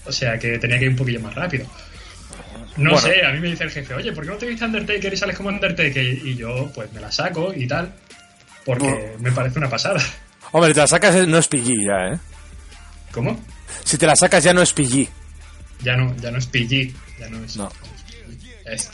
O 0.07 0.13
sea 0.13 0.39
que 0.39 0.59
tenía 0.59 0.79
que 0.79 0.85
ir 0.87 0.91
un 0.93 0.97
poquillo 0.97 1.21
más 1.21 1.35
rápido. 1.35 1.67
No 2.79 2.93
Bueno. 2.93 2.99
sé, 3.07 3.25
a 3.27 3.33
mí 3.33 3.41
me 3.41 3.49
dice 3.49 3.65
el 3.65 3.71
jefe, 3.71 3.93
oye, 3.95 4.13
¿por 4.13 4.25
qué 4.25 4.31
no 4.31 4.37
te 4.37 4.47
viste 4.47 4.65
Undertaker 4.65 5.13
y 5.13 5.17
sales 5.17 5.37
como 5.37 5.49
Undertaker? 5.51 6.03
Y 6.05 6.35
yo, 6.37 6.71
pues 6.75 6.91
me 6.93 7.01
la 7.01 7.11
saco 7.13 7.53
y 7.55 7.67
tal, 7.67 7.93
porque 8.65 9.15
me 9.21 9.33
parece 9.33 9.59
una 9.59 9.69
pasada. 9.69 10.01
hombre 10.53 10.73
te 10.73 10.81
la 10.81 10.87
sacas 10.87 11.15
eh, 11.17 11.27
no 11.27 11.39
es 11.39 11.49
PG 11.49 11.67
ya 11.87 12.15
eh 12.15 12.19
¿Cómo? 13.11 13.39
si 13.85 13.99
te 13.99 14.07
la 14.07 14.15
sacas 14.17 14.43
ya 14.45 14.53
no 14.55 14.63
es 14.63 14.73
PG 14.73 15.09
Ya 15.83 15.97
no, 15.97 16.15
ya 16.17 16.31
no 16.31 16.39
es 16.39 16.47
PG, 16.47 16.93
ya 17.19 17.29
no 17.29 17.45
es. 17.45 17.57
No. 17.57 17.71
es- 18.65 18.91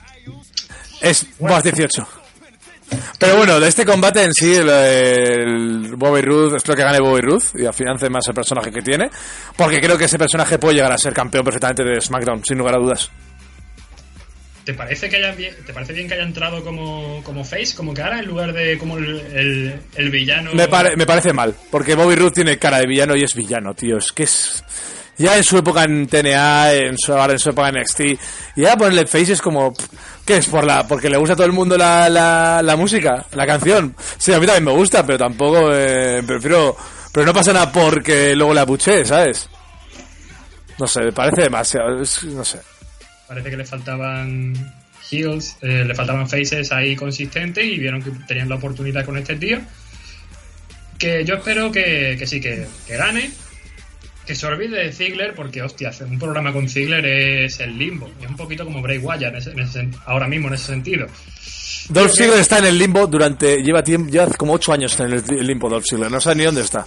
Es 1.03 1.27
más 1.41 1.63
18. 1.63 2.09
Pero 3.19 3.37
bueno, 3.37 3.59
de 3.59 3.69
este 3.69 3.87
combate 3.87 4.23
en 4.23 4.35
sí, 4.35 4.55
el, 4.55 4.69
el 4.69 5.97
Bobby 5.97 6.21
Roode, 6.21 6.57
espero 6.59 6.77
que 6.77 6.83
gane 6.85 7.01
Bobby 7.01 7.23
Roode 7.23 7.45
y 7.55 7.65
afiance 7.65 8.09
más 8.11 8.27
el 8.29 8.35
personaje 8.35 8.71
que 8.71 8.83
tiene, 8.83 9.11
porque 9.57 9.81
creo 9.81 9.97
que 9.97 10.05
ese 10.05 10.19
personaje 10.19 10.59
puede 10.59 10.75
llegar 10.77 10.93
a 10.93 10.99
ser 10.99 11.15
campeón 11.15 11.43
perfectamente 11.45 11.85
de 11.85 12.01
SmackDown, 12.01 12.45
sin 12.45 12.59
lugar 12.59 12.75
a 12.75 12.79
dudas. 12.79 13.11
¿Te 14.65 14.75
parece 14.75 15.09
que 15.09 15.17
haya 15.17 15.33
bien, 15.33 15.55
te 15.67 15.73
parece 15.73 15.93
bien 15.93 16.07
que 16.07 16.15
haya 16.15 16.23
entrado 16.23 16.63
como, 16.63 17.21
como 17.25 17.45
face, 17.45 17.75
como 17.75 17.93
cara, 17.95 18.21
en 18.21 18.27
lugar 18.27 18.53
de 18.53 18.79
como 18.79 18.97
el, 18.99 19.21
el, 19.35 19.81
el 19.97 20.11
villano? 20.11 20.53
Me, 20.55 20.69
pare- 20.69 20.95
me 20.97 21.05
parece 21.07 21.33
mal, 21.33 21.53
porque 21.71 21.97
Bobby 21.97 22.15
Roode 22.15 22.31
tiene 22.35 22.59
cara 22.59 22.79
de 22.79 22.87
villano 22.87 23.17
y 23.17 23.25
es 23.25 23.35
villano, 23.35 23.75
tío. 23.75 23.97
Es 23.97 24.13
que 24.13 24.23
es. 24.25 24.63
Ya 25.19 25.37
en 25.37 25.45
su 25.45 25.59
época 25.59 25.85
en 25.85 26.07
TNA, 26.07 26.73
en 26.73 26.99
su, 26.99 27.13
ahora 27.13 27.35
en 27.35 27.39
su 27.39 27.51
época 27.51 27.69
en 27.69 27.81
NXT, 27.81 28.01
y 28.57 28.65
ponerle 28.79 29.07
face 29.07 29.35
es 29.35 29.43
como. 29.43 29.75
¿Qué 30.25 30.39
es? 30.39 30.47
¿Por 30.47 30.65
la, 30.65 30.87
¿Porque 30.87 31.11
le 31.11 31.17
gusta 31.17 31.35
a 31.35 31.37
todo 31.37 31.47
el 31.47 31.53
mundo 31.53 31.77
la, 31.77 32.09
la, 32.09 32.63
la 32.63 32.77
música, 32.77 33.27
la 33.33 33.47
canción? 33.47 33.95
Sí, 34.19 34.33
a 34.33 34.39
mí 34.41 34.47
también 34.47 34.65
me 34.65 34.73
gusta, 34.73 35.05
pero 35.05 35.19
tampoco. 35.19 35.73
Eh, 35.73 36.23
prefiero. 36.27 36.77
Pero 37.13 37.27
no 37.27 37.35
pasa 37.35 37.53
nada 37.53 37.71
porque 37.71 38.35
luego 38.35 38.55
la 38.55 38.63
abuché, 38.63 39.05
¿sabes? 39.05 39.49
No 40.79 40.87
sé, 40.87 41.03
me 41.03 41.13
parece 41.13 41.43
demasiado. 41.43 41.91
no 41.99 42.45
sé. 42.45 42.59
Parece 43.29 43.51
que 43.51 43.57
le 43.57 43.65
faltaban 43.67 44.55
heels, 45.11 45.57
eh, 45.61 45.85
le 45.85 45.95
faltaban 45.95 46.29
faces 46.29 46.73
ahí 46.73 46.97
consistentes 46.97 47.65
y 47.65 47.79
vieron 47.79 48.03
que 48.03 48.11
tenían 48.27 48.49
la 48.49 48.57
oportunidad 48.57 49.05
con 49.05 49.19
este 49.19 49.37
tío. 49.37 49.59
Que 50.99 51.25
yo 51.25 51.35
espero 51.35 51.71
que, 51.71 52.17
que 52.19 52.27
sí, 52.27 52.41
que 52.41 52.67
gane. 52.89 53.31
Que 54.27 54.35
se 54.37 54.47
olvide 54.47 54.85
de 54.85 54.93
Ziggler, 54.93 55.35
porque, 55.35 55.63
hostia, 55.63 55.89
hacer 55.89 56.07
un 56.07 56.19
programa 56.19 56.53
con 56.53 56.69
Ziggler 56.69 57.05
es 57.05 57.59
el 57.61 57.77
limbo. 57.77 58.09
Es 58.23 58.29
un 58.29 58.37
poquito 58.37 58.65
como 58.65 58.81
Bray 58.81 58.99
Wyatt 58.99 59.33
en 59.33 59.37
ese- 59.37 59.51
en 59.51 59.59
ese 59.61 59.81
sen- 59.81 59.95
ahora 60.07 60.29
mismo 60.29 60.49
en 60.49 60.55
ese 60.55 60.67
sentido. 60.67 61.07
Dolph 61.89 62.13
Ziggler 62.15 62.39
está 62.39 62.59
en 62.59 62.67
el 62.67 62.79
limbo 62.79 63.07
durante. 63.09 63.61
Lleva, 63.63 63.83
tiempo, 63.83 64.11
lleva 64.11 64.27
como 64.29 64.53
8 64.53 64.73
años 64.73 64.99
en 65.01 65.13
el, 65.13 65.47
limbo 65.47 65.69
Dolph 65.69 65.85
Ziggler. 65.89 66.11
No 66.11 66.21
sabe 66.21 66.37
ni 66.37 66.45
dónde 66.45 66.61
está. 66.61 66.87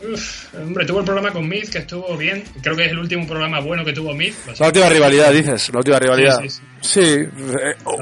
Uf, 0.00 0.52
hombre, 0.56 0.84
tuvo 0.84 0.98
el 0.98 1.04
programa 1.04 1.30
con 1.32 1.48
Miz 1.48 1.70
que 1.70 1.78
estuvo 1.78 2.14
bien. 2.16 2.42
Creo 2.60 2.74
que 2.76 2.84
es 2.86 2.90
el 2.90 2.98
último 2.98 3.26
programa 3.26 3.60
bueno 3.60 3.84
que 3.84 3.92
tuvo 3.92 4.12
Miz. 4.12 4.34
La 4.58 4.66
última 4.66 4.88
rivalidad, 4.88 5.32
dices. 5.32 5.70
La 5.72 5.78
última 5.78 5.98
rivalidad. 6.00 6.40
Sí, 6.42 6.50
sí, 6.50 6.60
Sí, 6.82 7.00
eh, 7.00 7.28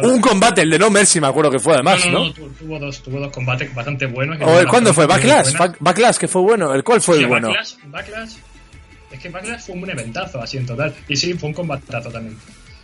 un 0.03 0.21
combate, 0.21 0.63
el 0.63 0.71
de 0.71 0.79
No 0.79 0.91
Mercy, 0.91 1.21
me 1.21 1.29
acuerdo 1.29 1.51
que 1.51 1.59
fue 1.61 1.75
además, 1.75 2.05
no, 2.07 2.11
¿no? 2.13 2.19
no, 2.21 2.25
no, 2.25 2.33
tu- 2.33 2.49
tuvo 2.59 2.79
dos, 2.81 3.03
tuvo 3.03 3.21
dos 3.21 3.31
combates 3.33 3.73
bastante 3.75 4.07
buenos. 4.07 4.39
O, 4.41 4.67
¿Cuándo 4.69 4.93
fue? 4.95 5.07
Backlash? 5.07 5.53
Backlash. 5.53 5.59
Back- 5.59 5.77
Backlash, 5.79 6.17
que 6.17 6.27
fue 6.29 6.43
bueno. 6.43 6.75
¿El 6.75 6.83
cuál 6.83 7.01
fue 7.03 7.19
el 7.19 7.27
bueno? 7.27 7.49
Backlash, 7.49 7.75
Backlash, 7.85 8.33
es 9.12 9.20
que 9.20 9.29
Backlash 9.29 9.61
fue 9.61 9.75
un 9.77 9.88
eventazo 9.90 10.40
así 10.40 10.57
en 10.59 10.66
total. 10.66 10.94
Y 11.09 11.16
sí, 11.16 11.35
fue 11.35 11.48
un 11.51 11.55
combatazo 11.55 12.11
también. 12.11 12.37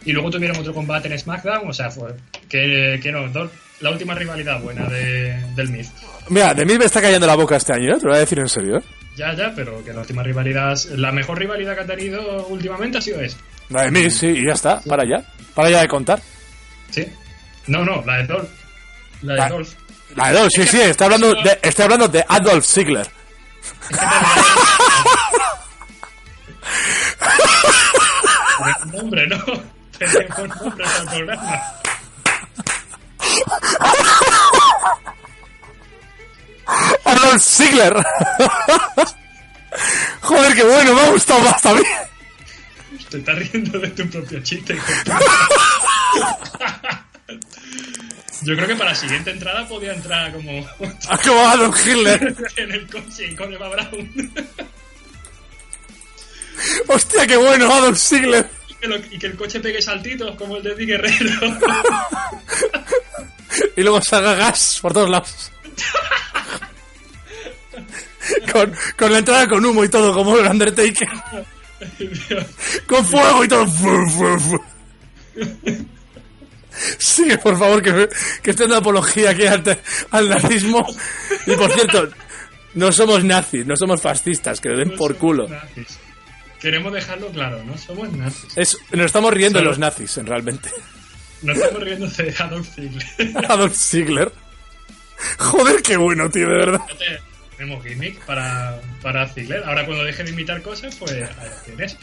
Y 0.05 0.13
luego 0.13 0.31
tuvieron 0.31 0.57
otro 0.59 0.73
combate 0.73 1.09
en 1.09 1.19
SmackDown, 1.19 1.69
o 1.69 1.73
sea, 1.73 1.91
fue 1.91 2.15
que, 2.49 2.99
que 3.03 3.11
no, 3.13 3.29
dos- 3.29 3.51
la 3.81 3.91
última 3.91 4.15
rivalidad 4.15 4.61
buena 4.61 4.87
de, 4.87 5.37
del 5.55 5.69
Miz. 5.71 5.91
Mira, 6.31 6.55
de 6.55 6.65
mí 6.65 6.77
me 6.79 6.85
está 6.85 7.01
callando 7.01 7.27
la 7.27 7.35
boca 7.35 7.57
este 7.57 7.73
año, 7.75 7.95
¿eh? 7.95 7.99
Te 7.99 8.05
lo 8.05 8.11
voy 8.11 8.17
a 8.17 8.21
decir 8.21 8.39
en 8.39 8.49
serio, 8.49 8.79
¿eh? 8.79 8.83
Ya, 9.17 9.35
ya, 9.35 9.53
pero 9.55 9.83
que 9.85 9.93
la 9.93 10.01
última 10.01 10.23
rivalidad, 10.23 10.77
la 10.97 11.11
mejor 11.13 11.39
rivalidad 11.39 11.75
que 11.75 11.81
ha 11.83 11.87
tenido 11.87 12.47
últimamente 12.47 12.99
ha 12.99 13.01
sido 13.01 13.21
esa. 13.21 13.37
La 13.71 13.83
de 13.83 13.91
mí, 13.91 14.11
sí, 14.11 14.27
y 14.29 14.47
ya 14.47 14.53
está. 14.53 14.81
Para 14.81 15.03
ya. 15.05 15.25
Para 15.55 15.71
ya 15.71 15.81
de 15.83 15.89
contar. 15.89 16.21
¿Sí? 16.91 17.05
No, 17.67 17.85
no, 17.85 18.03
la 18.07 18.19
de 18.19 18.27
Dolph. 18.27 18.49
La 19.23 19.33
de 19.35 19.39
La- 19.41 19.49
Dolph. 19.49 19.69
La 20.17 20.29
de 20.29 20.39
Dolph, 20.39 20.51
sí, 20.55 20.65
sí. 20.67 20.81
Estoy 20.81 21.05
hablando 21.07 21.35
de, 21.35 21.59
estoy 21.63 21.83
hablando 21.85 22.09
de 22.09 22.25
Adolf 22.29 22.65
Ziggler. 22.65 23.07
Nombre, 28.93 29.27
¿no? 29.27 29.39
Tenemos 29.99 30.49
nombre 30.49 30.85
para 30.85 30.99
el 31.03 31.09
programa. 31.09 31.63
Adolf 37.05 37.43
Ziggler. 37.43 37.95
Joder, 40.23 40.55
qué 40.55 40.63
bueno, 40.65 40.95
me 40.95 41.01
ha 41.01 41.11
gustado 41.11 41.41
más 41.41 41.63
también. 41.63 41.87
Te 43.11 43.19
estás 43.19 43.39
riendo 43.39 43.79
de 43.79 43.89
tu 43.89 44.09
propio 44.11 44.43
chiste. 44.43 44.79
Yo 48.43 48.55
creo 48.55 48.67
que 48.69 48.77
para 48.77 48.91
la 48.91 48.97
siguiente 48.97 49.31
entrada 49.31 49.67
podía 49.67 49.93
entrar 49.95 50.33
como 50.33 50.67
Ah, 51.09 51.19
Como 51.25 51.41
Adolf 51.49 51.87
Hitler. 51.87 52.37
en 52.57 52.73
el 52.73 52.87
coche 52.91 53.35
con 53.37 53.53
Eva 53.53 53.69
Brown. 53.69 54.33
Hostia, 56.89 57.27
qué 57.27 57.37
bueno, 57.37 57.73
Adolf 57.73 57.99
Ziggler. 57.99 58.49
Y 58.69 58.75
que, 58.75 58.89
lo- 58.89 58.97
y 58.97 59.19
que 59.19 59.27
el 59.27 59.37
coche 59.37 59.61
pegue 59.61 59.83
saltitos 59.83 60.35
como 60.37 60.57
el 60.57 60.63
de 60.63 60.73
Eddie 60.73 60.87
Guerrero. 60.87 61.41
Y 63.77 63.83
luego 63.83 64.01
salga 64.03 64.35
gas 64.35 64.79
por 64.83 64.93
todos 64.93 65.09
lados. 65.09 65.51
Con, 68.53 68.75
con 68.99 69.11
la 69.13 69.19
entrada 69.19 69.49
con 69.49 69.65
humo 69.65 69.83
y 69.85 69.89
todo, 69.89 70.13
como 70.13 70.37
el 70.37 70.47
Undertaker. 70.47 71.09
Con 72.87 73.05
fuego 73.07 73.43
y 73.43 73.49
todo. 73.49 73.67
Sigue, 76.99 77.39
por 77.39 77.59
favor, 77.59 77.83
que, 77.83 78.09
que 78.43 78.51
estoy 78.51 78.67
dando 78.67 78.77
apología 78.77 79.31
aquí 79.31 79.45
al, 80.11 80.29
nazismo. 80.29 80.87
Y 81.47 81.57
por 81.57 81.73
cierto, 81.73 82.11
no 82.75 82.93
somos 82.93 83.25
nazis, 83.25 83.65
no 83.67 83.75
somos 83.77 84.01
fascistas, 84.03 84.61
que 84.61 84.69
le 84.69 84.77
den 84.77 84.95
por 84.97 85.17
culo. 85.17 85.49
Nazis. 85.49 85.99
Queremos 86.61 86.93
dejarlo 86.93 87.29
claro, 87.29 87.63
no 87.65 87.79
somos 87.79 88.13
nazis. 88.13 88.57
Es, 88.57 88.79
nos 88.93 89.07
estamos 89.07 89.33
riendo 89.33 89.61
de 89.61 89.65
los 89.65 89.79
nazis, 89.79 90.17
en 90.19 90.27
realmente. 90.27 90.71
No 91.43 91.53
estamos 91.53 91.83
riendo 91.83 92.07
de 92.09 92.35
Adolf 92.39 92.79
Hitler. 92.79 93.45
Adolf 93.49 93.77
Ziggler. 93.77 94.33
Joder, 95.39 95.83
qué 95.83 95.97
bueno, 95.97 96.29
tío, 96.31 96.49
de 96.49 96.55
verdad. 96.55 96.81
Tenemos 97.57 97.85
gimmick 97.85 98.25
para, 98.25 98.81
para 99.03 99.29
Ziggler. 99.29 99.63
Ahora 99.65 99.85
cuando 99.85 100.05
deje 100.05 100.25
de 100.25 100.31
imitar 100.31 100.63
cosas, 100.63 100.95
pues 100.97 101.13
ahí 101.13 101.21
lo 101.21 101.57
tienes. 101.65 101.97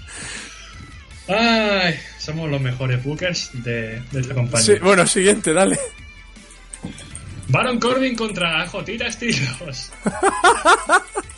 Ay, 1.28 2.00
somos 2.20 2.50
los 2.50 2.62
mejores 2.62 3.04
bookers 3.04 3.50
de, 3.63 4.02
de 4.12 4.20
esta 4.22 4.34
compañía. 4.34 4.65
Sí, 4.65 4.80
bueno, 4.82 5.08
siguiente, 5.08 5.54
dale. 5.54 5.80
Baron 7.48 7.80
Corbin 7.80 8.15
contra 8.15 8.68
Jotita 8.68 9.08
Estilos. 9.08 9.91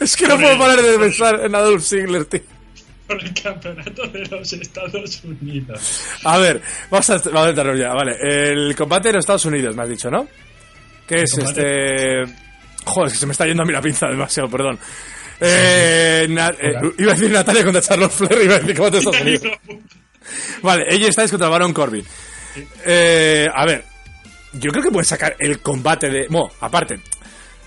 Es 0.00 0.16
que 0.16 0.26
no 0.28 0.36
puedo 0.38 0.58
parar 0.58 0.80
de 0.82 0.98
pensar 0.98 1.40
en 1.44 1.54
Adolf 1.54 1.84
Ziggler, 1.84 2.24
tío. 2.26 2.40
por 3.06 3.20
el 3.22 3.34
campeonato 3.34 4.06
de 4.08 4.24
los 4.26 4.52
Estados 4.52 5.22
Unidos. 5.24 6.02
A 6.24 6.38
ver, 6.38 6.60
vamos 6.90 7.10
a, 7.10 7.16
vamos 7.18 7.46
a 7.46 7.48
entrarnos 7.50 7.78
ya, 7.78 7.92
vale. 7.92 8.16
El 8.20 8.74
combate 8.76 9.10
en 9.10 9.16
Estados 9.16 9.44
Unidos, 9.46 9.74
me 9.76 9.82
has 9.82 9.88
dicho, 9.88 10.10
¿no? 10.10 10.26
¿Qué 11.06 11.22
es 11.22 11.36
este...? 11.38 12.24
Joder, 12.86 13.06
es 13.08 13.12
que 13.14 13.18
se 13.18 13.26
me 13.26 13.32
está 13.32 13.46
yendo 13.46 13.62
a 13.62 13.66
mí 13.66 13.72
la 13.72 13.80
pinza 13.82 14.06
demasiado, 14.08 14.48
perdón. 14.48 14.78
Eh, 15.40 16.26
na- 16.30 16.50
eh, 16.60 16.74
iba 16.98 17.12
a 17.12 17.14
decir 17.14 17.30
Natalia 17.30 17.64
contra 17.64 17.82
Charlotte 17.82 18.12
Flair, 18.12 18.42
iba 18.44 18.54
a 18.56 18.58
decir 18.60 18.76
combate 18.76 18.96
de 18.96 18.98
Estados 19.04 19.20
Unidos. 19.20 19.58
Vale, 20.62 20.84
ella 20.88 21.08
está 21.08 21.26
contra 21.28 21.48
Baron 21.48 21.72
Corbin. 21.72 22.04
Eh, 22.86 23.46
a 23.52 23.66
ver, 23.66 23.84
yo 24.52 24.70
creo 24.70 24.82
que 24.84 24.90
puede 24.90 25.04
sacar 25.04 25.34
el 25.38 25.58
combate 25.60 26.08
de... 26.08 26.26
Bueno, 26.28 26.50
aparte, 26.60 27.00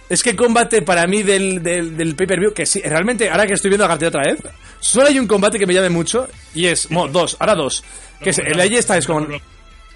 es 0.10 0.24
que 0.24 0.32
el 0.32 0.36
combate 0.36 0.82
para 0.82 1.06
mí 1.08 1.24
del, 1.24 1.62
del, 1.62 1.98
del 1.98 2.16
pay-per-view, 2.16 2.54
que 2.54 2.66
sí, 2.66 2.82
realmente, 2.82 3.30
ahora 3.30 3.46
que 3.46 3.54
estoy 3.54 3.70
viendo 3.70 3.86
la 3.86 3.90
cartera 3.90 4.10
otra 4.10 4.22
vez, 4.24 4.40
solo 4.80 5.08
hay 5.08 5.20
un 5.20 5.28
combate 5.28 5.60
que 5.60 5.66
me 5.66 5.74
llame 5.74 5.90
mucho, 5.90 6.28
y 6.54 6.66
es, 6.66 6.88
bueno, 6.90 7.12
dos, 7.12 7.36
ahora 7.40 7.56
dos, 7.56 7.84
que 8.22 8.30
es 8.30 8.40
el 8.40 8.60
AJ 8.60 8.82
Styles 8.82 9.08
con... 9.08 9.28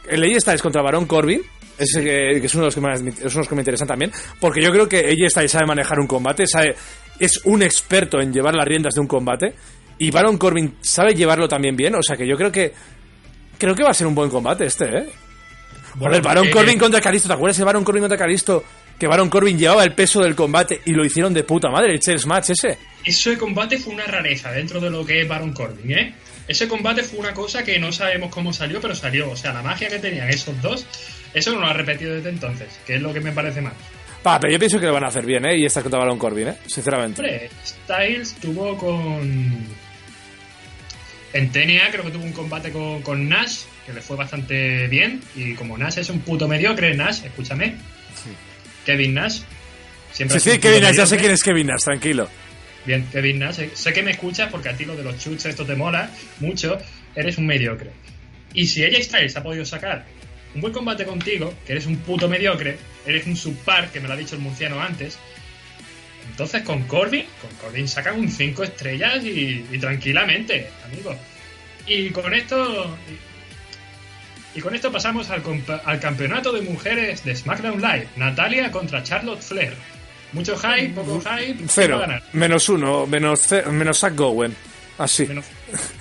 El 0.08 0.24
AJ 0.24 0.42
Styles 0.42 0.62
contra 0.62 0.82
Baron 0.82 1.06
Corbin, 1.06 1.42
ese 1.78 2.04
que, 2.04 2.40
que 2.42 2.46
es 2.46 2.54
uno 2.56 2.64
de 2.64 2.68
los 2.68 2.76
que, 2.76 2.82
más, 2.82 3.00
es 3.00 3.06
uno 3.06 3.30
de 3.30 3.38
los 3.38 3.48
que 3.48 3.56
me 3.56 3.62
interesan 3.62 3.88
también, 3.88 4.12
porque 4.40 4.62
yo 4.62 4.72
creo 4.72 4.90
que 4.90 5.00
AJ 5.00 5.30
Styles 5.30 5.52
sabe 5.52 5.66
manejar 5.66 6.00
un 6.00 6.08
combate, 6.08 6.46
sabe, 6.46 6.76
es 7.20 7.42
un 7.46 7.64
experto 7.64 8.20
en 8.20 8.34
llevar 8.34 8.54
las 8.56 8.68
riendas 8.68 8.94
de 8.94 9.02
un 9.02 9.08
combate, 9.08 9.56
y 9.98 10.12
Baron 10.12 10.38
Corbin 10.38 10.78
sabe 10.82 11.14
llevarlo 11.14 11.48
también 11.48 11.76
bien, 11.76 11.96
o 11.96 12.02
sea 12.02 12.18
que 12.18 12.28
yo 12.28 12.36
creo 12.36 12.52
que 12.52 12.74
creo 13.58 13.76
que 13.76 13.84
va 13.84 13.92
a 13.92 13.94
ser 13.94 14.08
un 14.08 14.16
buen 14.16 14.30
combate 14.30 14.66
este, 14.66 14.86
¿eh? 14.86 15.10
Bueno, 15.96 16.16
el 16.16 16.22
Baron 16.22 16.48
eh, 16.48 16.52
Corbin 16.52 16.80
contra 16.80 17.00
Calisto, 17.00 17.28
¿te 17.28 17.36
acuerdas 17.36 17.58
de 17.58 17.64
Baron 17.64 17.84
Corbin 17.84 18.02
contra 18.02 18.18
Calisto? 18.18 18.64
Que 19.02 19.08
Baron 19.08 19.32
Corbin 19.32 19.58
llevaba 19.58 19.84
el 19.84 19.94
peso 19.94 20.22
del 20.22 20.36
combate 20.36 20.80
y 20.86 20.92
lo 20.92 21.04
hicieron 21.04 21.34
de 21.34 21.44
puta 21.44 21.72
madre, 21.72 21.94
el 21.94 22.00
Chess 22.00 22.28
Match 22.28 22.52
ese. 22.52 22.78
Ese 23.04 23.36
combate 23.36 23.80
fue 23.80 23.96
una 23.96 24.06
rareza 24.06 24.52
dentro 24.52 24.80
de 24.80 24.92
lo 24.92 25.04
que 25.04 25.22
es 25.22 25.28
Baron 25.28 25.54
Corbin, 25.54 25.92
¿eh? 25.92 26.14
Ese 26.48 26.68
combate 26.68 27.02
fue 27.02 27.18
una 27.18 27.34
cosa 27.34 27.64
que 27.64 27.80
no 27.80 27.92
sabemos 27.92 28.30
cómo 28.30 28.54
salió, 28.54 28.80
pero 28.80 28.94
salió. 28.94 29.32
O 29.32 29.36
sea, 29.36 29.54
la 29.54 29.64
magia 29.64 29.90
que 29.90 29.98
tenían 29.98 30.30
esos 30.30 30.62
dos, 30.62 30.86
eso 31.34 31.52
no 31.52 31.62
lo 31.62 31.66
ha 31.66 31.74
repetido 31.74 32.14
desde 32.14 32.30
entonces, 32.30 32.80
que 32.86 32.98
es 32.98 33.02
lo 33.02 33.12
que 33.12 33.22
me 33.22 33.32
parece 33.32 33.60
mal. 33.60 33.74
Pa, 34.22 34.40
pero 34.40 34.54
yo 34.54 34.60
pienso 34.60 34.80
que 34.80 34.86
lo 34.86 34.94
van 34.94 35.06
a 35.06 35.08
hacer 35.08 35.26
bien, 35.26 35.48
¿eh? 35.48 35.58
Y 35.58 35.66
esta 35.66 35.82
contra 35.82 35.98
Baron 35.98 36.20
Corbin, 36.20 36.50
¿eh? 36.50 36.58
Sinceramente. 36.68 37.22
Hombre, 37.22 37.50
Styles 37.66 38.36
tuvo 38.36 38.78
con. 38.78 39.66
En 41.34 41.52
TNA 41.52 41.90
creo 41.90 42.04
que 42.06 42.12
tuvo 42.12 42.24
un 42.24 42.34
combate 42.34 42.72
con, 42.72 43.02
con 43.02 43.28
Nash, 43.28 43.62
que 43.84 43.94
le 43.94 44.02
fue 44.02 44.16
bastante 44.16 44.88
bien. 44.90 45.24
Y 45.36 45.56
como 45.56 45.76
Nash 45.76 45.98
es 45.98 46.12
un 46.12 46.20
puto 46.20 46.48
mediocre, 46.48 46.94
Nash, 46.94 47.26
escúchame. 47.26 47.78
Kevin 48.86 49.14
Nash. 49.14 49.40
Siempre 50.12 50.40
Sí, 50.40 50.52
sí, 50.52 50.60
Kevin 50.60 50.82
Nash, 50.84 50.96
ya 50.96 51.06
sé 51.06 51.18
quién 51.18 51.32
es 51.32 51.44
Kevin 51.44 51.68
Nash, 51.68 51.84
tranquilo. 51.84 52.28
Bien, 52.86 53.06
Kevin 53.12 53.40
Nash, 53.40 53.56
sé- 53.56 53.72
sé 53.76 53.94
que 53.94 54.02
me 54.04 54.12
escuchas 54.12 54.50
porque 54.52 54.70
a 54.70 54.74
ti 54.76 54.86
lo 54.86 54.96
de 54.96 55.04
los 55.04 55.18
chuts 55.20 55.46
esto 55.46 55.66
te 55.66 55.76
mola 55.76 56.10
mucho, 56.40 56.78
eres 57.16 57.38
un 57.38 57.46
mediocre. 57.46 57.92
Y 58.54 58.68
si 58.68 58.84
ella 58.84 59.02
Styles 59.02 59.36
ha 59.38 59.44
podido 59.44 59.64
sacar 59.66 60.06
un 60.54 60.62
buen 60.62 60.74
combate 60.74 61.06
contigo, 61.06 61.54
que 61.66 61.72
eres 61.74 61.86
un 61.86 61.96
puto 61.98 62.28
mediocre, 62.28 62.78
eres 63.06 63.26
un 63.28 63.38
subpar, 63.38 63.90
que 63.92 64.00
me 64.02 64.08
lo 64.08 64.16
ha 64.16 64.18
dicho 64.18 64.36
el 64.36 64.42
murciano 64.42 64.82
antes, 64.82 65.18
entonces 66.30 66.64
con 66.64 66.84
Corbin, 66.88 67.26
con 67.42 67.50
Corbin 67.58 67.88
sacan 67.88 68.20
un 68.20 68.30
5 68.30 68.64
estrellas 68.64 69.24
y, 69.24 69.66
y 69.72 69.78
tranquilamente, 69.80 70.68
amigo. 70.86 71.16
Y 71.88 72.10
con 72.10 72.34
esto... 72.34 72.98
Y, 74.56 74.62
con 74.62 74.76
esto 74.76 74.92
pasamos 74.92 75.30
al, 75.30 75.44
compa- 75.44 75.82
al 75.86 76.00
campeonato 76.00 76.52
de 76.52 76.62
mujeres 76.62 77.24
de 77.24 77.36
SmackDown 77.36 77.82
Live. 77.82 78.08
Natalia 78.18 78.72
contra 78.72 79.02
Charlotte 79.04 79.42
Flair. 79.42 79.74
Mucho 80.34 80.56
hype, 80.58 80.90
poco 80.90 81.20
hype. 81.22 81.56
¿quién 81.56 81.60
va 81.60 81.66
a 81.66 81.70
Cero, 81.70 82.00
ganar? 82.00 82.24
menos 82.34 82.70
uno, 82.70 83.06
menos, 83.08 83.48
menos 83.72 84.00
Zack 84.00 84.16
Gowen. 84.16 84.56
Así. 84.98 85.26
Menos- 85.26 85.46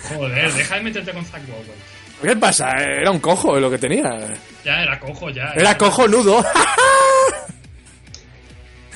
Joder, 0.08 0.52
deja 0.54 0.74
de 0.76 0.82
meterte 0.82 1.12
con 1.12 1.24
Zack 1.24 1.46
Bowen. 1.46 1.90
¿Qué 2.22 2.36
pasa? 2.36 2.70
Era 2.72 3.10
un 3.10 3.18
cojo 3.20 3.58
lo 3.58 3.70
que 3.70 3.78
tenía. 3.78 4.02
Ya 4.64 4.82
era 4.82 4.98
cojo, 5.00 5.30
ya. 5.30 5.52
Era 5.56 5.76
cojonudo. 5.78 6.44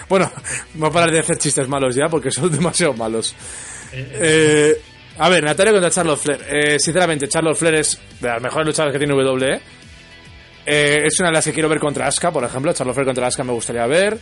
bueno, 0.09 0.31
voy 0.75 0.89
a 0.89 0.93
parar 0.93 1.11
de 1.11 1.21
hacer 1.21 1.39
chistes 1.39 1.67
malos 1.69 1.95
ya 1.95 2.09
porque 2.09 2.31
son 2.31 2.51
demasiado 2.53 2.93
malos. 2.95 3.35
Eh, 3.93 4.09
eh, 4.13 4.19
Eh, 4.21 4.83
a 5.19 5.29
ver, 5.29 5.45
Natalia 5.45 5.73
contra 5.73 5.91
Charlotte 5.91 6.19
Flair. 6.21 6.41
Eh, 6.49 6.79
sinceramente, 6.79 7.29
Charlotte 7.29 7.57
Flair 7.57 7.75
es 7.77 7.99
de 8.21 8.29
las 8.29 8.43
mejores 8.43 8.67
luchadoras 8.67 8.93
que 8.93 8.99
tiene 8.99 9.15
WWE. 9.15 9.61
Eh, 10.67 11.03
es 11.05 11.21
una 11.21 11.29
de 11.29 11.35
las 11.35 11.45
que 11.45 11.53
quiero 11.53 11.69
ver 11.69 11.79
contra 11.79 12.07
Asuka, 12.07 12.31
por 12.33 12.43
ejemplo. 12.45 12.73
Charlotte 12.73 12.95
Flair 12.95 13.07
contra 13.07 13.27
Asuka 13.27 13.45
me 13.45 13.53
gustaría 13.53 13.87
ver. 13.87 14.19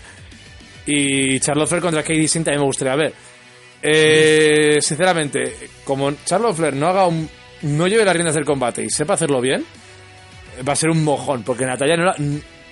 Y 0.87 1.39
Charlotte 1.41 1.69
Flair 1.69 1.83
contra 1.83 2.03
Katie 2.03 2.29
Sin 2.29 2.45
también 2.45 2.61
me 2.61 2.67
gustaría 2.67 2.97
ver. 2.97 3.15
Eh, 3.83 4.79
sinceramente, 4.81 5.57
como 5.85 6.13
Charlotte 6.25 6.57
Flair 6.57 6.75
no 6.75 6.87
haga 6.89 7.07
un, 7.07 7.29
no 7.63 7.87
lleve 7.89 8.05
las 8.05 8.15
riendas 8.15 8.35
del 8.35 8.45
combate 8.45 8.83
y 8.85 8.91
sepa 8.91 9.15
hacerlo 9.15 9.41
bien, 9.41 9.65
va 10.69 10.73
a 10.73 10.77
ser 10.77 10.91
un 10.91 11.03
mojón, 11.03 11.43
porque 11.43 11.65
Natalia 11.65 11.97
no 11.97 12.05
la- 12.05 12.17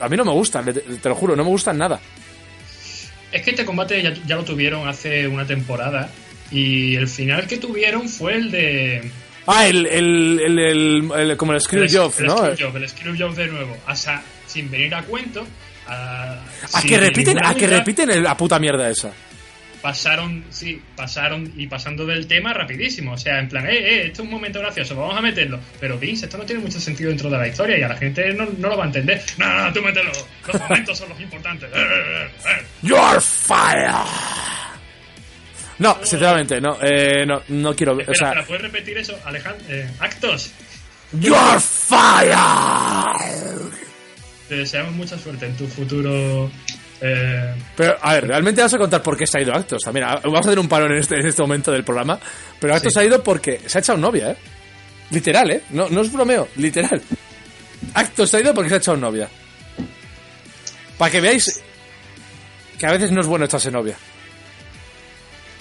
a 0.00 0.08
mí 0.08 0.16
no 0.16 0.24
me 0.24 0.32
gusta, 0.32 0.62
te, 0.62 1.08
lo 1.08 1.14
juro, 1.14 1.34
no 1.36 1.42
me 1.44 1.50
gustan 1.50 1.78
nada. 1.78 2.00
Es 3.32 3.42
que 3.42 3.50
este 3.50 3.64
combate 3.64 4.02
ya 4.26 4.36
lo 4.36 4.44
tuvieron 4.44 4.88
hace 4.88 5.26
una 5.28 5.46
temporada 5.46 6.08
y 6.50 6.96
el 6.96 7.08
final 7.08 7.46
que 7.46 7.56
tuvieron 7.58 8.08
fue 8.08 8.34
el 8.34 8.50
de... 8.50 9.10
Ah, 9.46 9.66
el, 9.66 9.86
el, 9.86 10.40
el, 10.44 11.10
el- 11.12 11.36
como 11.36 11.52
el 11.54 11.60
Screwjob, 11.60 12.12
el, 12.20 12.26
¿no? 12.26 12.44
El 12.46 12.54
Screwjob, 12.56 12.76
el 12.76 12.88
Screwjob 12.88 13.34
de 13.34 13.46
nuevo. 13.48 13.76
O 13.88 13.94
sea, 13.96 14.22
sin 14.46 14.70
venir 14.70 14.94
a 14.94 15.02
cuento... 15.02 15.46
A, 15.92 16.36
que 16.86 16.98
repiten, 17.00 17.44
a 17.44 17.52
que 17.54 17.66
repiten 17.66 18.22
la 18.22 18.36
puta 18.36 18.60
mierda 18.60 18.88
esa. 18.88 19.10
pasaron, 19.82 20.44
sí, 20.50 20.80
pasaron 20.94 21.52
y 21.56 21.66
pasando 21.66 22.06
del 22.06 22.28
tema 22.28 22.52
rapidísimo. 22.52 23.14
O 23.14 23.18
sea, 23.18 23.40
en 23.40 23.48
plan, 23.48 23.66
eh, 23.66 23.72
eh, 23.78 24.02
esto 24.06 24.22
es 24.22 24.26
un 24.26 24.30
momento 24.30 24.60
gracioso, 24.60 24.94
vamos 24.94 25.16
a 25.16 25.20
meterlo. 25.20 25.58
Pero 25.80 25.98
Vince, 25.98 26.26
esto 26.26 26.38
no 26.38 26.44
tiene 26.44 26.62
mucho 26.62 26.78
sentido 26.78 27.08
dentro 27.08 27.28
de 27.28 27.38
la 27.38 27.48
historia 27.48 27.76
y 27.76 27.82
a 27.82 27.88
la 27.88 27.96
gente 27.96 28.32
no, 28.34 28.46
no 28.58 28.68
lo 28.68 28.76
va 28.76 28.84
a 28.84 28.86
entender. 28.86 29.20
No, 29.38 29.48
no, 29.48 29.64
no, 29.66 29.72
tú 29.72 29.82
mételo. 29.82 30.12
Los 30.46 30.60
momentos 30.60 30.96
son 30.98 31.08
los 31.08 31.20
importantes. 31.20 31.68
You're 32.82 33.20
fire. 33.20 33.90
No, 35.80 35.98
sinceramente, 36.04 36.60
no, 36.60 36.78
eh, 36.80 37.24
no, 37.26 37.42
no 37.48 37.74
quiero, 37.74 37.92
o 37.94 38.00
Espera, 38.00 38.16
sea, 38.18 38.28
espera, 38.28 38.46
¿puedes 38.46 38.62
repetir 38.62 38.98
eso, 38.98 39.18
Alejandro? 39.24 39.64
Eh, 39.68 39.90
actos. 39.98 40.52
You're 41.12 41.58
fire. 41.60 42.36
Te 44.48 44.56
deseamos 44.56 44.92
mucha 44.94 45.18
suerte 45.18 45.46
en 45.46 45.56
tu 45.56 45.66
futuro. 45.66 46.50
Eh, 47.00 47.54
Pero, 47.76 47.96
a 48.00 48.14
ver, 48.14 48.28
realmente 48.28 48.60
vas 48.62 48.74
a 48.74 48.78
contar 48.78 49.02
por 49.02 49.16
qué 49.16 49.26
se 49.26 49.38
ha 49.38 49.42
ido 49.42 49.54
Actos. 49.54 49.82
También, 49.82 50.06
vamos 50.06 50.36
a 50.36 50.40
hacer 50.40 50.58
un 50.58 50.68
parón 50.68 50.92
en 50.92 50.98
este, 50.98 51.14
en 51.16 51.26
este 51.26 51.40
momento 51.42 51.72
del 51.72 51.82
programa. 51.82 52.18
Pero 52.60 52.74
Actos 52.74 52.92
Sí. 52.92 52.98
se 52.98 53.00
ha 53.00 53.04
ido 53.08 53.22
porque 53.24 53.60
se 53.66 53.78
ha 53.78 53.80
echado 53.80 53.98
novia, 53.98 54.32
¿eh? 54.32 54.36
Literal, 55.10 55.50
¿eh? 55.50 55.62
No, 55.70 55.88
no 55.88 56.02
es 56.02 56.12
bromeo, 56.12 56.48
literal. 56.56 57.00
Actos 57.94 58.28
se 58.30 58.36
ha 58.36 58.40
ido 58.40 58.52
porque 58.54 58.68
se 58.68 58.74
ha 58.74 58.78
echado 58.78 58.96
novia. 58.98 59.28
Para 60.98 61.10
que 61.10 61.20
veáis 61.22 61.60
que 62.78 62.86
a 62.86 62.92
veces 62.92 63.10
no 63.10 63.20
es 63.22 63.26
bueno 63.26 63.46
echarse 63.46 63.70
novia. 63.70 63.96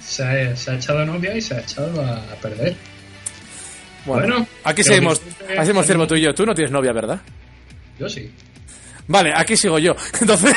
Se, 0.09 0.23
ha, 0.23 0.55
se 0.55 0.71
ha 0.71 0.75
echado 0.75 1.05
novia 1.05 1.35
y 1.37 1.41
se 1.41 1.55
ha 1.55 1.59
echado 1.59 2.01
a, 2.01 2.21
perder. 2.41 2.75
Bueno, 4.05 4.27
Bueno, 4.27 4.47
aquí 4.63 4.77
que 4.77 4.83
seguimos. 4.83 5.23
disfrute. 5.23 5.57
Hacemos 5.59 5.85
ciervo 5.85 6.07
tú 6.07 6.15
y 6.15 6.21
yo. 6.21 6.33
Tú 6.33 6.45
no 6.45 6.55
tienes 6.55 6.71
novia, 6.71 6.91
¿verdad? 6.91 7.21
Yo 7.99 8.09
sí. 8.09 8.31
Vale, 9.07 9.31
aquí 9.35 9.55
sigo 9.55 9.77
yo. 9.77 9.95
Entonces. 10.21 10.55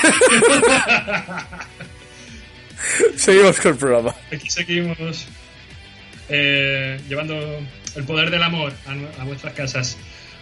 Seguimos 3.17 3.61
con 3.61 3.73
el 3.73 3.79
programa. 3.79 4.15
Aquí 4.33 4.49
seguimos 4.49 5.27
eh, 6.29 6.99
llevando 7.09 7.35
el 7.95 8.05
poder 8.05 8.31
del 8.31 8.43
amor 8.43 8.73
a, 9.19 9.25
vuestras 9.25 9.53
casas. 9.53 9.99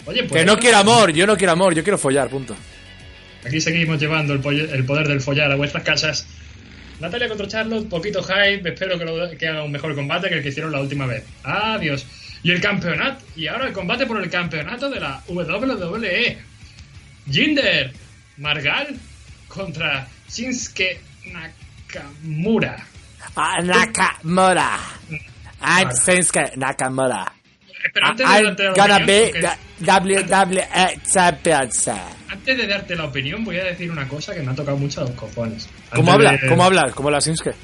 Oye, 0.06 0.24
pues 0.24 0.40
Que 0.40 0.46
no 0.46 0.58
quiero 0.58 0.78
amor, 0.78 1.12
yo 1.12 1.26
no 1.26 1.36
quiero 1.36 1.52
amor, 1.52 1.74
yo 1.74 1.82
quiero 1.82 1.98
follar, 1.98 2.28
punto. 2.28 2.56
Aquí 3.44 3.60
seguimos 3.60 3.98
llevando 3.98 4.34
el 4.34 4.40
poder 4.40 5.08
del 5.08 5.20
follar 5.20 5.50
a 5.50 5.56
vuestras 5.56 5.82
casas. 5.82 6.26
Natalia 7.00 7.28
contra 7.28 7.48
Charlotte, 7.48 7.88
poquito 7.88 8.22
hype. 8.22 8.68
Espero 8.68 8.98
que, 8.98 9.04
lo- 9.04 9.36
que 9.36 9.48
haga 9.48 9.62
un 9.64 9.72
mejor 9.72 9.94
combate 9.94 10.28
que 10.28 10.34
el 10.36 10.42
que 10.42 10.50
hicieron 10.50 10.70
la 10.72 10.80
última 10.80 11.06
vez. 11.06 11.24
Adiós. 11.42 12.06
Y 12.42 12.50
el 12.50 12.60
campeonato. 12.60 13.24
Y 13.36 13.46
ahora 13.48 13.66
el 13.66 13.72
combate 13.72 14.06
por 14.06 14.22
el 14.22 14.30
campeonato 14.30 14.88
de 14.90 15.00
la 15.00 15.22
WWE. 15.28 16.38
Jinder 17.30 17.92
Margal 18.38 18.96
contra 19.48 20.06
Shinsuke 20.28 21.00
Nakamura. 21.26 22.76
Ah, 23.36 23.58
Nakamura. 23.62 24.78
I'm 25.62 25.88
Vale. 25.88 25.94
Shinsuke 26.06 26.56
Nakamura. 26.56 27.32
Espera, 27.82 28.08
antes 28.08 28.26
de 28.28 28.42
darte 28.44 28.64
la 28.64 28.70
opinión. 28.70 29.08
Antes 32.28 32.56
de 32.56 32.66
darte 32.66 32.96
la 32.96 33.04
opinión, 33.04 33.44
voy 33.44 33.58
a 33.58 33.64
decir 33.64 33.90
una 33.90 34.06
cosa 34.06 34.34
que 34.34 34.42
me 34.42 34.52
ha 34.52 34.54
tocado 34.54 34.76
mucho 34.76 35.00
a 35.00 35.04
los 35.04 35.12
cojones. 35.12 35.68
¿Cómo 35.94 36.12
habla? 36.12 36.38
¿Cómo 36.48 36.64
habla? 36.64 36.92
¿Cómo 36.94 37.08
habla 37.08 37.20
Shinsuke? 37.20 37.54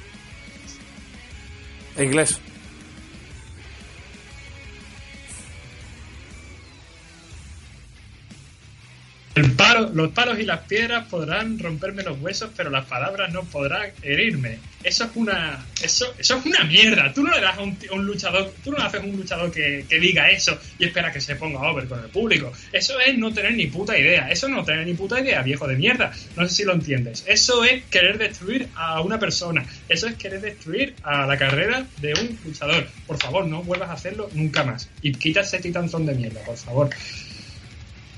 En 1.97 2.05
inglés. 2.05 2.41
El 9.37 9.53
palo, 9.53 9.91
los 9.93 10.12
palos 10.12 10.41
y 10.41 10.45
las 10.45 10.61
piedras 10.61 11.09
podrán 11.09 11.59
romperme 11.59 12.03
los 12.03 12.18
huesos, 12.20 12.49
pero 12.57 12.70
las 12.70 12.87
palabras 12.87 13.30
no 13.34 13.45
podrán 13.45 13.91
herirme. 14.01 14.59
Eso 14.82 15.05
es 15.05 15.11
una, 15.14 15.62
eso, 15.82 16.07
eso 16.18 16.39
es 16.39 16.47
una 16.47 16.64
mierda. 16.64 17.12
Tú 17.12 17.22
no 17.22 17.34
le 17.34 17.43
das 17.43 17.59
a 17.59 17.61
un, 17.61 17.76
un 17.93 18.07
luchador, 18.07 18.51
tú 18.64 18.70
no 18.70 18.78
le 18.78 18.84
haces 18.84 19.03
un 19.05 19.14
luchador 19.14 19.53
que, 19.53 19.84
que 19.87 20.01
diga 20.01 20.30
eso 20.30 20.59
y 20.78 20.87
espera 20.87 21.12
que 21.12 21.20
se 21.20 21.37
ponga 21.37 21.61
over 21.70 21.87
con 21.87 22.03
el 22.03 22.09
público. 22.09 22.51
Eso 22.72 22.99
es 22.99 23.18
no 23.18 23.30
tener 23.30 23.53
ni 23.53 23.66
puta 23.66 23.99
idea. 23.99 24.30
Eso 24.30 24.49
no 24.49 24.64
tener 24.64 24.87
ni 24.87 24.95
puta 24.95 25.20
idea, 25.20 25.43
viejo 25.43 25.68
de 25.68 25.76
mierda. 25.76 26.12
No 26.34 26.49
sé 26.49 26.55
si 26.55 26.64
lo 26.64 26.72
entiendes. 26.72 27.22
Eso 27.26 27.62
es 27.62 27.84
querer 27.91 28.16
destruir 28.16 28.68
a 28.74 29.03
una 29.03 29.18
persona. 29.18 29.66
Eso 29.87 30.07
es 30.07 30.14
querer 30.14 30.41
destruir 30.41 30.95
a 31.03 31.26
la 31.26 31.37
carrera 31.37 31.84
de 32.01 32.14
un 32.14 32.39
luchador. 32.43 32.89
Por 33.07 33.18
favor, 33.18 33.47
no 33.47 33.62
vuelvas 33.62 33.91
a 33.91 33.93
hacerlo 33.93 34.30
nunca 34.32 34.64
más. 34.64 34.89
Y 35.03 35.12
quita 35.12 35.41
ese 35.41 35.59
titanzón 35.59 36.07
de 36.07 36.14
mierda, 36.14 36.41
por 36.41 36.57
favor. 36.57 36.89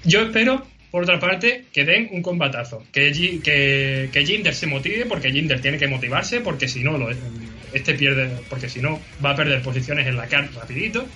Yo 0.05 0.23
espero, 0.23 0.65
por 0.91 1.03
otra 1.03 1.19
parte, 1.21 1.65
que 1.73 1.85
den 1.85 2.09
un 2.13 2.23
combatazo. 2.23 2.85
Que, 2.93 3.13
Gi- 3.13 3.41
que, 3.41 4.09
que 4.13 4.25
Jinder 4.27 4.55
se 4.55 4.67
motive, 4.67 5.05
porque 5.07 5.31
Jinder 5.31 5.61
tiene 5.61 5.79
que 5.79 5.87
motivarse, 5.89 6.41
porque 6.41 6.67
si 6.69 6.83
no, 6.83 6.97
lo, 6.97 7.11
este 7.73 7.95
pierde, 7.95 8.31
porque 8.49 8.69
si 8.69 8.81
no, 8.81 9.01
va 9.25 9.31
a 9.31 9.37
perder 9.37 9.61
posiciones 9.63 10.07
en 10.07 10.17
la 10.17 10.27
car 10.27 10.49
rapidito. 10.55 11.07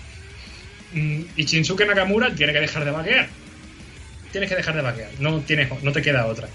Mm, 0.92 1.22
Y 1.36 1.44
Shinsuke 1.44 1.86
Nakamura 1.86 2.34
tiene 2.34 2.52
que 2.52 2.60
dejar 2.60 2.84
de 2.84 2.90
vaquear. 2.90 3.28
Tienes 4.30 4.50
que 4.50 4.56
dejar 4.56 4.74
de 4.76 4.82
vaquear. 4.82 5.10
No, 5.20 5.40
tienes, 5.40 5.68
no 5.82 5.92
te 5.92 6.02
queda 6.02 6.26
otra. 6.26 6.48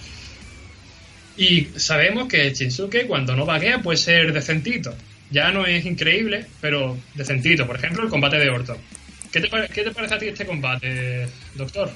Y 1.38 1.68
sabemos 1.76 2.28
que 2.28 2.52
Shinsuke, 2.54 3.06
cuando 3.08 3.36
no 3.36 3.46
vaquea, 3.46 3.80
puede 3.82 3.98
ser 3.98 4.34
decentito. 4.34 4.96
Ya 5.30 5.52
no 5.52 5.66
es 5.66 5.86
increíble, 5.86 6.46
pero 6.62 6.98
decentito. 7.14 7.68
Por 7.68 7.76
ejemplo, 7.78 8.04
el 8.04 8.10
combate 8.10 8.38
de 8.38 8.50
Orton. 8.50 8.78
¿Qué 9.32 9.42
te, 9.42 9.48
pare- 9.50 9.68
qué 9.70 9.84
te 9.84 9.92
parece 9.92 10.14
a 10.16 10.20
ti 10.20 10.28
este 10.30 10.46
combate, 10.46 11.28
doctor? 11.56 11.92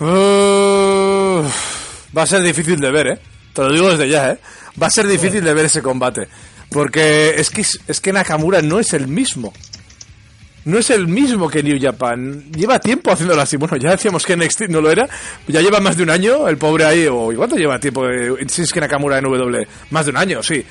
Uh, 0.00 1.42
va 2.16 2.22
a 2.22 2.26
ser 2.26 2.42
difícil 2.42 2.80
de 2.80 2.90
ver, 2.90 3.06
¿eh? 3.06 3.18
Te 3.52 3.62
lo 3.62 3.72
digo 3.72 3.90
desde 3.90 4.08
ya, 4.08 4.30
¿eh? 4.30 4.38
Va 4.80 4.86
a 4.86 4.90
ser 4.90 5.06
difícil 5.06 5.44
de 5.44 5.52
ver 5.52 5.66
ese 5.66 5.82
combate. 5.82 6.26
Porque 6.70 7.34
es 7.36 7.50
que, 7.50 7.60
es 7.60 8.00
que 8.00 8.12
Nakamura 8.12 8.62
no 8.62 8.78
es 8.78 8.94
el 8.94 9.08
mismo. 9.08 9.52
No 10.64 10.78
es 10.78 10.90
el 10.90 11.08
mismo 11.08 11.48
que 11.48 11.62
New 11.62 11.78
Japan. 11.80 12.50
Lleva 12.52 12.78
tiempo 12.78 13.10
haciéndolo 13.10 13.42
así. 13.42 13.56
Bueno, 13.56 13.76
ya 13.76 13.90
decíamos 13.90 14.24
que 14.24 14.36
NXT 14.36 14.68
no 14.68 14.80
lo 14.80 14.90
era. 14.90 15.08
Ya 15.48 15.60
lleva 15.60 15.80
más 15.80 15.96
de 15.96 16.02
un 16.04 16.10
año 16.10 16.48
el 16.48 16.58
pobre 16.58 16.84
ahí. 16.84 17.06
O 17.06 17.32
¿y 17.32 17.36
¿Cuánto 17.36 17.56
lleva 17.56 17.78
tiempo 17.78 18.06
eh, 18.08 18.36
Shinsuke 18.46 18.80
Nakamura 18.80 19.18
en 19.18 19.24
W? 19.24 19.66
Más 19.90 20.06
de 20.06 20.10
un 20.10 20.16
año, 20.16 20.42
sí. 20.42 20.64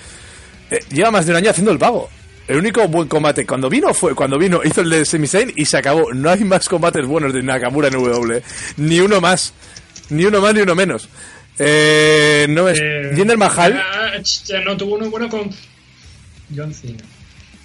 Eh, 0.71 0.79
lleva 0.91 1.11
más 1.11 1.25
de 1.25 1.31
un 1.31 1.37
año 1.37 1.49
haciendo 1.49 1.71
el 1.71 1.77
vago. 1.77 2.09
El 2.49 2.57
único 2.57 2.87
buen 2.87 3.07
combate 3.07 3.45
cuando 3.45 3.69
vino 3.69 3.93
fue 3.93 4.15
cuando 4.15 4.37
vino, 4.39 4.61
hizo 4.63 4.81
el 4.81 4.89
de 4.89 5.05
Sami 5.05 5.27
Zayn 5.27 5.53
y 5.55 5.65
se 5.65 5.77
acabó. 5.77 6.11
No 6.13 6.29
hay 6.31 6.43
más 6.43 6.67
combates 6.67 7.05
buenos 7.05 7.31
de 7.31 7.43
Nakamura 7.43 7.89
en 7.89 7.93
W. 7.93 8.41
Ni 8.77 8.99
uno 8.99 9.21
más. 9.21 9.53
Ni 10.09 10.25
uno 10.25 10.41
más 10.41 10.53
ni 10.55 10.61
uno 10.61 10.73
menos. 10.73 11.07
Eh, 11.59 12.47
no 12.49 12.67
es. 12.67 12.79
Eh, 12.81 13.11
Jinder 13.15 13.37
Mahal. 13.37 13.79
ah, 13.79 14.13
ch- 14.17 14.63
no 14.65 14.75
tuvo 14.75 14.95
uno 14.95 15.09
bueno 15.11 15.29
con 15.29 15.49
John 16.55 16.73
Cena. 16.73 17.03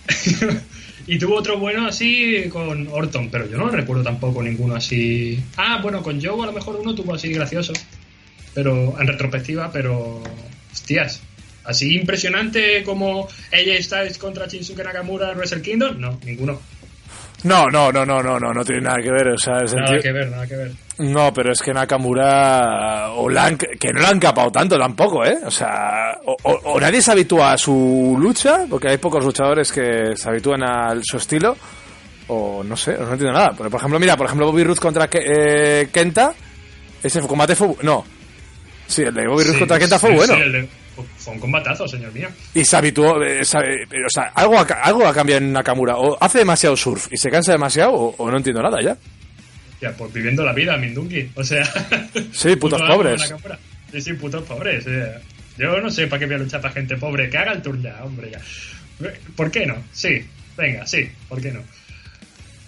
y 1.06 1.18
tuvo 1.18 1.36
otro 1.36 1.58
bueno 1.58 1.86
así 1.86 2.44
con 2.50 2.86
Orton, 2.88 3.30
pero 3.30 3.48
yo 3.48 3.56
no 3.56 3.68
recuerdo 3.70 4.02
tampoco 4.02 4.42
ninguno 4.42 4.74
así. 4.76 5.42
Ah, 5.56 5.80
bueno, 5.82 6.02
con 6.02 6.20
Joe 6.22 6.42
a 6.42 6.46
lo 6.46 6.52
mejor 6.52 6.76
uno 6.76 6.94
tuvo 6.94 7.14
así 7.14 7.32
gracioso. 7.32 7.72
Pero 8.52 9.00
en 9.00 9.06
retrospectiva, 9.06 9.70
pero. 9.72 10.22
Hostias. 10.72 11.22
Así 11.64 11.96
impresionante 11.96 12.82
como 12.84 13.26
AJ 13.52 13.82
Styles 13.82 14.18
contra 14.18 14.46
Shinsuke 14.46 14.84
Nakamura 14.84 15.30
en 15.32 15.38
Wrestle 15.38 15.62
Kingdom, 15.62 15.98
no, 15.98 16.18
ninguno. 16.24 16.60
No, 17.44 17.68
no, 17.68 17.92
no, 17.92 18.06
no, 18.06 18.22
no, 18.22 18.38
no, 18.38 18.52
no 18.54 18.64
tiene 18.64 18.82
nada 18.82 18.96
que 19.02 19.10
ver. 19.10 19.28
O 19.28 19.38
sea, 19.38 19.54
Nada 19.54 19.66
sentido- 19.68 20.00
que 20.02 20.12
ver, 20.12 20.30
nada 20.30 20.46
que 20.46 20.56
ver. 20.56 20.72
No, 20.98 21.32
pero 21.34 21.52
es 21.52 21.60
que 21.60 21.74
Nakamura 21.74 23.10
o 23.12 23.28
han- 23.38 23.58
que 23.58 23.92
no 23.92 24.00
la 24.00 24.08
han 24.10 24.20
capado 24.20 24.50
tanto 24.50 24.78
tampoco, 24.78 25.24
¿eh? 25.26 25.36
O 25.44 25.50
sea, 25.50 26.16
o, 26.24 26.36
o- 26.42 26.60
o 26.72 26.80
nadie 26.80 27.02
se 27.02 27.12
habitúa 27.12 27.52
a 27.52 27.58
su 27.58 28.16
lucha, 28.18 28.64
porque 28.70 28.88
hay 28.88 28.96
pocos 28.98 29.24
luchadores 29.24 29.70
que 29.72 30.16
se 30.16 30.28
habitúan 30.28 30.62
a 30.62 30.94
su 31.02 31.16
estilo, 31.18 31.56
o 32.28 32.62
no 32.64 32.76
sé, 32.76 32.92
no 32.92 33.12
entiendo 33.12 33.32
nada. 33.32 33.52
Pero, 33.56 33.68
por 33.70 33.78
ejemplo, 33.80 33.98
mira, 34.00 34.16
por 34.16 34.26
ejemplo, 34.26 34.46
Bobby 34.46 34.64
Roode 34.64 34.80
contra 34.80 35.08
eh, 35.12 35.88
Kenta, 35.92 36.32
ese 37.02 37.20
combate 37.22 37.54
fue... 37.56 37.74
No, 37.82 38.04
sí, 38.86 39.02
el 39.02 39.12
de 39.14 39.26
Bobby 39.26 39.42
Roode 39.42 39.52
Sí, 39.54 39.58
contra 39.58 39.78
Kenta 39.78 39.98
fue 39.98 40.10
sí, 40.10 40.16
bueno. 40.16 40.34
sí, 40.34 40.40
el 40.40 40.52
de- 40.52 40.68
fue 41.24 41.34
un 41.34 41.40
combatazo, 41.40 41.88
señor 41.88 42.12
mío. 42.12 42.28
Y 42.54 42.64
se 42.64 42.76
habituó, 42.76 43.22
eh, 43.22 43.44
sabe- 43.44 43.84
o 43.84 44.10
sea, 44.10 44.24
algo 44.34 44.58
ha, 44.58 44.62
algo 44.62 45.06
ha 45.06 45.12
cambiado 45.14 45.42
en 45.44 45.52
Nakamura. 45.52 45.96
O 45.96 46.16
hace 46.22 46.38
demasiado 46.38 46.76
surf 46.76 47.08
y 47.10 47.16
se 47.16 47.30
cansa 47.30 47.52
demasiado, 47.52 47.92
o, 47.92 48.14
o 48.16 48.30
no 48.30 48.36
entiendo 48.36 48.62
nada 48.62 48.80
ya. 48.82 48.96
Ya, 49.80 49.92
pues 49.92 50.12
viviendo 50.12 50.44
la 50.44 50.52
vida, 50.52 50.76
Mindungi. 50.76 51.30
O 51.34 51.42
sea. 51.44 51.64
Sí, 52.32 52.56
putos 52.56 52.80
puto 52.80 52.94
pobres. 52.94 53.34
Sí, 53.98 54.12
putos 54.14 54.42
pobres. 54.44 54.84
eh. 54.86 55.14
Yo 55.58 55.80
no 55.80 55.90
sé 55.90 56.06
para 56.08 56.18
qué 56.20 56.26
voy 56.26 56.34
a 56.34 56.38
luchar 56.38 56.60
para 56.60 56.74
gente 56.74 56.96
pobre. 56.96 57.28
Que 57.30 57.38
haga 57.38 57.52
el 57.52 57.62
tour 57.62 57.80
ya, 57.80 58.02
hombre, 58.04 58.30
ya. 58.30 58.40
¿Por 59.36 59.50
qué 59.50 59.66
no? 59.66 59.76
Sí, 59.92 60.24
venga, 60.56 60.86
sí, 60.86 61.08
¿por 61.28 61.40
qué 61.40 61.50
no? 61.52 61.60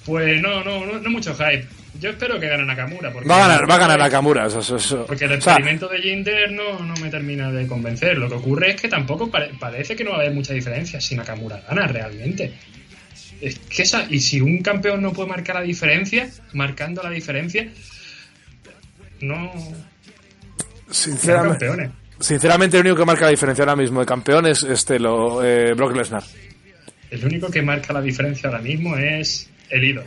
Pues 0.05 0.41
no, 0.41 0.63
no, 0.63 0.87
no, 0.87 0.99
no 1.01 1.11
mucho 1.11 1.35
hype. 1.35 1.67
Yo 2.01 2.11
espero 2.11 2.39
que 2.41 2.49
gane 2.49 2.65
Nakamura. 2.65 3.13
Porque 3.13 3.29
Va 3.29 3.37
a 3.37 3.49
ganar, 3.49 3.71
va 3.71 3.75
a 3.75 3.79
ganar 3.79 3.99
Nakamura. 3.99 4.47
Eso, 4.47 4.61
eso, 4.61 4.77
eso. 4.77 5.07
Porque 5.07 5.25
el 5.25 5.33
O 5.33 5.41
sea, 5.41 5.55
experimento 5.55 5.89
de 5.89 5.99
Jinder 6.01 6.53
no, 6.53 6.81
no 6.81 6.95
me 6.97 7.09
termina 7.11 7.51
de 7.53 7.67
convencer. 7.67 8.19
Lo 8.19 8.29
que 8.29 8.35
ocurre 8.35 8.71
es 8.73 8.81
que 8.81 8.89
tampoco 8.89 9.31
pare- 9.31 9.51
parece 9.59 9.95
que 9.97 10.05
no 10.05 10.11
va 10.11 10.17
a 10.17 10.21
haber 10.21 10.33
mucha 10.33 10.53
diferencia 10.55 11.01
si 11.01 11.15
Nakamura 11.17 11.61
gana 11.69 11.87
realmente. 11.87 12.53
Es 13.41 13.59
que 13.59 13.83
esa, 13.83 14.07
y 14.09 14.21
si 14.21 14.41
un 14.41 14.63
campeón 14.63 15.03
no 15.03 15.13
puede 15.13 15.29
marcar 15.29 15.57
la 15.57 15.63
diferencia, 15.63 16.29
marcando 16.55 17.03
la 17.03 17.11
diferencia, 17.11 17.69
no. 19.21 19.53
Sinceramente, 20.91 21.91
sinceramente, 22.21 22.77
el 22.79 22.83
único 22.87 22.97
que 23.01 23.05
marca 23.05 23.25
la 23.25 23.31
diferencia 23.31 23.63
ahora 23.65 23.77
mismo 23.77 24.01
de 24.01 24.07
campeón 24.07 24.47
es 24.47 24.63
este, 24.63 24.99
lo, 24.99 25.43
eh, 25.45 25.75
Brock 25.75 25.97
Lesnar. 25.97 26.23
El 27.11 27.25
único 27.25 27.51
que 27.51 27.63
marca 27.63 27.93
la 27.93 28.01
diferencia 28.01 28.49
ahora 28.49 28.63
mismo 28.63 28.97
es 28.97 29.51
el 29.71 29.85
ídolo. 29.85 30.07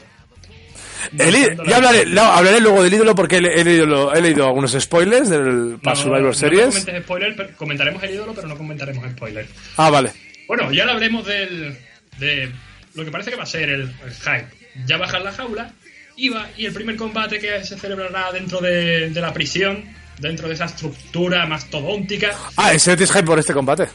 El 1.17 1.57
ya 1.67 1.77
hablaré, 1.77 2.05
no, 2.05 2.21
hablaré 2.21 2.59
luego 2.59 2.83
del 2.83 2.93
ídolo 2.93 3.15
porque 3.15 3.37
he, 3.37 3.61
he 3.61 3.63
leído, 3.63 4.13
he 4.13 4.21
leído 4.21 4.45
algunos 4.47 4.71
spoilers 4.79 5.29
del 5.29 5.79
No, 5.81 5.95
Survivor 5.95 6.21
no 6.23 6.33
Series. 6.33 6.65
comentes 6.67 7.03
spoiler, 7.03 7.35
pero- 7.35 7.49
comentaremos 7.57 8.03
el 8.03 8.11
ídolo, 8.11 8.33
pero 8.33 8.47
no 8.47 8.57
comentaremos 8.57 9.09
spoiler. 9.11 9.47
ah, 9.77 9.89
vale. 9.89 10.11
Bueno, 10.47 10.71
ya 10.71 10.83
hablaremos 10.83 11.25
del, 11.25 11.77
de 12.17 12.51
lo 12.95 13.05
que 13.05 13.11
parece 13.11 13.29
que 13.31 13.35
va 13.37 13.43
a 13.43 13.47
ser 13.47 13.69
el, 13.69 13.81
el 13.81 14.13
hype. 14.13 14.47
Ya 14.85 14.97
bajar 14.97 15.21
la 15.21 15.31
jaula 15.31 15.71
y, 16.15 16.29
va, 16.29 16.47
y 16.57 16.65
el 16.65 16.73
primer 16.73 16.95
combate 16.95 17.39
que 17.39 17.63
se 17.63 17.77
celebrará 17.77 18.31
dentro 18.31 18.59
de, 18.59 19.09
de 19.09 19.21
la 19.21 19.33
prisión, 19.33 19.83
dentro 20.19 20.47
de 20.47 20.53
esa 20.55 20.65
estructura 20.65 21.45
mastodóntica. 21.45 22.31
Ah, 22.57 22.73
ese 22.73 22.93
es 22.93 23.11
hype 23.11 23.23
por 23.23 23.39
este 23.39 23.53
combate. 23.53 23.87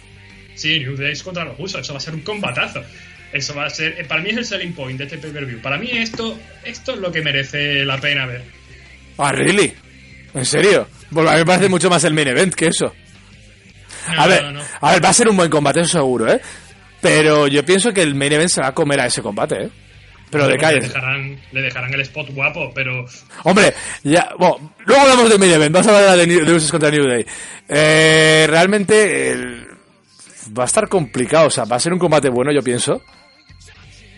Sí, 0.55 0.79
New 0.81 0.97
Days 0.97 1.23
contra 1.23 1.45
los 1.45 1.59
usos, 1.59 1.81
eso 1.81 1.93
va 1.93 1.99
a 1.99 2.01
ser 2.01 2.15
un 2.15 2.21
combatazo. 2.21 2.81
Eso 3.35 3.55
va 3.55 3.67
a 3.67 3.71
ser, 3.71 4.01
eh, 4.01 4.05
para 4.05 4.23
mí 4.23 4.31
es 4.31 4.37
el 4.37 4.45
selling 4.45 4.73
point 4.75 4.97
de 4.97 5.05
este 5.05 5.19
pay-per-view. 5.19 5.61
Para 5.61 5.77
mí 5.77 5.89
esto, 5.93 6.39
esto 6.65 6.93
es 6.93 6.99
lo 7.01 7.11
que 7.11 7.21
merece 7.21 7.85
la 7.85 7.99
pena 7.99 8.27
ver. 8.27 8.45
Ah, 9.19 9.33
really? 9.33 9.75
¿En 10.35 10.45
serio? 10.47 10.87
Bueno, 11.11 11.31
a 11.31 11.33
mí 11.33 11.39
me 11.41 11.45
parece 11.47 11.69
mucho 11.69 11.91
más 11.91 12.05
el 12.05 12.15
main 12.15 12.29
event 12.29 12.55
que 12.55 12.67
eso. 12.69 12.95
No, 14.15 14.23
A 14.23 14.27
ver, 14.29 14.43
no, 14.45 14.53
no. 14.53 14.63
a 14.81 14.93
ver, 14.93 15.05
va 15.05 15.09
a 15.09 15.13
ser 15.13 15.29
un 15.29 15.37
buen 15.37 15.51
combate, 15.51 15.81
eso 15.81 15.99
seguro, 15.99 16.31
¿eh? 16.33 16.41
Pero 17.01 17.49
yo 17.49 17.65
pienso 17.65 17.93
que 17.93 18.03
el 18.03 18.15
main 18.15 18.33
event 18.33 18.51
se 18.51 18.61
va 18.61 18.69
a 18.69 18.75
comer 18.75 19.01
a 19.01 19.07
ese 19.07 19.21
combate, 19.21 19.65
¿eh? 19.65 19.69
Pero 20.31 20.47
de 20.47 20.53
le 20.55 20.59
calle. 20.59 20.81
dejarán, 20.81 21.41
le 21.53 21.63
dejarán 21.63 21.93
el 21.95 22.01
spot 22.03 22.31
guapo, 22.31 22.73
pero 22.75 23.05
Hombre, 23.45 23.73
ya, 24.05 24.31
bueno, 24.39 24.75
luego 24.87 25.03
hablamos 25.03 25.29
del 25.29 25.39
main 25.39 25.53
event, 25.53 25.73
vamos 25.73 25.89
a 25.89 25.99
hablar 25.99 26.17
de, 26.19 26.27
New- 26.27 26.45
de 26.45 26.69
contra 26.71 26.91
New 26.91 27.05
Day. 27.07 27.27
Eh, 27.69 28.47
realmente 28.49 29.31
el- 29.33 29.67
va 30.57 30.65
a 30.65 30.67
estar 30.67 30.89
complicado, 30.89 31.47
o 31.49 31.51
sea, 31.51 31.65
va 31.65 31.77
a 31.77 31.81
ser 31.81 31.93
un 31.93 31.99
combate 31.99 32.29
bueno, 32.29 32.53
yo 32.53 32.63
pienso. 32.63 33.03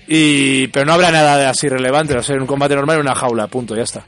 Y, 0.09 0.69
pero 0.69 0.87
no 0.87 0.93
habrá 0.93 1.11
nada 1.11 1.37
de 1.37 1.47
así 1.47 1.69
relevante, 1.69 2.15
va 2.15 2.21
a 2.21 2.23
ser 2.23 2.41
un 2.41 2.47
combate 2.47 2.75
normal 2.75 2.97
en 2.97 3.03
una 3.03 3.15
jaula, 3.15 3.49
punto, 3.49 3.75
ya 3.75 3.83
está. 3.83 4.07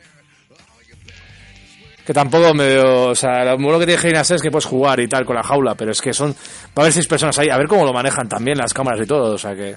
Que 2.07 2.15
tampoco 2.15 2.55
me 2.55 2.79
o 2.79 3.15
sea, 3.15 3.45
lo 3.45 3.59
bueno 3.59 3.79
que 3.79 3.87
tiene 3.87 4.03
Heinas 4.03 4.31
es 4.31 4.41
que 4.41 4.51
puedes 4.51 4.65
jugar 4.65 4.99
y 5.01 5.09
tal 5.09 5.27
con 5.27 5.37
la 5.37 5.43
jaula, 5.43 5.75
pero 5.75 5.91
es 5.91 6.01
que 6.01 6.15
son, 6.15 6.31
va 6.31 6.37
a 6.77 6.81
haber 6.83 6.93
seis 6.93 7.07
personas 7.07 7.39
ahí, 7.39 7.51
a 7.51 7.59
ver 7.59 7.67
cómo 7.67 7.85
lo 7.85 7.93
manejan 7.93 8.29
también 8.29 8.57
las 8.57 8.73
cámaras 8.73 9.01
y 9.03 9.07
todo, 9.07 9.35
o 9.35 9.39
sea 9.39 9.55
que... 9.55 9.77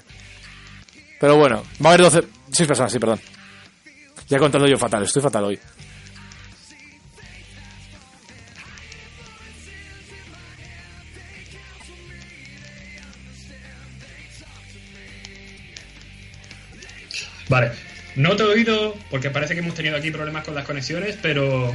Pero 1.20 1.36
bueno, 1.36 1.62
va 1.84 1.90
a 1.90 1.92
haber 1.92 2.02
12, 2.02 2.22
seis 2.50 2.66
personas, 2.66 2.90
sí, 2.90 2.98
perdón. 2.98 3.20
Ya 4.28 4.38
contando 4.38 4.66
yo 4.66 4.78
fatal, 4.78 5.02
estoy 5.02 5.22
fatal 5.22 5.44
hoy. 5.44 5.60
Vale, 17.52 17.70
no 18.16 18.34
te 18.34 18.42
he 18.42 18.46
oído 18.46 18.96
porque 19.10 19.28
parece 19.30 19.52
que 19.54 19.60
hemos 19.60 19.74
tenido 19.74 19.96
aquí 19.96 20.10
problemas 20.10 20.42
con 20.44 20.54
las 20.54 20.64
conexiones, 20.64 21.18
pero. 21.20 21.72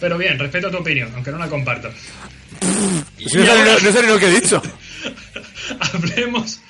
Pero 0.00 0.16
bien, 0.18 0.38
respeto 0.38 0.70
tu 0.70 0.78
opinión, 0.78 1.10
aunque 1.14 1.30
no 1.32 1.38
la 1.38 1.48
comparto. 1.48 1.90
Si 3.18 3.38
no, 3.38 3.44
sé, 3.46 3.52
ni 3.58 3.64
lo- 3.64 4.02
no 4.02 4.12
lo 4.14 4.18
que 4.18 4.26
he 4.26 4.40
dicho. 4.40 4.60
Hablemos 5.92 6.60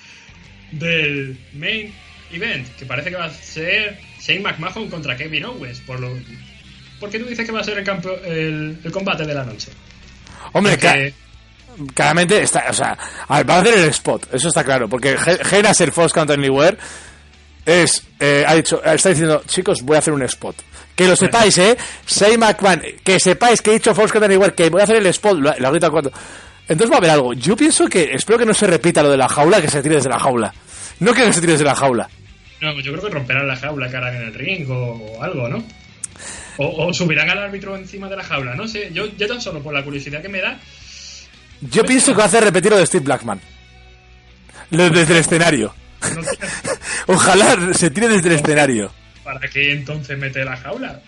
del 0.71 1.39
main 1.55 1.93
event, 2.33 2.69
que 2.77 2.85
parece 2.87 3.11
que 3.11 3.17
va 3.17 3.25
a 3.27 3.31
ser 3.31 3.99
Shane 4.21 4.41
McMahon 4.41 4.89
contra 4.89 5.17
Kevin 5.17 5.45
Owens. 5.47 5.81
Por 5.81 6.01
lo, 6.01 6.11
¿Por 7.01 7.11
qué 7.11 7.19
tú 7.19 7.27
dices 7.27 7.45
que 7.47 7.53
va 7.53 7.61
a 7.61 7.65
ser 7.65 7.79
el, 7.79 7.85
campo, 7.85 8.11
el, 8.25 8.79
el 8.85 8.93
combate 8.93 9.25
de 9.27 9.35
la 9.35 9.45
noche? 9.45 9.71
Hombre, 10.53 10.77
ca- 10.79 10.97
claramente 11.95 12.43
está, 12.43 12.65
o 12.69 12.75
sea, 12.75 12.97
va 13.31 13.39
a 13.39 13.61
hacer 13.61 13.75
el 13.79 13.85
spot, 13.87 14.29
eso 14.35 14.49
está 14.49 14.63
claro, 14.65 14.89
porque 14.89 15.17
Heinas 15.51 15.81
el 15.81 15.93
False 15.93 16.15
Count 16.15 16.31
Anywhere 16.31 16.77
es, 17.67 18.03
eh, 18.21 18.45
ha 18.47 18.55
dicho, 18.55 18.83
está 18.85 19.11
diciendo, 19.11 19.43
chicos, 19.47 19.83
voy 19.83 19.97
a 19.97 19.99
hacer 20.01 20.13
un 20.13 20.23
spot. 20.23 20.57
Que 20.95 21.09
lo 21.09 21.17
sepáis, 21.17 21.57
eh, 21.59 21.77
Shane 22.07 22.37
McMahon, 22.39 22.83
que 23.03 23.19
sepáis 23.19 23.63
que 23.63 23.71
he 23.71 23.75
dicho 23.75 23.95
False 23.95 24.13
Count 24.13 24.25
Anywhere, 24.27 24.55
que 24.55 24.69
voy 24.69 24.81
a 24.81 24.85
hacer 24.85 24.97
el 24.97 25.07
spot, 25.07 25.39
lo, 25.39 25.55
lo 25.59 25.71
gritado 25.71 25.93
cuando. 25.93 26.13
Entonces 26.69 26.91
va 26.91 26.95
a 26.97 26.99
haber 26.99 27.11
algo. 27.11 27.33
Yo 27.35 27.57
pienso 27.57 27.87
que, 27.89 28.11
espero 28.13 28.39
que 28.39 28.47
no 28.47 28.55
se 28.55 28.67
repita 28.67 29.03
lo 29.03 29.11
de 29.11 29.17
la 29.17 29.29
jaula, 29.29 29.61
que 29.61 29.69
se 29.69 29.83
tire 29.83 29.97
desde 29.97 30.11
la 30.11 30.19
jaula. 30.19 30.53
No 31.01 31.13
quiero 31.13 31.29
que 31.29 31.33
se 31.35 31.41
tire 31.41 31.53
desde 31.55 31.65
la 31.65 31.75
jaula. 31.75 32.09
No, 32.61 32.79
yo 32.81 32.93
creo 32.93 33.05
que 33.05 33.11
romperán 33.15 33.49
la 33.49 33.57
jaula 33.57 33.89
que 33.91 33.97
harán 33.97 34.17
en 34.17 34.23
el 34.23 34.35
ring 34.35 34.71
o, 34.71 34.93
o 34.93 35.23
algo, 35.23 35.49
¿no? 35.49 35.65
O, 36.59 36.87
o 36.87 36.93
subirán 36.93 37.29
al 37.31 37.39
árbitro 37.39 37.75
encima 37.77 38.09
de 38.09 38.17
la 38.17 38.23
jaula, 38.23 38.55
no 38.55 38.69
sé. 38.69 38.91
Yo, 38.93 39.07
yo 39.17 39.27
tan 39.27 39.41
solo 39.41 39.61
por 39.63 39.73
la 39.75 39.83
curiosidad 39.83 40.21
que 40.23 40.29
me 40.29 40.41
da, 40.41 40.61
Yo 41.63 41.83
pienso 41.85 42.13
que 42.13 42.19
va 42.19 42.25
a 42.25 42.27
hacer 42.27 42.45
repetir 42.45 42.71
lo 42.71 42.79
de 42.79 42.87
Steve 42.87 43.05
Blackman. 43.05 43.41
Lo 44.71 44.85
de- 44.85 44.91
desde 44.91 45.15
el 45.15 45.21
escenario. 45.21 45.75
no 46.03 46.23
Ojalá 47.07 47.73
se 47.75 47.91
tire 47.91 48.09
desde 48.09 48.29
el 48.29 48.35
escenario. 48.37 48.93
para 49.25 49.41
qué 49.49 49.73
entonces 49.73 50.19
mete 50.19 50.45
la 50.45 50.57
jaula. 50.57 51.01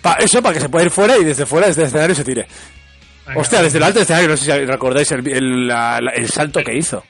Pa- 0.00 0.14
eso, 0.20 0.40
para 0.42 0.54
que 0.54 0.60
se 0.60 0.68
pueda 0.68 0.84
ir 0.84 0.90
fuera 0.90 1.16
y 1.18 1.24
desde 1.24 1.46
fuera, 1.46 1.66
desde 1.66 1.82
el 1.82 1.88
escenario 1.88 2.14
se 2.14 2.24
tire. 2.24 2.46
Venga, 3.26 3.40
Hostia, 3.40 3.62
desde 3.62 3.78
el 3.78 3.84
alto 3.84 4.00
escenario, 4.00 4.28
no 4.28 4.36
sé 4.36 4.44
si 4.44 4.64
recordáis 4.66 5.10
el, 5.12 5.26
el- 5.28 5.66
la- 5.66 6.00
la- 6.00 6.12
el 6.12 6.28
salto 6.30 6.62
que 6.62 6.76
hizo. 6.76 7.02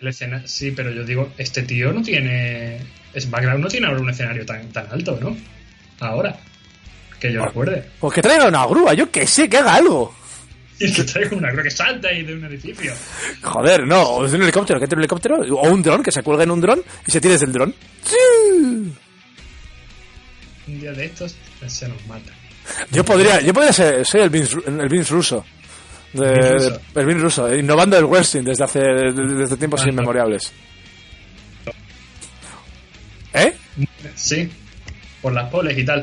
el 0.00 0.08
escena- 0.08 0.42
sí, 0.46 0.70
pero 0.70 0.90
yo 0.90 1.04
digo, 1.04 1.32
este 1.38 1.62
tío 1.62 1.92
no 1.92 2.02
tiene. 2.02 2.78
SmackDown 3.18 3.60
no 3.60 3.68
tiene 3.68 3.86
ahora 3.86 4.00
un 4.00 4.08
escenario 4.10 4.46
tan, 4.46 4.66
tan 4.72 4.86
alto, 4.90 5.18
¿no? 5.20 5.36
Ahora. 6.00 6.36
Que 7.20 7.30
yo 7.32 7.44
recuerde. 7.44 7.84
Pues 8.00 8.14
que 8.14 8.22
traiga 8.22 8.48
una 8.48 8.64
grúa, 8.66 8.94
yo 8.94 9.10
que 9.10 9.26
sé, 9.26 9.46
que 9.48 9.58
haga 9.58 9.74
algo. 9.74 10.14
Y 10.86 10.92
que 10.92 11.04
traiga 11.04 11.36
una 11.36 11.50
creo 11.50 11.62
que 11.64 11.70
salta 11.70 12.08
ahí 12.08 12.22
de 12.22 12.34
un 12.34 12.44
edificio. 12.46 12.92
Joder, 13.42 13.86
no, 13.86 14.02
o 14.02 14.22
desde 14.22 14.36
un 14.38 14.42
helicóptero, 14.44 14.78
que 14.78 14.84
entre 14.86 14.96
un 14.96 15.02
helicóptero, 15.02 15.36
o 15.36 15.68
un 15.68 15.82
dron, 15.82 16.02
que 16.02 16.10
se 16.10 16.22
cuelgue 16.22 16.44
en 16.44 16.50
un 16.50 16.60
dron 16.60 16.82
y 17.06 17.10
se 17.10 17.20
tire 17.20 17.34
desde 17.34 17.46
el 17.46 17.52
dron. 17.52 17.74
¡Sí! 18.02 18.16
Un 20.68 20.80
día 20.80 20.92
de 20.92 21.04
estos 21.04 21.34
se 21.66 21.86
nos 21.88 22.06
mata. 22.06 22.32
Yo 22.92 23.04
podría, 23.04 23.40
yo 23.42 23.52
podría 23.52 23.72
ser, 23.72 24.06
ser 24.06 24.22
el 24.22 24.30
Vince, 24.30 24.56
el 24.66 24.88
Vince 24.88 25.12
ruso. 25.12 25.44
De- 26.14 26.78
el 26.94 27.06
Vince 27.06 27.22
ruso, 27.22 27.54
innovando 27.54 27.98
el 27.98 28.06
wrestling 28.06 28.42
desde 28.44 28.64
hace, 28.64 28.80
desde, 28.80 29.56
tiempos 29.58 29.82
Ah, 29.84 29.88
inmemoriales. 29.90 30.50
¿Eh? 33.34 33.54
Sí, 34.16 34.50
por 35.20 35.32
las 35.32 35.48
poles 35.50 35.76
y 35.78 35.84
tal. 35.84 36.02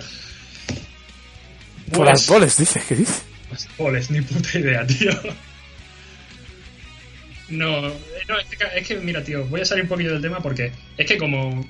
Por 1.89 1.97
Pues- 1.97 2.09
las 2.09 2.23
poles, 2.27 2.57
dice, 2.57 2.81
¿qué 2.87 2.95
dice? 2.95 3.21
Las 3.51 3.65
poles, 3.77 4.09
ni 4.11 4.21
puta 4.21 4.57
idea, 4.57 4.85
tío. 4.85 5.11
No, 7.49 7.87
eh, 7.87 7.93
no 8.27 8.39
es, 8.39 8.45
que, 8.47 8.57
es 8.75 8.87
que, 8.87 8.95
mira, 8.97 9.23
tío, 9.23 9.45
voy 9.45 9.61
a 9.61 9.65
salir 9.65 9.83
un 9.83 9.89
poquillo 9.89 10.13
del 10.13 10.21
tema 10.21 10.41
porque 10.41 10.73
es 10.97 11.05
que 11.05 11.17
como 11.17 11.65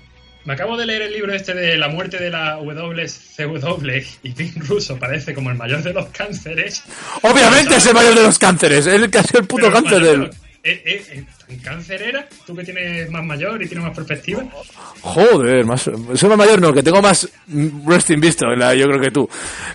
me 0.47 0.53
acabo 0.53 0.78
de 0.78 0.86
leer 0.86 1.01
el 1.03 1.13
libro 1.13 1.34
este 1.34 1.53
de 1.53 1.78
la 1.78 1.89
muerte 1.89 2.17
de 2.17 2.30
la 2.30 2.55
WCW 2.55 3.91
y 4.23 4.32
Vin 4.32 4.53
Russo 4.55 4.97
parece 4.97 5.34
como 5.34 5.51
el 5.51 5.57
mayor 5.57 5.84
de 5.84 5.93
los 5.93 6.07
cánceres. 6.07 6.84
Obviamente 7.21 7.75
es 7.75 7.86
el 7.86 7.93
mayor 7.93 8.15
de 8.15 8.23
los 8.23 8.39
cánceres, 8.39 8.88
es 8.88 8.93
el 8.93 9.11
que 9.11 9.19
el 9.19 9.45
puto 9.45 9.71
cáncer 9.71 10.01
del... 10.01 10.32
¿Eh, 10.70 10.82
eh, 10.86 11.05
eh, 11.13 11.24
¿Tan 11.47 11.57
cáncer 11.59 12.01
era? 12.01 12.28
¿Tú 12.45 12.53
que 12.55 12.63
tienes 12.63 13.09
más 13.09 13.24
mayor 13.24 13.61
y 13.63 13.68
tienes 13.68 13.86
más 13.88 13.95
perspectiva? 13.95 14.43
Joder, 15.01 15.65
más, 15.65 15.82
soy 15.84 16.30
más 16.30 16.38
mayor, 16.38 16.59
no, 16.61 16.74
que 16.74 16.84
tengo 16.84 17.01
más 17.01 17.28
wrestling 17.47 18.20
visto, 18.20 18.45
la- 18.47 18.76
yo 18.76 18.86
creo 18.88 18.99
que 18.99 19.11
tú. 19.11 19.30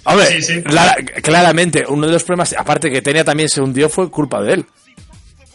Hombre, 0.05 0.27
Sí, 0.27 0.43
sí. 0.43 0.63
clara- 0.63 0.97
claramente, 1.23 1.85
uno 1.89 2.07
de 2.07 2.13
los 2.13 2.25
problemas, 2.25 2.55
aparte 2.59 2.91
que 2.91 3.01
tenía 3.01 3.25
también 3.25 3.49
se 3.49 3.63
hundió, 3.63 3.89
fue 3.89 4.11
culpa 4.11 4.43
de 4.43 4.53
él. 4.55 4.67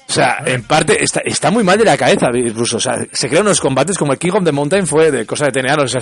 O 0.09 0.11
sea, 0.13 0.37
en 0.45 0.63
parte, 0.63 1.03
está, 1.03 1.19
está 1.25 1.51
muy 1.51 1.63
mal 1.63 1.77
de 1.77 1.83
la 1.85 1.97
cabeza, 1.97 2.27
incluso. 2.33 2.77
O 2.77 2.79
sea, 2.79 2.95
se 3.11 3.27
crean 3.27 3.43
unos 3.45 3.59
combates 3.59 3.97
como 3.97 4.13
el 4.13 4.17
King 4.19 4.31
of 4.35 4.43
the 4.45 4.51
Mountain 4.53 4.87
fue 4.87 5.11
de 5.11 5.25
cosa 5.25 5.45
de 5.45 5.51
TNA, 5.51 5.75
no 5.75 5.87
sé 5.87 5.99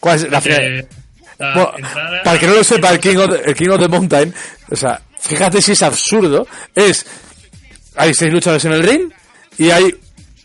cuál, 0.00 0.16
es 0.16 0.28
la 0.30 0.42
la 1.38 1.52
Bueno, 1.54 1.72
para 2.24 2.38
que 2.38 2.46
no 2.46 2.54
lo 2.54 2.64
sepa, 2.64 2.90
el 2.90 2.98
King, 2.98 3.16
of 3.18 3.30
el 3.44 3.54
King 3.54 3.68
of 3.68 3.80
the 3.80 3.88
Mountain, 3.88 4.34
o 4.70 4.74
sea, 4.76 5.00
fíjate 5.20 5.62
si 5.62 5.72
es 5.72 5.82
absurdo, 5.82 6.46
es, 6.74 7.06
hay 7.96 8.14
seis 8.14 8.32
luchadores 8.32 8.64
en 8.64 8.72
el 8.72 8.82
ring 8.82 9.10
y 9.58 9.70
hay 9.70 9.94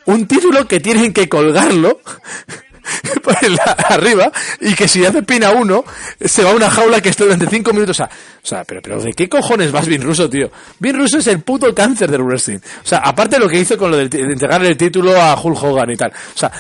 un 0.06 0.28
título 0.28 0.68
que 0.68 0.80
tienen 0.80 1.14
que 1.14 1.30
colgarlo 1.30 2.02
por 3.24 3.50
la- 3.50 3.64
arriba 3.90 4.32
y 4.60 4.74
que 4.74 4.88
si 4.88 5.06
hace 5.06 5.22
pina 5.24 5.52
uno, 5.52 5.84
se 6.20 6.44
va 6.44 6.52
a 6.52 6.56
una 6.56 6.70
jaula 6.70 7.00
que 7.02 7.10
está 7.10 7.24
durante 7.26 7.48
cinco 7.48 7.72
minutos. 7.74 8.00
O 8.00 8.04
sea, 8.04 8.10
o 8.44 8.46
sea 8.48 8.64
pero, 8.64 8.82
pero 8.82 9.02
¿de 9.02 9.14
qué 9.14 9.30
cojones 9.30 9.72
vas 9.72 9.86
Vin 9.88 10.02
Russo, 10.02 10.30
tío? 10.30 10.52
Vin 10.80 10.98
Russo 10.98 11.20
es 11.20 11.28
el 11.28 11.42
puto 11.42 11.74
cáncer 11.76 12.10
del 12.10 12.24
wrestling. 12.24 12.58
O 12.58 12.88
sea, 12.88 13.00
aparte 13.00 13.36
de 13.36 13.42
lo 13.44 13.50
que 13.50 13.60
hizo 13.60 13.78
con 13.78 13.92
lo 13.92 13.98
del- 13.98 14.10
de 14.10 14.22
entregarle 14.22 14.70
el 14.70 14.78
título 14.78 15.20
a 15.22 15.40
Hulk 15.40 15.64
Hogan 15.64 15.92
y 15.92 15.96
tal. 15.98 16.12
O 16.12 16.38
sea, 16.38 16.52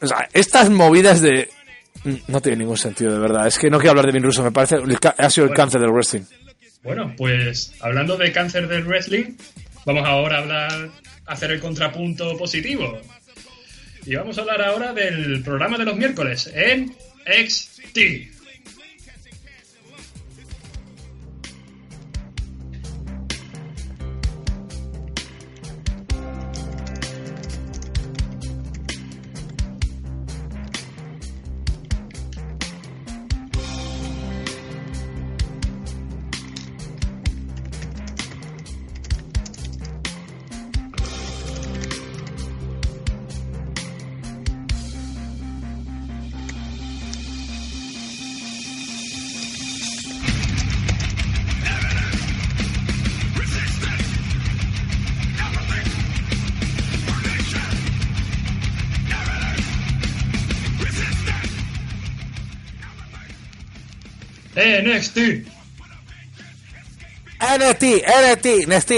o 0.00 0.06
sea, 0.06 0.28
estas 0.32 0.70
movidas 0.70 1.20
de 1.20 1.48
No 2.28 2.40
tiene 2.42 2.58
ningún 2.58 2.76
sentido, 2.76 3.12
de 3.12 3.18
verdad. 3.18 3.46
Es 3.46 3.58
que 3.58 3.70
no 3.70 3.78
quiero 3.78 3.90
hablar 3.92 4.06
de 4.06 4.12
Vin 4.12 4.22
Russo, 4.22 4.42
me 4.42 4.52
parece. 4.52 4.76
el 4.76 4.98
Ha 5.18 5.30
sido 5.30 5.44
el 5.46 5.48
Bueno. 5.50 5.54
cáncer 5.56 5.80
del 5.80 5.90
wrestling. 5.90 6.22
Bueno, 6.82 7.14
pues 7.16 7.72
hablando 7.80 8.16
de 8.18 8.30
cáncer 8.30 8.68
del 8.68 8.84
wrestling, 8.84 9.32
vamos 9.84 10.06
ahora 10.06 10.36
a 10.36 10.40
hablar, 10.40 10.90
a 11.26 11.32
hacer 11.32 11.50
el 11.52 11.60
contrapunto 11.60 12.36
positivo. 12.36 12.98
Y 14.06 14.14
vamos 14.14 14.36
a 14.36 14.42
hablar 14.42 14.62
ahora 14.62 14.92
del 14.92 15.42
programa 15.42 15.78
de 15.78 15.84
los 15.84 15.96
miércoles 15.96 16.50
en 16.54 16.94
XT. 17.26 18.33
NXT. 65.14 65.48
NXT, 67.40 67.84
NXT, 68.06 68.68
NXT. 68.68 68.92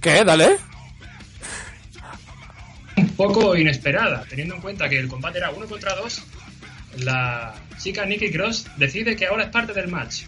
¿Qué? 0.00 0.24
Dale. 0.24 0.56
Un 2.96 3.08
poco 3.10 3.56
inesperada, 3.56 4.24
teniendo 4.28 4.54
en 4.54 4.60
cuenta 4.60 4.88
que 4.88 4.98
el 4.98 5.08
combate 5.08 5.38
era 5.38 5.50
uno 5.50 5.66
contra 5.66 5.94
dos. 5.94 6.22
La 6.98 7.54
chica 7.78 8.06
Nikki 8.06 8.30
Cross 8.30 8.66
decide 8.76 9.16
que 9.16 9.26
ahora 9.26 9.44
es 9.44 9.50
parte 9.50 9.72
del 9.72 9.88
match. 9.88 10.22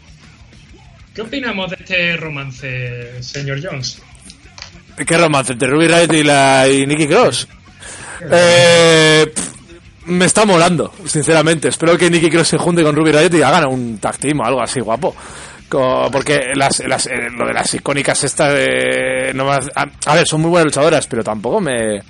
¿Qué 1.14 1.22
opinamos 1.22 1.70
de 1.70 1.76
este 1.80 2.16
romance, 2.16 3.22
señor 3.22 3.60
Jones? 3.62 4.00
¿Qué 5.06 5.16
romance? 5.16 5.54
¿De 5.54 5.66
Ruby 5.66 5.86
Riot 5.86 6.12
y, 6.12 6.22
la, 6.22 6.68
y 6.68 6.86
Nikki 6.86 7.06
Cross? 7.06 7.48
Eh, 8.30 9.32
pff, 9.34 9.47
me 10.08 10.24
está 10.26 10.44
molando, 10.44 10.92
sinceramente. 11.06 11.68
Espero 11.68 11.96
que 11.96 12.10
Nikki 12.10 12.30
Cross 12.30 12.48
se 12.48 12.58
junte 12.58 12.82
con 12.82 12.94
Ruby 12.96 13.12
Riot 13.12 13.34
y 13.34 13.42
hagan 13.42 13.66
un 13.68 13.98
tag 13.98 14.18
team 14.18 14.40
o 14.40 14.44
algo 14.44 14.60
así 14.62 14.80
guapo. 14.80 15.14
Co- 15.68 16.08
Porque 16.10 16.40
las, 16.54 16.80
las- 16.80 17.06
eh, 17.06 17.28
lo 17.36 17.46
de 17.46 17.52
las 17.52 17.72
icónicas 17.74 18.24
estas 18.24 18.54
de... 18.54 19.32
No 19.34 19.44
más, 19.44 19.66
a, 19.74 19.84
a 20.06 20.14
ver, 20.14 20.26
son 20.26 20.40
muy 20.40 20.50
buenas 20.50 20.66
luchadoras, 20.66 21.06
pero 21.06 21.22
tampoco 21.22 21.60
me... 21.60 22.02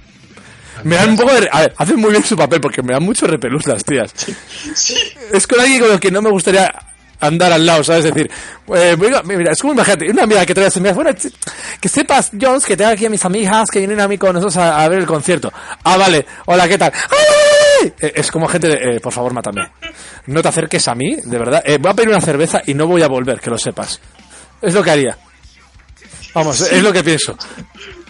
Me 0.85 0.95
dan 0.95 1.11
un 1.11 1.17
poco 1.17 1.35
de... 1.35 1.49
A 1.51 1.61
ver, 1.63 1.75
hacen 1.77 1.97
muy 1.97 2.11
bien 2.13 2.23
su 2.25 2.37
papel 2.37 2.61
porque 2.61 2.83
me 2.83 2.93
dan 2.93 3.03
mucho 3.03 3.27
repelús 3.27 3.67
las 3.67 3.85
tías. 3.85 4.15
Es 5.33 5.47
con 5.47 5.59
alguien 5.61 5.81
con 5.83 5.91
el 5.93 5.99
que 6.01 6.11
no 6.11 6.23
me 6.23 6.31
gustaría 6.31 6.73
andar 7.21 7.53
al 7.53 7.67
lado, 7.67 7.83
¿sabes? 7.83 8.05
Es 8.05 8.15
decir, 8.15 8.31
eh, 8.77 8.97
mira, 8.97 9.23
mira, 9.25 9.51
es 9.51 9.61
como 9.61 9.73
imagínate, 9.73 10.09
una 10.09 10.23
amiga 10.23 10.47
que 10.47 10.55
trae 10.55 10.67
a 10.69 10.71
sus 10.71 10.77
amigas, 10.77 10.95
bueno, 10.95 11.11
que 11.81 11.89
sepas, 11.89 12.31
Jones, 12.41 12.65
que 12.65 12.77
tengo 12.77 12.93
aquí 12.93 13.07
a 13.07 13.11
mis 13.11 13.25
amigas 13.25 13.69
que 13.73 13.81
vienen 13.81 13.99
a 14.01 14.07
mí 14.07 14.17
con 14.17 14.33
nosotros 14.35 14.57
a, 14.59 14.85
a 14.85 14.89
ver 14.89 15.01
el 15.01 15.07
concierto. 15.07 15.53
Ah, 15.83 15.97
vale, 15.97 16.25
hola, 16.47 16.69
¿qué 16.69 16.79
tal? 16.79 16.93
¡Ay! 16.95 17.58
Eh, 18.01 18.13
Es 18.17 18.31
como 18.31 18.49
gente 18.49 18.69
de, 18.69 18.75
eh, 18.97 19.01
por 19.01 19.13
favor, 19.13 19.33
mátame. 19.33 19.71
No 20.27 20.43
te 20.43 20.49
acerques 20.49 20.87
a 20.89 20.95
mí, 20.95 21.17
de 21.25 21.39
verdad. 21.39 21.63
Eh, 21.65 21.79
voy 21.81 21.91
a 21.91 21.95
pedir 21.95 22.09
una 22.11 22.21
cerveza 22.21 22.61
y 22.67 22.75
no 22.75 22.87
voy 22.87 23.03
a 23.03 23.09
volver, 23.09 23.41
que 23.41 23.51
lo 23.51 23.59
sepas. 23.59 24.01
Es 24.61 24.75
lo 24.75 24.83
que 24.83 24.91
haría. 24.91 25.17
Vamos, 26.35 26.61
es 26.61 26.83
lo 26.83 26.93
que 26.93 27.03
pienso. 27.03 27.37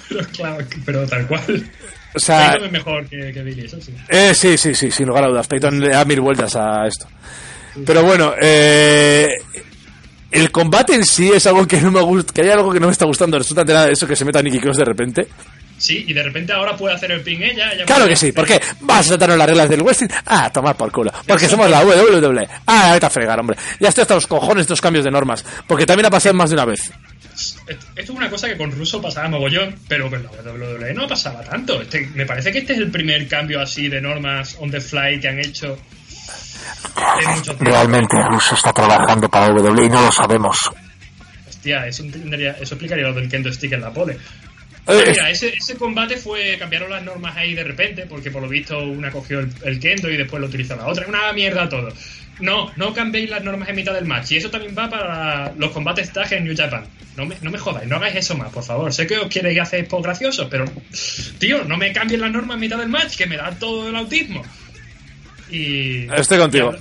Pero, 0.09 0.21
claro, 0.33 0.65
pero 0.85 1.07
tal 1.07 1.27
cual. 1.27 1.71
O 2.15 2.19
sea, 2.19 2.53
Peyton 2.53 2.67
es 2.67 2.73
mejor 2.73 3.07
que, 3.09 3.33
que 3.33 3.43
Billy, 3.43 3.67
eso 3.67 3.81
sí. 3.81 3.95
Eh, 4.09 4.35
sí, 4.35 4.57
sí, 4.57 4.75
sí, 4.75 4.91
sin 4.91 5.07
lugar 5.07 5.25
a 5.25 5.29
dudas. 5.29 5.47
Peyton 5.47 5.79
le 5.79 5.91
da 5.91 6.05
mil 6.05 6.21
vueltas 6.21 6.57
a 6.57 6.87
esto. 6.87 7.07
Pero 7.87 8.03
bueno, 8.03 8.33
eh, 8.41 9.29
el 10.31 10.51
combate 10.51 10.95
en 10.95 11.05
sí 11.05 11.31
es 11.33 11.47
algo 11.47 11.67
que 11.67 11.81
no 11.81 11.91
me 11.91 12.01
gusta, 12.01 12.33
que 12.33 12.43
hay 12.43 12.51
algo 12.51 12.73
que 12.73 12.81
no 12.81 12.87
me 12.87 12.93
está 12.93 13.05
gustando. 13.05 13.39
Resulta 13.39 13.63
de 13.65 13.73
nada 13.75 13.89
eso 13.91 14.07
que 14.07 14.17
se 14.17 14.25
meta 14.25 14.43
Nicky 14.43 14.59
Cross 14.59 14.79
de 14.79 14.85
repente. 14.85 15.29
Sí, 15.79 16.05
y 16.09 16.13
de 16.13 16.23
repente 16.25 16.53
ahora 16.53 16.77
puede 16.77 16.95
hacer 16.97 17.13
el 17.13 17.21
pin 17.23 17.43
ella. 17.43 17.73
ella 17.73 17.85
Claro 17.87 18.07
que 18.09 18.17
sí, 18.17 18.33
¿por 18.33 18.45
qué? 18.47 18.61
¿Vas 18.81 19.01
a 19.07 19.09
saltarnos 19.11 19.39
las 19.39 19.47
reglas 19.47 19.69
del 19.71 19.83
Wrestling? 19.83 20.09
Ah, 20.27 20.51
tomar 20.53 20.77
por 20.77 20.91
culo. 20.91 21.13
Porque 21.27 21.49
somos 21.49 21.71
la 21.71 21.85
WWE. 21.85 22.49
Ah, 22.67 22.91
vete 22.95 23.07
a 23.07 23.11
fregar, 23.11 23.39
hombre. 23.39 23.57
Ya 23.79 23.89
estoy 23.89 24.03
hasta 24.03 24.15
los 24.17 24.27
cojones 24.27 24.63
estos 24.63 24.81
cambios 24.81 25.05
de 25.05 25.11
normas. 25.13 25.45
Porque 25.67 25.87
también 25.87 26.07
ha 26.07 26.11
pasado 26.11 26.35
más 26.35 26.51
de 26.51 26.55
una 26.55 26.65
vez. 26.65 26.91
Esto 27.69 27.79
es 27.97 28.11
una 28.11 28.29
cosa 28.29 28.49
que 28.49 28.57
con 28.57 28.73
Russo 28.73 29.01
pasaba 29.01 29.29
mogollón, 29.29 29.77
pero 29.87 30.11
con 30.11 30.21
la 30.23 30.31
WWE 30.53 30.93
no 30.95 31.07
pasaba 31.07 31.43
tanto. 31.43 31.81
Este- 31.81 32.09
me 32.15 32.27
parece 32.27 32.51
que 32.51 32.59
este 32.59 32.73
es 32.73 32.81
el 32.81 32.91
primer 32.91 33.29
cambio 33.29 33.61
así 33.61 33.89
de 33.89 34.01
normas 34.01 34.57
on 34.59 34.71
the 34.73 34.81
fly 34.81 35.21
que 35.21 35.29
han 35.29 35.39
hecho. 35.39 35.79
Realmente 37.61 38.17
Russo 38.31 38.55
está 38.55 38.73
trabajando 38.73 39.29
para 39.29 39.53
WWE 39.53 39.87
y 39.87 39.89
no 39.89 40.03
lo 40.03 40.13
sabemos. 40.13 40.59
Hostia, 41.49 41.87
eso, 41.87 42.03
entendería- 42.03 42.57
eso 42.61 42.75
explicaría 42.75 43.07
lo 43.09 43.15
del 43.15 43.29
Kendo 43.29 43.53
Stick 43.53 43.73
en 43.73 43.81
la 43.81 43.91
pole. 43.93 44.17
Eh, 44.99 45.05
Mira, 45.07 45.31
ese, 45.31 45.49
ese 45.55 45.77
combate 45.77 46.17
fue. 46.17 46.57
cambiaron 46.59 46.89
las 46.91 47.03
normas 47.03 47.37
ahí 47.37 47.55
de 47.55 47.63
repente, 47.65 48.07
porque 48.09 48.31
por 48.31 48.41
lo 48.41 48.49
visto 48.49 48.79
una 48.83 49.11
cogió 49.11 49.41
el, 49.41 49.51
el 49.65 49.79
Kendo 49.79 50.11
y 50.11 50.17
después 50.17 50.41
lo 50.41 50.47
utilizó 50.49 50.77
la 50.77 50.87
otra. 50.87 51.07
Una 51.07 51.31
mierda 51.35 51.69
todo. 51.69 51.93
No, 52.41 52.71
no 52.77 52.95
cambiéis 52.95 53.29
las 53.29 53.43
normas 53.45 53.69
en 53.69 53.77
mitad 53.77 53.93
del 53.93 54.07
match. 54.07 54.31
Y 54.33 54.37
eso 54.39 54.49
también 54.51 54.75
va 54.79 54.89
para 54.89 55.53
los 55.59 55.73
combates 55.73 56.11
tag 56.13 56.33
en 56.33 56.45
New 56.45 56.57
Japan. 56.57 56.85
No 57.17 57.27
me, 57.27 57.37
no 57.43 57.51
me 57.51 57.59
jodáis, 57.59 57.87
no 57.89 57.97
hagáis 57.97 58.15
eso 58.17 58.35
más, 58.37 58.51
por 58.51 58.63
favor. 58.65 58.91
Sé 58.95 59.07
que 59.07 59.19
os 59.19 59.27
queréis 59.29 59.61
hacer 59.61 59.87
post 59.89 60.05
graciosos, 60.05 60.47
pero. 60.49 60.65
Tío, 61.39 61.65
no 61.65 61.77
me 61.77 61.93
cambien 61.93 62.21
las 62.23 62.31
normas 62.31 62.55
en 62.55 62.61
mitad 62.61 62.79
del 62.79 62.89
match, 62.89 63.17
que 63.17 63.27
me 63.27 63.37
da 63.37 63.51
todo 63.59 63.89
el 63.91 63.97
autismo. 63.97 64.43
Y. 65.51 66.07
Estoy 66.15 66.39
contigo. 66.39 66.67
Y, 66.67 66.69
habla- 66.77 66.81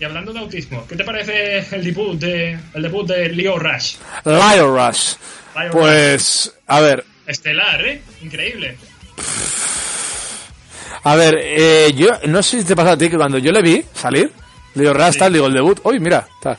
y 0.00 0.04
hablando 0.04 0.32
de 0.32 0.38
autismo, 0.38 0.86
¿qué 0.86 0.96
te 0.96 1.04
parece 1.04 1.58
el 1.76 1.84
debut 1.84 2.18
de, 2.18 2.58
el 2.74 2.82
debut 2.82 3.06
de 3.08 3.28
Leo 3.30 3.58
Rush? 3.58 3.96
Lion 4.24 4.74
Rush. 4.74 5.14
Pues, 5.70 6.52
a 6.66 6.80
ver, 6.80 7.04
Estelar, 7.26 7.80
¿eh? 7.86 8.02
Increíble. 8.22 8.76
A 11.04 11.14
ver, 11.16 11.34
eh, 11.40 11.92
yo 11.94 12.08
no 12.26 12.42
sé 12.42 12.60
si 12.60 12.64
te 12.66 12.74
pasa 12.76 12.92
a 12.92 12.98
ti 12.98 13.10
que 13.10 13.16
cuando 13.16 13.38
yo 13.38 13.52
le 13.52 13.60
vi 13.62 13.84
salir, 13.94 14.30
le 14.74 14.82
digo, 14.82 14.94
Ras, 14.94 15.16
tal, 15.16 15.32
digo, 15.32 15.46
el 15.46 15.52
debut, 15.54 15.80
uy, 15.84 16.00
mira, 16.00 16.26
tal. 16.40 16.56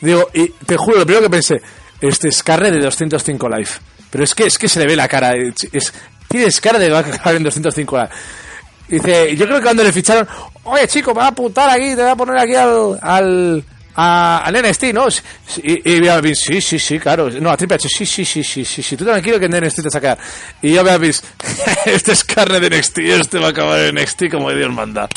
Digo, 0.00 0.28
y 0.32 0.48
te 0.64 0.76
juro, 0.76 0.98
lo 0.98 1.04
primero 1.04 1.24
que 1.26 1.30
pensé, 1.30 1.60
este 2.00 2.28
es 2.28 2.42
carne 2.42 2.70
de 2.70 2.78
205 2.78 3.48
live. 3.48 3.70
Pero 4.10 4.24
es 4.24 4.34
que, 4.34 4.44
es 4.46 4.56
que 4.56 4.68
se 4.68 4.78
le 4.80 4.86
ve 4.86 4.94
la 4.96 5.08
cara, 5.08 5.32
es, 5.32 5.54
es- 5.72 5.92
tienes 6.28 6.60
cara 6.60 6.78
de 6.78 6.90
vaca 6.90 7.30
en 7.32 7.42
205 7.42 7.96
live. 7.96 8.08
Dice, 8.88 9.36
yo 9.36 9.44
creo 9.46 9.58
que 9.58 9.64
cuando 9.64 9.82
le 9.82 9.92
ficharon, 9.92 10.26
oye 10.64 10.86
chico, 10.86 11.12
me 11.12 11.18
va 11.20 11.26
a 11.26 11.30
apuntar 11.30 11.68
aquí, 11.68 11.90
te 11.94 12.02
voy 12.02 12.10
a 12.10 12.16
poner 12.16 12.38
aquí 12.38 12.54
al, 12.54 12.98
al, 13.02 13.64
a- 14.00 14.42
al 14.44 14.54
NXT, 14.54 14.92
¿no? 14.94 15.08
Y, 15.62 15.92
y 15.94 16.00
vea, 16.00 16.20
Vince, 16.20 16.42
sí, 16.54 16.60
sí, 16.60 16.78
sí, 16.78 16.98
claro. 17.00 17.28
No, 17.30 17.50
a 17.50 17.56
Triple 17.56 17.74
H, 17.76 17.88
sí, 17.88 18.06
sí, 18.06 18.24
sí, 18.24 18.44
sí, 18.44 18.64
sí, 18.64 18.82
sí, 18.82 18.96
tú 18.96 19.04
tranquilo 19.04 19.38
que 19.40 19.46
en 19.46 19.52
NXT 19.60 19.82
te 19.82 19.90
saca. 19.90 20.16
Y 20.62 20.72
yo 20.74 20.84
veo 20.84 20.94
a 20.94 20.98
Vince, 20.98 21.22
este 21.84 22.12
es 22.12 22.22
carne 22.24 22.60
de 22.60 22.70
NXT, 22.70 22.98
este 22.98 23.38
va 23.38 23.48
a 23.48 23.50
acabar 23.50 23.80
en 23.80 23.96
NXT 23.96 24.30
como 24.30 24.50
Dios 24.52 24.70
manda. 24.72 25.08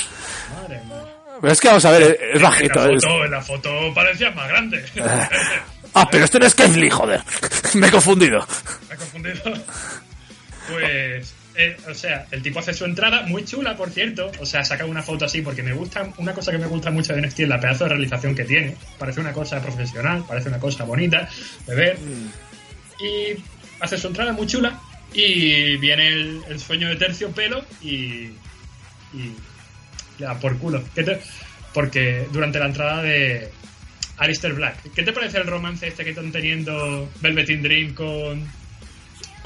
Madre 0.61 0.81
mía. 0.85 1.03
Pero 1.39 1.53
es 1.53 1.61
que 1.61 1.67
vamos 1.67 1.85
a 1.85 1.91
ver, 1.91 2.01
es 2.03 2.35
En 2.37 2.41
bajito. 2.41 2.87
la 2.87 2.93
es- 2.95 3.03
foto, 3.03 3.25
en 3.25 3.31
la 3.31 3.41
foto 3.41 3.69
parecía 3.93 4.31
más 4.31 4.47
grande. 4.49 4.83
Ah, 5.93 6.07
pero 6.09 6.23
este 6.23 6.39
no 6.39 6.45
es 6.45 6.55
Keith 6.55 6.75
Lee, 6.77 6.89
joder. 6.89 7.21
Me 7.73 7.87
he 7.87 7.91
confundido. 7.91 8.39
Me 8.87 8.95
he 8.95 8.97
confundido. 8.97 9.43
Pues, 10.69 11.33
eh, 11.55 11.77
o 11.89 11.93
sea, 11.93 12.25
el 12.31 12.41
tipo 12.41 12.59
hace 12.59 12.73
su 12.73 12.85
entrada, 12.85 13.23
muy 13.23 13.43
chula, 13.45 13.75
por 13.75 13.89
cierto. 13.89 14.31
O 14.39 14.45
sea, 14.45 14.63
saca 14.63 14.85
una 14.85 15.01
foto 15.03 15.25
así, 15.25 15.41
porque 15.41 15.63
me 15.63 15.73
gusta, 15.73 16.11
una 16.17 16.33
cosa 16.33 16.51
que 16.51 16.57
me 16.57 16.67
gusta 16.67 16.91
mucho 16.91 17.13
de 17.13 17.21
NXT 17.21 17.41
es 17.41 17.47
la 17.49 17.59
pedazo 17.59 17.83
de 17.85 17.89
realización 17.91 18.35
que 18.35 18.45
tiene. 18.45 18.75
Parece 18.97 19.19
una 19.19 19.33
cosa 19.33 19.61
profesional, 19.61 20.23
parece 20.27 20.49
una 20.49 20.59
cosa 20.59 20.83
bonita 20.83 21.27
de 21.67 21.75
ver. 21.75 21.97
Y 22.99 23.41
hace 23.79 23.97
su 23.97 24.07
entrada 24.07 24.31
muy 24.33 24.47
chula. 24.47 24.79
Y 25.13 25.75
viene 25.77 26.07
el, 26.07 26.41
el 26.47 26.59
sueño 26.59 26.87
de 26.89 26.95
terciopelo 26.95 27.65
y. 27.81 28.29
y 29.13 29.35
le 30.19 30.25
da 30.25 30.39
por 30.39 30.57
culo. 30.57 30.83
¿Qué 30.95 31.03
te- 31.03 31.19
porque 31.73 32.27
durante 32.31 32.59
la 32.59 32.65
entrada 32.67 33.01
de 33.01 33.49
Alistair 34.17 34.53
Black, 34.53 34.77
¿qué 34.95 35.03
te 35.03 35.11
parece 35.13 35.37
el 35.39 35.47
romance 35.47 35.87
este 35.87 36.03
que 36.03 36.11
están 36.11 36.31
teniendo 36.31 37.09
Velveteen 37.21 37.61
Dream 37.63 37.93
con 37.93 38.45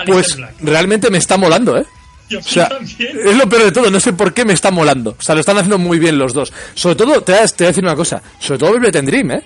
Pues 0.05 0.37
realmente 0.59 1.09
me 1.09 1.17
está 1.17 1.37
molando, 1.37 1.77
¿eh? 1.77 1.85
Yo 2.29 2.39
O 2.39 2.43
sea, 2.43 2.69
es 2.99 3.37
lo 3.37 3.47
peor 3.47 3.65
de 3.65 3.71
todo, 3.71 3.91
no 3.91 3.99
sé 3.99 4.13
por 4.13 4.33
qué 4.33 4.45
me 4.45 4.53
está 4.53 4.71
molando. 4.71 5.15
O 5.17 5.21
sea, 5.21 5.35
lo 5.35 5.41
están 5.41 5.57
haciendo 5.57 5.77
muy 5.77 5.99
bien 5.99 6.17
los 6.17 6.33
dos. 6.33 6.51
Sobre 6.73 6.95
todo, 6.95 7.21
te 7.21 7.33
voy 7.33 7.41
a, 7.41 7.43
decir 7.43 7.83
una 7.83 7.95
cosa, 7.95 8.21
sobre 8.39 8.59
todo 8.59 8.73
Velvet 8.73 9.05
Dream, 9.05 9.31
¿eh? 9.31 9.43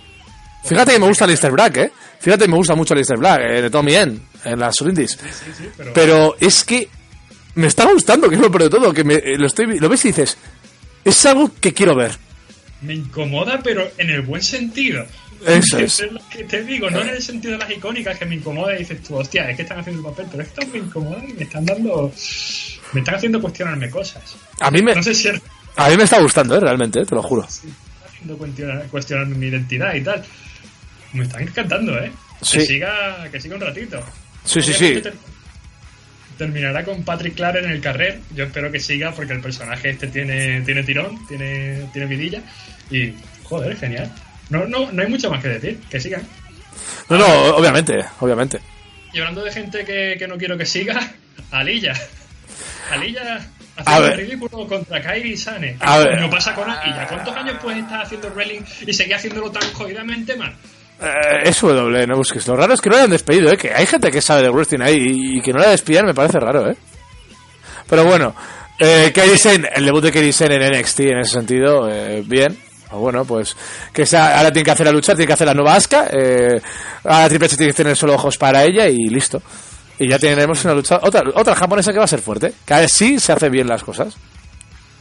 Fíjate 0.64 0.94
que 0.94 1.00
me 1.00 1.08
gusta 1.08 1.26
Alistair 1.26 1.54
Black, 1.54 1.78
¿eh? 1.78 1.92
Fíjate 2.20 2.46
que 2.46 2.52
me 2.52 2.58
gusta 2.58 2.76
mucho 2.76 2.94
Alistair 2.94 3.20
Black, 3.20 3.42
eh, 3.42 3.62
de 3.64 3.70
Tommy 3.70 3.96
N, 3.96 4.20
en 4.46 4.60
las 4.60 4.80
indies. 4.82 5.12
Sí, 5.12 5.52
sí, 5.58 5.70
pero, 5.76 5.94
Pero 5.94 6.36
es 6.40 6.64
que 6.64 6.90
me 7.56 7.68
está 7.68 7.86
gustando, 7.86 8.30
que 8.30 8.36
es 8.36 8.42
lo 8.42 8.52
peor 8.52 8.64
de 8.64 8.70
todo, 8.70 8.94
que 8.94 9.04
me, 9.04 9.16
eh, 9.16 9.38
lo, 9.38 9.48
estoy, 9.48 9.80
lo 9.80 9.90
ves 9.90 10.06
y 10.06 10.10
dices, 10.10 10.38
es 11.04 11.26
algo 11.26 11.52
que 11.60 11.74
quiero 11.74 11.96
ver. 11.96 12.12
Me 12.82 12.94
incomoda, 12.94 13.60
pero 13.62 13.90
en 13.98 14.10
el 14.10 14.22
buen 14.22 14.42
sentido. 14.42 15.06
Eso 15.46 15.78
es. 15.80 16.12
lo 16.12 16.20
que 16.30 16.44
te 16.44 16.64
digo, 16.64 16.90
no 16.90 17.02
en 17.02 17.10
el 17.10 17.22
sentido 17.22 17.54
de 17.54 17.60
las 17.60 17.72
icónicas 17.72 18.18
que 18.18 18.26
me 18.26 18.36
incomoda 18.36 18.76
y 18.76 18.80
dices 18.80 19.02
tú, 19.04 19.16
hostia, 19.16 19.50
es 19.50 19.56
que 19.56 19.62
están 19.64 19.80
haciendo 19.80 20.02
el 20.02 20.14
papel, 20.16 20.28
pero 20.32 20.44
esto 20.44 20.62
me 20.72 20.80
incomoda 20.80 21.24
y 21.28 21.34
me 21.34 21.44
están 21.44 21.66
dando. 21.66 22.12
Me 22.94 23.00
están 23.02 23.16
haciendo 23.16 23.42
cuestionarme 23.42 23.90
cosas. 23.90 24.36
A 24.60 24.72
mí 24.72 24.82
me, 24.82 24.96
No 24.96 25.04
sé 25.04 25.14
si 25.14 25.28
es 25.30 25.42
a 25.76 25.90
mí 25.90 25.96
me 25.98 26.04
está 26.04 26.20
gustando, 26.22 26.58
¿eh? 26.58 26.60
realmente, 26.60 27.00
eh, 27.02 27.06
te 27.06 27.16
lo 27.16 27.22
juro. 27.24 27.44
haciendo 27.44 28.38
cuestionar, 28.90 29.28
mi 29.28 29.48
identidad 29.48 29.94
y 29.94 30.02
tal. 30.04 30.24
Me 31.14 31.24
están 31.24 31.42
encantando, 31.44 31.98
¿eh? 32.00 32.12
Sí. 32.42 32.58
Que 32.60 32.66
siga, 32.66 33.30
que 33.32 33.40
siga 33.40 33.56
un 33.56 33.62
ratito. 33.62 34.02
Sí, 34.44 34.62
sí, 34.62 34.72
Obviamente 34.72 34.96
sí. 34.96 35.02
ter- 35.04 35.30
Terminará 36.38 36.86
con 36.86 37.04
Patrick 37.04 37.36
Clark 37.36 37.58
en 37.58 37.70
el 37.70 37.82
carrer. 37.82 38.20
Yo 38.34 38.46
espero 38.46 38.72
que 38.72 38.80
siga 38.80 39.12
porque 39.12 39.34
el 39.34 39.42
personaje 39.42 39.90
este 39.90 40.08
tiene, 40.08 40.62
tiene 40.62 40.84
tirón, 40.84 41.26
tiene, 41.28 41.90
tiene 41.92 42.08
vidilla. 42.08 42.42
Y, 42.90 43.14
joder, 43.44 43.76
genial. 43.78 44.10
No, 44.50 44.66
no, 44.66 44.92
no 44.92 45.02
hay 45.02 45.08
mucho 45.08 45.30
más 45.30 45.42
que 45.42 45.50
decir. 45.50 45.80
Que 45.90 46.00
sigan. 46.00 46.22
No, 47.10 47.18
no, 47.18 47.56
obviamente, 47.56 47.94
obviamente. 48.20 48.60
Y 49.14 49.20
hablando 49.20 49.44
de 49.44 49.52
gente 49.52 49.84
que, 49.86 50.16
que 50.18 50.28
no 50.28 50.38
quiero 50.38 50.58
que 50.58 50.66
siga, 50.66 51.00
Alilla. 51.52 51.94
Alilla 52.92 53.48
haciendo 53.78 54.08
el 54.08 54.18
ridículo 54.18 54.68
contra 54.68 55.02
Kairi 55.02 55.38
Sane. 55.38 55.78
A 55.80 56.00
ver. 56.00 56.20
No 56.20 56.30
pasa 56.30 56.54
con 56.54 56.70
Alilla. 56.70 57.08
¿Cuántos 57.08 57.36
años 57.36 57.58
puedes 57.62 57.80
estar 57.80 58.02
haciendo 58.02 58.30
wrestling 58.32 58.62
y 58.86 58.94
seguir 58.94 59.16
haciéndolo 59.16 59.52
tan 59.52 59.72
jodidamente 59.74 60.36
mal? 60.36 60.56
Eh, 61.02 61.50
es 61.50 61.62
W, 61.62 62.08
no 62.08 62.18
busques. 62.18 62.46
Lo 62.48 62.56
raro 62.56 62.74
es 62.74 62.82
que 62.82 62.90
no 62.90 62.98
le 62.98 63.04
han 63.04 63.10
despedido, 63.10 63.52
¿eh? 63.52 63.58
Que 63.58 63.74
hay 63.74 63.86
gente 63.86 64.12
que 64.12 64.22
sabe 64.22 64.44
de 64.44 64.50
wrestling 64.50 64.82
ahí 64.82 64.98
y, 64.98 65.38
y 65.38 65.42
que 65.42 65.54
no 65.54 65.60
la 65.60 65.70
despidan 65.70 66.06
me 66.06 66.14
parece 66.14 66.40
raro, 66.40 66.70
¿eh? 66.70 66.76
Pero 67.88 68.06
bueno, 68.06 68.36
eh, 68.78 69.12
Kairi 69.14 69.38
Sane, 69.38 69.70
el 69.74 69.86
debut 69.86 70.04
de 70.04 70.12
Kairi 70.12 70.32
Sane 70.32 70.56
en 70.56 70.80
NXT 70.80 71.00
en 71.02 71.20
ese 71.20 71.32
sentido, 71.32 71.90
eh, 71.90 72.22
bien. 72.26 72.58
O 72.92 73.00
bueno, 73.00 73.24
pues 73.26 73.56
que 73.94 74.06
sea, 74.06 74.38
ahora 74.38 74.52
tiene 74.52 74.66
que 74.66 74.72
hacer 74.72 74.86
la 74.86 74.92
lucha, 74.92 75.14
tiene 75.14 75.28
que 75.28 75.34
hacer 75.34 75.48
la 75.48 75.54
nueva 75.54 75.76
Asuka. 75.76 76.08
Eh, 76.12 76.60
ahora 77.04 77.30
Triple 77.30 77.46
H 77.46 77.58
tiene 77.58 77.72
que 77.72 77.78
tener 77.78 77.96
solo 77.96 78.16
ojos 78.16 78.38
para 78.38 78.64
ella 78.64 78.88
y 78.88 79.08
listo. 79.10 79.42
Y 80.00 80.08
ya 80.10 80.18
tenemos 80.18 80.64
una 80.66 80.74
lucha, 80.74 81.00
otra, 81.04 81.22
otra 81.36 81.56
japonesa 81.56 81.92
que 81.92 82.00
va 82.00 82.06
a 82.06 82.08
ser 82.08 82.22
fuerte. 82.22 82.54
Que 82.66 82.74
a 82.74 82.80
ver 82.80 82.90
si 82.90 83.20
se 83.20 83.32
hace 83.34 83.50
bien 83.50 83.68
las 83.68 83.84
cosas. 83.84 84.16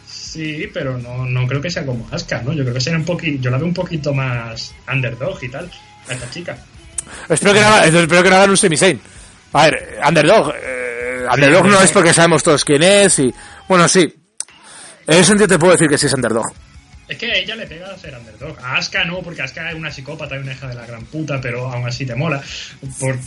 Sí, 0.07 0.69
pero 0.75 0.99
no, 0.99 1.25
no 1.25 1.47
creo 1.47 1.61
que 1.61 1.71
sea 1.71 1.87
como 1.87 2.07
Asuka, 2.11 2.43
¿no? 2.43 2.53
Yo 2.53 2.63
creo 2.63 2.75
que 2.75 2.81
será 2.81 2.99
un 2.99 3.05
poquito, 3.05 3.43
yo 3.43 3.51
la 3.51 3.57
veo 3.57 3.67
un 3.67 3.75
poquito 3.75 4.13
más 4.13 4.75
underdog 4.93 5.43
y 5.43 5.49
tal, 5.49 5.71
a 6.09 6.13
esta 6.13 6.31
chica. 6.31 6.59
Espero 7.29 7.55
que 7.55 7.61
no, 7.61 7.83
espero 7.83 8.23
que 8.23 8.31
no 8.31 8.37
hagan 8.37 8.51
un 8.51 8.57
semi 8.57 8.77
A 9.53 9.65
ver, 9.65 9.99
Underdog. 10.07 10.53
eh, 10.63 11.25
underdog 11.33 11.67
no 11.67 11.81
es 11.81 11.91
porque 11.91 12.13
sabemos 12.13 12.43
todos 12.43 12.65
quién 12.65 12.83
es 12.83 13.19
y... 13.21 13.35
Bueno, 13.67 13.89
sí. 13.89 14.01
En 15.07 15.15
ese 15.15 15.25
sentido 15.25 15.49
te 15.49 15.59
puedo 15.59 15.73
decir 15.73 15.89
que 15.89 15.97
sí 15.97 16.07
es 16.07 16.13
Underdog. 16.13 16.45
Es 17.09 17.17
que 17.17 17.27
a 17.33 17.37
ella 17.37 17.57
le 17.57 17.67
pega 17.67 17.97
ser 17.97 18.17
underdog. 18.19 18.59
A 18.63 18.77
Asuka 18.77 19.05
no, 19.05 19.21
porque 19.23 19.43
Asuka 19.43 19.71
es 19.71 19.75
una 19.77 19.91
psicópata 19.91 20.37
y 20.37 20.41
una 20.41 20.53
hija 20.53 20.69
de 20.69 20.75
la 20.75 20.85
gran 20.87 21.05
puta, 21.07 21.41
pero 21.41 21.71
aún 21.71 21.87
así 21.87 22.05
te 22.05 22.15
mola. 22.15 22.43
Por- 23.01 23.19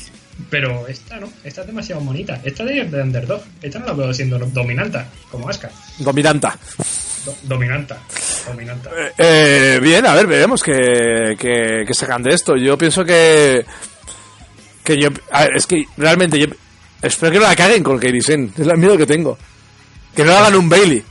pero 0.50 0.88
esta 0.88 1.20
no, 1.20 1.32
esta 1.44 1.62
es 1.62 1.68
demasiado 1.68 2.02
bonita. 2.02 2.40
Esta 2.44 2.64
de, 2.64 2.84
de 2.86 3.02
underdog. 3.02 3.42
Esta 3.62 3.80
no 3.80 3.88
la 3.88 3.94
veo 3.94 4.14
siendo 4.14 4.38
dominanta, 4.40 5.08
como 5.30 5.50
Asuka. 5.50 5.70
Dominanta. 6.00 6.58
Do- 7.26 7.36
dominanta. 7.44 7.98
Dominanta. 8.48 8.90
Eh, 8.90 9.12
eh, 9.18 9.80
bien, 9.82 10.06
a 10.06 10.14
ver, 10.16 10.26
veremos 10.28 10.62
que, 10.64 11.36
que, 11.40 11.84
que 11.86 11.94
sacan 11.94 12.24
de 12.24 12.34
esto. 12.34 12.56
Yo 12.58 12.78
pienso 12.78 13.04
que... 13.06 13.66
Que 14.84 14.98
yo... 15.00 15.10
a 15.32 15.44
ver, 15.44 15.52
es 15.58 15.68
que 15.68 15.86
realmente 15.98 16.40
yo... 16.40 16.48
Espero 17.02 17.32
que 17.32 17.40
no 17.40 17.46
la 17.46 17.56
caguen 17.56 17.84
con 17.84 17.98
Kairi 18.00 18.22
Sen. 18.22 18.52
Es 18.58 18.66
el 18.68 18.78
miedo 18.78 18.98
que 18.98 19.06
tengo. 19.08 19.38
Que 20.16 20.24
no 20.24 20.34
hagan 20.36 20.56
un 20.56 20.70
Bailey. 20.70 21.04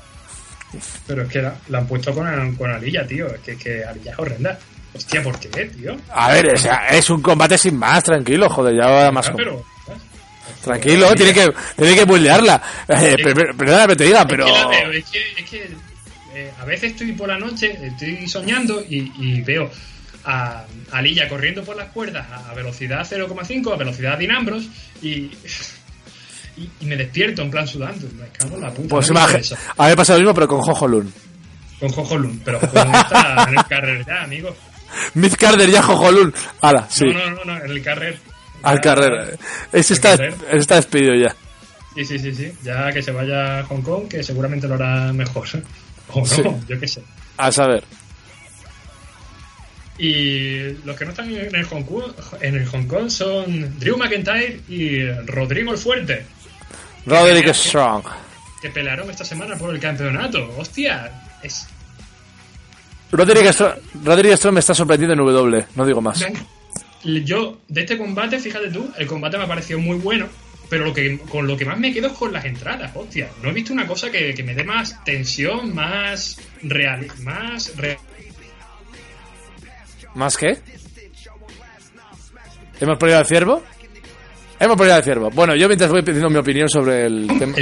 Pero 1.07 1.23
es 1.23 1.29
que 1.29 1.43
la, 1.43 1.55
la 1.69 1.79
han 1.79 1.87
puesto 1.87 2.13
con, 2.15 2.55
con 2.57 2.71
Alilla, 2.71 3.07
tío. 3.07 3.27
Es 3.35 3.41
que, 3.41 3.57
que 3.57 3.85
Alilla 3.85 4.13
es 4.13 4.19
horrenda. 4.19 4.59
Hostia, 4.93 5.23
¿por 5.23 5.39
qué, 5.39 5.67
tío? 5.67 5.97
A 6.13 6.33
ver, 6.33 6.53
o 6.55 6.57
sea, 6.57 6.89
es 6.89 7.09
un 7.11 7.23
combate 7.23 7.57
sin 7.57 7.77
más, 7.77 8.03
tranquilo, 8.03 8.49
joder, 8.51 8.75
ya 8.77 8.89
va 8.91 9.11
más... 9.13 9.29
Ah, 9.29 9.35
pero... 9.37 9.65
Tranquilo, 10.63 11.15
tiene 11.15 11.33
que, 11.33 11.53
tiene 11.77 11.95
que 11.95 12.05
builearla. 12.05 12.61
Eh, 12.89 13.17
per- 13.23 13.57
perdóname 13.57 13.93
que 13.93 13.97
te 13.97 14.05
diga, 14.05 14.27
pero... 14.27 14.47
Es 14.91 15.05
que 15.11 15.21
es 15.39 15.49
que, 15.49 15.71
eh, 16.35 16.51
a 16.61 16.65
veces 16.65 16.91
estoy 16.93 17.13
por 17.13 17.29
la 17.29 17.39
noche, 17.39 17.79
estoy 17.83 18.29
soñando 18.29 18.83
y, 18.89 19.13
y 19.19 19.41
veo 19.43 19.71
a, 20.25 20.65
a 20.91 21.03
Lilla 21.03 21.29
corriendo 21.29 21.63
por 21.65 21.77
las 21.77 21.89
cuerdas 21.93 22.27
a, 22.31 22.51
a 22.51 22.55
velocidad 22.55 23.07
0,5, 23.09 23.73
a 23.73 23.77
velocidad 23.77 24.19
dinambros 24.19 24.65
y, 25.01 25.31
y, 26.57 26.69
y 26.81 26.87
me 26.87 26.97
despierto 26.97 27.43
en 27.43 27.51
plan 27.51 27.67
sudando. 27.67 28.07
Me 28.19 28.29
cago 28.29 28.57
en 28.57 28.63
la 28.63 28.71
puta. 28.73 28.89
Pues 28.89 29.11
eso. 29.11 29.57
a 29.77 29.85
mí 29.85 29.89
me 29.91 29.97
pasa 29.97 30.13
lo 30.15 30.19
mismo, 30.21 30.35
pero 30.35 30.49
con 30.49 30.61
Jojo 30.61 30.89
Lun. 30.89 31.13
Con 31.79 31.89
Jojo 31.91 32.19
Lun, 32.19 32.41
pero 32.45 32.61
Lun 32.61 32.95
está 32.95 33.47
en 33.49 33.59
el 33.59 33.65
carrer 33.67 34.05
ya, 34.07 34.23
amigo. 34.25 34.55
Mid 35.15 35.33
Carter 35.35 35.71
ya 35.71 35.83
Jojo 35.83 36.11
Lun. 36.11 36.35
Ala, 36.61 36.87
sí, 36.91 37.05
No, 37.07 37.31
no, 37.31 37.45
no, 37.45 37.45
no, 37.59 37.65
en 37.65 37.71
el 37.71 37.83
carrer. 37.83 38.19
al 38.63 38.77
Ya- 38.77 38.81
carrera. 38.83 39.27
Ese 39.73 39.95
está, 39.95 40.17
carrer. 40.17 40.35
está 40.53 40.77
despedido 40.77 41.15
ya. 41.15 41.35
Sí, 41.95 42.05
sí, 42.05 42.19
sí, 42.19 42.35
sí. 42.35 42.53
Ya 42.63 42.93
que 42.93 43.03
se 43.03 43.11
vaya 43.13 43.61
a 43.61 43.65
Hong 43.65 43.83
Kong, 43.83 44.09
que 44.09 44.23
seguramente 44.23 44.67
lo 44.69 44.75
hará 44.75 45.13
mejor. 45.13 45.47
O 46.13 46.21
no, 46.21 46.27
Sí. 46.27 46.43
yo 46.69 46.81
qué 46.81 46.89
sé. 46.89 47.03
A 47.37 47.53
saber. 47.53 47.85
Y 49.99 50.73
los 50.85 50.97
que 50.97 51.05
no 51.05 51.11
están 51.11 51.31
en 51.31 51.55
el 51.55 51.65
Hong 51.67 51.83
Kong, 51.83 52.13
en 52.41 52.55
el 52.57 52.67
Hong 52.67 52.87
Kong 52.87 53.11
son 53.11 53.79
Drew 53.79 53.97
McIntyre 53.99 54.61
y 54.69 55.05
Rodrigo 55.27 55.73
el 55.73 55.79
Fuerte, 55.79 56.25
Roderick 57.07 57.53
Strong. 57.55 58.05
que 58.61 58.71
pelearon 58.71 59.11
esta 59.11 59.25
semana 59.25 59.57
por 59.57 59.75
el 59.75 59.81
campeonato. 59.81 60.53
Hostia, 60.57 61.11
es... 61.43 61.67
Roderick 63.13 63.53
Strong, 63.53 63.75
Roderick 64.05 64.37
Strong 64.37 64.55
me 64.55 64.61
está 64.61 64.75
sorprendiendo 64.75 65.15
en 65.15 65.35
W, 65.35 65.67
no 65.75 65.87
digo 65.87 66.01
más. 66.01 66.25
Yo, 67.03 67.59
de 67.67 67.81
este 67.81 67.97
combate, 67.97 68.39
fíjate 68.39 68.71
tú, 68.71 68.91
el 68.99 69.07
combate 69.07 69.39
me 69.39 69.45
ha 69.45 69.49
parecido 69.49 69.79
muy 69.79 69.97
bueno, 69.97 70.29
pero 70.69 70.85
lo 70.85 70.93
que 70.95 71.19
con 71.19 71.47
lo 71.47 71.57
que 71.57 71.65
más 71.65 71.79
me 71.79 71.93
quedo 71.93 72.09
es 72.09 72.13
con 72.13 72.33
las 72.33 72.45
entradas, 72.45 72.93
hostia. 72.95 73.31
No 73.43 73.49
he 73.49 73.53
visto 73.53 73.73
una 73.73 73.87
cosa 73.87 74.11
que, 74.11 74.35
que 74.35 74.43
me 74.43 74.55
dé 74.55 74.63
más 74.65 75.03
tensión, 75.05 75.75
más 75.75 76.37
real, 76.63 77.07
más 77.23 77.75
real. 77.77 77.99
¿Más 80.15 80.37
qué? 80.37 80.59
¿Hemos 82.81 82.99
perdido 82.99 83.19
al 83.19 83.27
ciervo? 83.27 83.63
Hemos 84.61 84.77
perdido 84.77 84.97
al 84.97 85.05
ciervo. 85.05 85.31
Bueno, 85.31 85.57
yo 85.57 85.67
mientras 85.69 85.91
voy 85.91 86.03
pidiendo 86.03 86.29
mi 86.31 86.37
opinión 86.37 86.69
sobre 86.69 87.07
el 87.07 87.27
tema... 87.39 87.57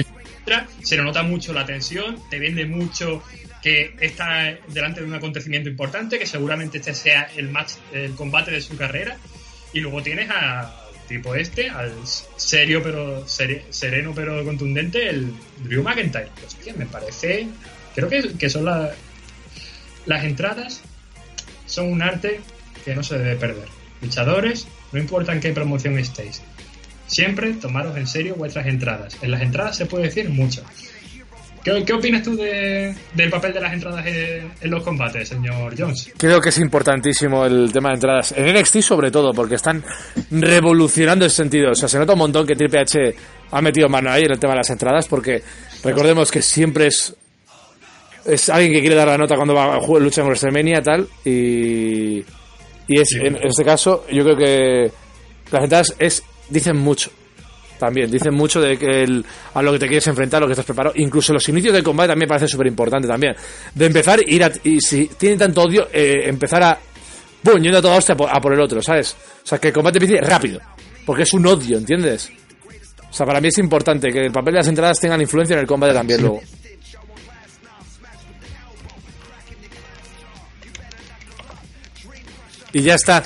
Se 0.83 0.97
le 0.97 1.03
nota 1.03 1.23
mucho 1.23 1.53
la 1.53 1.65
tensión, 1.67 2.17
te 2.31 2.39
vende 2.39 2.65
mucho 2.65 3.23
que 3.63 3.95
está 4.01 4.57
delante 4.69 5.01
de 5.01 5.07
un 5.07 5.15
acontecimiento 5.15 5.69
importante, 5.69 6.19
que 6.19 6.27
seguramente 6.27 6.79
este 6.79 6.95
sea 6.95 7.29
el 7.37 7.51
match, 7.51 7.73
el 7.93 8.15
combate 8.15 8.51
de 8.53 8.61
su 8.63 8.75
carrera, 8.77 9.17
y 9.75 9.81
luego 9.81 10.03
tienes 10.03 10.31
al 10.31 10.73
tipo 11.07 11.35
este, 11.35 11.69
al 11.69 11.93
serio 12.37 12.83
pero 12.83 13.27
sere- 13.27 13.65
sereno 13.71 14.13
pero 14.15 14.43
contundente, 14.45 15.09
el 15.11 15.33
Drew 15.65 15.83
McIntyre. 15.83 16.29
Hostia, 16.47 16.73
me 16.79 16.87
parece, 16.87 17.47
creo 17.95 18.09
que, 18.09 18.33
que 18.39 18.49
son 18.49 18.65
la- 18.65 18.91
las 20.07 20.25
entradas 20.25 20.81
son 21.67 21.93
un 21.93 22.01
arte 22.01 22.41
que 22.87 22.95
no 22.95 23.03
se 23.03 23.19
debe 23.19 23.37
perder. 23.37 23.69
Luchadores, 24.01 24.67
no 24.93 24.99
importa 24.99 25.33
en 25.35 25.41
qué 25.41 25.53
promoción 25.53 25.99
estéis, 25.99 26.41
Siempre 27.09 27.55
tomaros 27.55 27.97
en 27.97 28.07
serio 28.07 28.37
vuestras 28.37 28.67
entradas. 28.69 29.17
En 29.23 29.33
las 29.33 29.43
entradas 29.43 29.77
se 29.77 29.87
puede 29.87 30.05
decir 30.05 30.29
mucho. 30.31 30.63
¿Qué, 31.65 31.83
qué 31.85 31.93
opinas 31.93 32.23
tú 32.23 32.37
de- 32.37 32.95
del 33.15 33.31
papel 33.31 33.53
de 33.53 33.61
las 33.61 33.73
entradas 33.73 34.07
en, 34.07 34.53
en 34.61 34.71
los 34.71 34.83
combates, 34.85 35.29
señor 35.29 35.75
Jones? 35.77 36.13
Creo 36.17 36.41
que 36.41 36.51
es 36.51 36.59
importantísimo 36.59 37.45
el 37.45 37.73
tema 37.73 37.89
de 37.89 37.95
entradas. 37.97 38.33
En 38.37 38.47
NXT 38.55 38.81
sobre 38.81 39.11
todo, 39.11 39.33
porque 39.35 39.57
están 39.57 39.85
revolucionando 40.31 41.25
ese 41.27 41.37
sentido. 41.37 41.73
O 41.73 41.75
sea, 41.75 41.89
se 41.89 41.99
nota 41.99 42.13
un 42.13 42.21
montón 42.21 42.47
que 42.47 42.55
Triple 42.55 42.81
H 42.81 43.15
ha 43.51 43.61
metido 43.61 43.89
mano 43.89 44.11
ahí 44.11 44.23
en 44.23 44.31
el 44.33 44.39
tema 44.39 44.53
de 44.53 44.59
las 44.59 44.71
entradas, 44.71 45.09
porque 45.09 45.43
recordemos 45.83 46.31
que 46.31 46.43
siempre 46.43 46.87
es 46.87 47.15
es 48.25 48.51
alguien 48.51 48.73
que 48.73 48.81
quiere 48.81 48.95
dar 48.95 49.09
la 49.09 49.17
nota 49.17 49.37
cuando 49.37 49.55
va 49.55 49.77
a 49.77 49.81
jugar 49.81 50.03
lucha 50.03 50.21
en 50.21 50.27
WrestleMania 50.27 50.83
tal 50.83 51.09
y 51.25 52.19
y 52.87 53.01
es 53.01 53.09
Sí. 53.09 53.19
en 53.23 53.37
este 53.43 53.65
caso 53.65 54.05
yo 54.11 54.23
creo 54.23 54.37
que 54.37 54.91
las 55.51 55.63
entradas 55.65 55.95
es 55.99 56.23
dicen 56.49 56.77
mucho 56.77 57.11
también 57.79 58.11
dicen 58.11 58.35
mucho 58.35 58.61
de 58.61 58.77
que 58.77 59.05
el- 59.05 59.25
a 59.55 59.63
lo 59.63 59.71
que 59.73 59.79
te 59.79 59.87
quieres 59.87 60.07
enfrentar, 60.09 60.41
lo 60.41 60.49
que 60.49 60.53
estás 60.55 60.67
preparado. 60.67 60.95
Incluso 60.97 61.33
los 61.33 61.49
inicios 61.49 61.73
del 61.73 61.85
combate 61.85 62.09
también 62.09 62.27
me 62.27 62.35
parece 62.35 62.49
súper 62.49 62.67
importante 62.67 63.07
también. 63.07 63.37
De 63.73 63.87
empezar, 63.87 64.19
ir 64.27 64.43
a, 64.43 64.51
y 64.65 64.81
si 64.81 65.07
tienen 65.17 65.39
tanto 65.39 65.63
odio, 65.63 65.89
eh, 65.93 66.23
empezar 66.25 66.61
a, 66.65 66.77
¡pum! 67.41 67.61
yendo 67.63 67.79
a 67.79 67.83
toda 67.83 67.95
hostia 67.97 68.17
a 68.17 68.41
por 68.41 68.53
el 68.53 68.61
otro, 68.61 68.83
¿sabes? 68.83 69.17
O 69.45 69.47
sea, 69.47 69.59
que 69.61 69.69
el 69.69 69.75
combate 69.75 69.99
empiece 69.99 70.21
rápido. 70.21 70.61
Porque 71.07 71.23
es 71.23 71.33
un 71.33 71.47
odio, 71.47 71.79
¿entiendes? 71.79 72.31
O 73.09 73.13
sea, 73.13 73.25
para 73.25 73.41
mí 73.41 73.47
es 73.47 73.59
importante 73.59 74.11
que 74.11 74.25
el 74.27 74.33
papel 74.33 74.55
de 74.55 74.59
las 74.59 74.67
entradas 74.69 74.99
tengan 74.99 75.21
influencia 75.21 75.55
en 75.55 75.61
el 75.61 75.67
combate 75.69 75.95
también 75.95 76.21
luego. 76.21 76.41
Y 82.73 82.83
ya 82.83 82.95
está. 82.95 83.23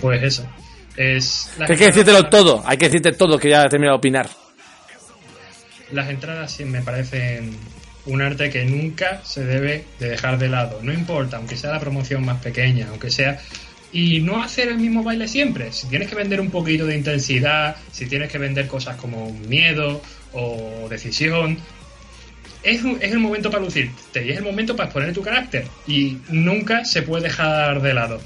Pues 0.00 0.22
eso. 0.22 0.46
Es 1.02 1.48
hay 1.58 1.76
que 1.76 1.86
decírtelo 1.86 2.28
todo. 2.28 2.62
Hay 2.66 2.76
que 2.76 2.86
decirte 2.86 3.12
todo 3.12 3.38
que 3.38 3.48
ya 3.48 3.64
he 3.64 3.68
terminado 3.70 3.96
de 3.96 3.98
opinar. 3.98 4.28
las 5.92 6.08
entradas 6.10 6.52
sí 6.52 6.64
me 6.64 6.82
parecen 6.82 7.56
un 8.06 8.22
arte 8.22 8.50
que 8.50 8.64
nunca 8.64 9.20
se 9.24 9.44
debe 9.44 9.84
de 9.98 10.10
dejar 10.10 10.38
de 10.38 10.48
lado. 10.48 10.80
No 10.82 10.92
importa, 10.92 11.36
aunque 11.38 11.56
sea 11.56 11.70
la 11.72 11.80
promoción 11.80 12.24
más 12.24 12.40
pequeña, 12.42 12.86
aunque 12.90 13.10
sea... 13.10 13.40
Y 13.92 14.20
no 14.20 14.40
hacer 14.42 14.68
el 14.68 14.76
mismo 14.78 15.02
baile 15.02 15.26
siempre. 15.26 15.72
Si 15.72 15.88
tienes 15.88 16.08
que 16.08 16.14
vender 16.14 16.40
un 16.40 16.50
poquito 16.50 16.86
de 16.86 16.96
intensidad, 16.96 17.74
si 17.90 18.06
tienes 18.06 18.30
que 18.30 18.38
vender 18.38 18.68
cosas 18.68 18.96
como 18.96 19.32
miedo 19.32 20.00
o 20.32 20.86
decisión, 20.88 21.58
es, 22.62 22.82
un- 22.84 22.98
es 23.00 23.10
el 23.10 23.18
momento 23.18 23.50
para 23.50 23.64
lucirte 23.64 24.24
y 24.24 24.30
es 24.30 24.36
el 24.38 24.44
momento 24.44 24.76
para 24.76 24.86
exponer 24.88 25.12
tu 25.12 25.22
carácter. 25.22 25.64
Y 25.88 26.18
nunca 26.28 26.84
se 26.84 27.02
puede 27.02 27.24
dejar 27.24 27.82
de 27.82 27.94
lado. 27.94 28.20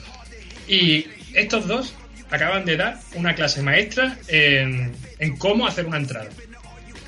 Y 0.68 1.06
estos 1.32 1.66
dos 1.66 1.94
acaban 2.34 2.64
de 2.64 2.76
dar 2.76 2.98
una 3.14 3.34
clase 3.34 3.62
maestra 3.62 4.16
en, 4.28 4.92
en 5.18 5.36
cómo 5.36 5.66
hacer 5.66 5.86
una 5.86 5.96
entrada. 5.98 6.28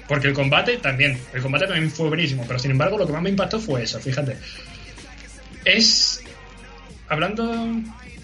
Porque 0.08 0.28
el 0.28 0.34
combate 0.34 0.76
también, 0.78 1.18
el 1.34 1.42
combate 1.42 1.66
también 1.66 1.90
fue 1.90 2.08
buenísimo, 2.08 2.44
pero 2.46 2.58
sin 2.58 2.70
embargo 2.70 2.96
lo 2.96 3.06
que 3.06 3.12
más 3.12 3.22
me 3.22 3.30
impactó 3.30 3.58
fue 3.58 3.82
eso, 3.82 3.98
fíjate. 3.98 4.36
Es, 5.64 6.22
hablando, 7.08 7.66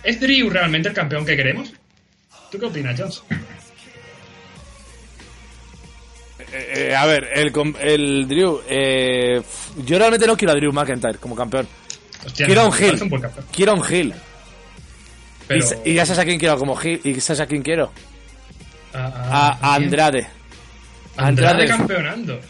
¿es 0.04 0.20
Drew 0.20 0.48
realmente 0.48 0.88
el 0.90 0.94
campeón 0.94 1.26
que 1.26 1.36
queremos? 1.36 1.72
¿Tú 2.52 2.58
qué 2.58 2.66
opinas, 2.66 2.98
Jones? 3.00 3.22
Eh, 6.52 6.88
eh, 6.90 6.94
a 6.94 7.06
ver, 7.06 7.28
el, 7.34 7.52
el 7.80 8.28
Drew. 8.28 8.60
eh, 8.68 9.40
yo 9.84 9.98
realmente 9.98 10.26
no 10.26 10.36
quiero 10.36 10.52
a 10.52 10.56
Drew 10.56 10.72
McIntyre 10.72 11.18
como 11.18 11.34
campeón. 11.34 11.66
Hostia, 12.24 12.46
Quiero 12.46 12.62
me 12.62 12.68
un 12.68 12.74
heel. 12.74 12.86
parece 12.88 13.04
buen 13.06 13.22
campeón, 13.22 13.46
Quiero 13.52 13.74
un 13.74 13.84
heel. 13.92 14.14
Pero- 15.46 15.66
Y, 15.84 15.94
ya 15.94 16.06
sabes 16.06 16.20
a 16.20 16.24
quién 16.24 16.38
quiero 16.38 16.58
como. 16.58 16.78
Y 16.82 17.20
sabes 17.20 17.40
a 17.40 17.46
quién 17.46 17.62
quiero. 17.62 17.92
a, 18.94 18.98
A, 19.06 19.48
a 19.74 19.76
¿quién? 19.78 19.84
Andrade. 19.86 20.26
Andrade 21.16 21.62
Andrade. 21.62 21.66
campeonando. 21.68 22.40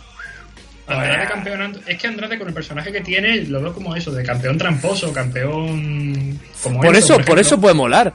Andrade 0.87 1.27
campeonando. 1.29 1.81
Es 1.87 1.99
que 1.99 2.07
Andrade 2.09 2.39
con 2.39 2.49
el 2.49 2.55
personaje 2.55 2.93
que 2.93 3.01
tiene 3.01 3.43
lo 3.45 3.63
veo 3.63 3.73
como 3.73 3.95
eso, 3.95 4.11
de 4.13 4.23
campeón 4.25 4.59
tramposo, 4.59 5.13
campeón... 5.13 6.39
Como 6.63 6.81
Por 6.81 6.95
eso, 6.97 7.19
por 7.21 7.39
eso 7.39 7.61
puede 7.61 7.75
molar. 7.75 8.13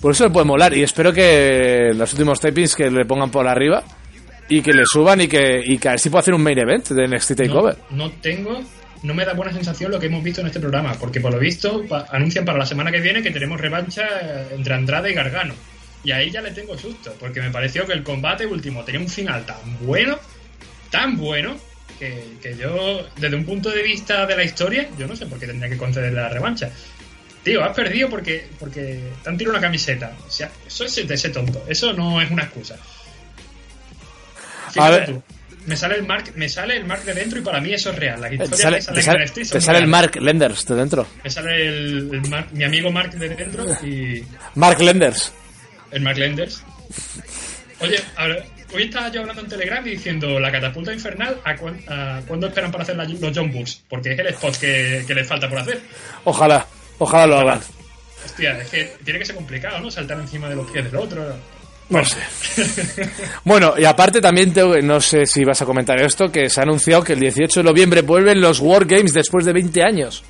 Por 0.00 0.12
eso 0.12 0.24
le 0.24 0.30
puede 0.30 0.46
molar. 0.46 0.76
Y 0.76 0.82
espero 0.82 1.12
que 1.12 1.90
los 1.94 2.12
últimos 2.12 2.40
tapings 2.40 2.74
que 2.76 2.90
le 2.90 3.04
pongan 3.04 3.30
por 3.30 3.46
arriba 3.48 3.82
y 4.48 4.62
que 4.62 4.72
le 4.72 4.84
suban 4.86 5.20
y 5.20 5.28
que, 5.28 5.60
y 5.64 5.76
que 5.78 5.88
a 5.88 5.90
ver 5.92 6.00
si 6.00 6.08
puede 6.08 6.20
hacer 6.20 6.34
un 6.34 6.42
main 6.42 6.58
event 6.58 6.88
de 6.88 7.06
NXT 7.08 7.30
no, 7.30 7.36
Takeover. 7.36 7.76
no 7.90 8.10
tengo... 8.22 8.62
No 9.02 9.14
me 9.14 9.24
da 9.24 9.32
buena 9.34 9.52
sensación 9.52 9.90
lo 9.90 10.00
que 10.00 10.06
hemos 10.06 10.22
visto 10.24 10.40
en 10.40 10.48
este 10.48 10.60
programa, 10.60 10.94
porque 10.94 11.20
por 11.20 11.32
lo 11.32 11.38
visto 11.38 11.84
pa- 11.88 12.06
anuncian 12.10 12.44
para 12.44 12.58
la 12.58 12.66
semana 12.66 12.90
que 12.90 13.00
viene 13.00 13.22
que 13.22 13.30
tenemos 13.30 13.60
revancha 13.60 14.06
entre 14.50 14.74
Andrade 14.74 15.10
y 15.10 15.14
Gargano. 15.14 15.54
Y 16.04 16.12
ahí 16.12 16.30
ya 16.30 16.40
le 16.40 16.50
tengo 16.52 16.76
susto, 16.78 17.14
porque 17.18 17.40
me 17.40 17.50
pareció 17.50 17.86
que 17.86 17.92
el 17.92 18.02
combate 18.02 18.46
último 18.46 18.84
tenía 18.84 19.00
un 19.00 19.08
final 19.08 19.44
tan 19.46 19.56
bueno, 19.80 20.18
tan 20.90 21.16
bueno, 21.16 21.56
que, 21.98 22.36
que 22.42 22.56
yo, 22.56 23.06
desde 23.16 23.36
un 23.36 23.44
punto 23.44 23.70
de 23.70 23.82
vista 23.82 24.24
de 24.26 24.36
la 24.36 24.44
historia, 24.44 24.88
yo 24.98 25.06
no 25.06 25.16
sé 25.16 25.26
por 25.26 25.38
qué 25.38 25.46
tendría 25.46 25.68
que 25.70 25.76
conceder 25.76 26.12
la 26.12 26.28
revancha. 26.28 26.70
Tío, 27.42 27.64
has 27.64 27.74
perdido 27.74 28.08
porque, 28.10 28.46
porque 28.58 29.00
te 29.22 29.28
han 29.28 29.36
tirado 29.38 29.56
una 29.56 29.60
camiseta. 29.60 30.12
O 30.26 30.30
sea, 30.30 30.50
eso 30.66 30.84
es 30.84 31.06
de 31.08 31.14
ese 31.14 31.30
tonto. 31.30 31.64
Eso 31.68 31.92
no 31.92 32.20
es 32.20 32.30
una 32.30 32.44
excusa. 32.44 32.76
Fíjate 34.72 34.96
ver. 34.98 35.06
tú. 35.06 35.22
Me 35.68 35.76
sale 35.76 35.94
el 35.96 36.02
mark, 36.06 36.32
me 36.34 36.48
sale 36.48 36.76
el 36.78 36.84
mark 36.84 37.04
de 37.04 37.14
dentro 37.14 37.38
y 37.38 37.42
para 37.42 37.60
mí 37.60 37.72
eso 37.72 37.90
es 37.90 37.96
real. 37.96 38.20
Las 38.20 38.32
Eh, 38.32 38.38
Te 38.38 38.44
historias 38.44 38.60
sale, 38.60 38.76
te 38.78 39.02
sale- 39.02 39.18
te 39.52 39.60
el. 39.84 39.86
Mark 39.86 40.16
Lenders 40.16 40.66
de 40.66 40.74
dentro. 40.74 41.06
Me 41.22 41.30
sale 41.30 41.68
el, 41.68 42.10
el 42.12 42.20
Mark- 42.28 42.48
mi 42.52 42.64
amigo 42.64 42.90
Mark 42.90 43.12
de 43.12 43.28
dentro 43.28 43.64
y 43.84 44.24
Mark 44.54 44.80
Lenders. 44.80 45.32
el 45.90 46.02
Mark 46.02 46.18
Lenders. 46.18 46.62
Oye, 47.80 48.00
ver, 48.26 48.44
hoy 48.74 48.82
estaba 48.84 49.08
yo 49.12 49.20
hablando 49.20 49.42
en 49.42 49.48
Telegram 49.48 49.86
y 49.86 49.90
diciendo 49.90 50.40
la 50.40 50.50
catapulta 50.50 50.92
infernal, 50.92 51.40
¿a, 51.44 51.50
a 51.50 52.20
cuándo 52.26 52.46
esperan 52.48 52.72
para 52.72 52.82
hacer 52.82 52.96
la- 52.96 53.04
los 53.04 53.32
John 53.36 53.52
Bucks? 53.52 53.82
Porque 53.88 54.12
es 54.14 54.18
el 54.18 54.26
spot 54.28 54.56
que, 54.58 55.04
que 55.06 55.14
les 55.14 55.26
falta 55.28 55.48
por 55.48 55.58
hacer. 55.58 55.80
Ojalá, 56.24 56.66
ojalá 56.98 57.26
lo 57.26 57.38
hagan. 57.38 57.60
Hostia, 58.24 58.58
es 58.60 58.68
que 58.70 58.92
tiene 59.04 59.18
que 59.20 59.24
ser 59.26 59.36
complicado, 59.36 59.78
¿no? 59.80 59.90
Saltar 59.90 60.18
encima 60.18 60.48
de 60.48 60.56
los 60.56 60.68
pies 60.70 60.84
del 60.84 60.96
otro. 60.96 61.36
No 61.90 62.04
sé. 62.04 62.18
Bueno, 63.44 63.74
y 63.78 63.84
aparte 63.84 64.20
también 64.20 64.52
tengo, 64.52 64.76
no 64.82 65.00
sé 65.00 65.24
si 65.24 65.44
vas 65.44 65.62
a 65.62 65.64
comentar 65.64 66.00
esto, 66.02 66.30
que 66.30 66.50
se 66.50 66.60
ha 66.60 66.64
anunciado 66.64 67.02
que 67.02 67.14
el 67.14 67.20
18 67.20 67.60
de 67.60 67.64
noviembre 67.64 68.02
vuelven 68.02 68.40
los 68.40 68.60
Wargames 68.60 69.14
después 69.14 69.46
de 69.46 69.52
20 69.54 69.82
años. 69.82 70.22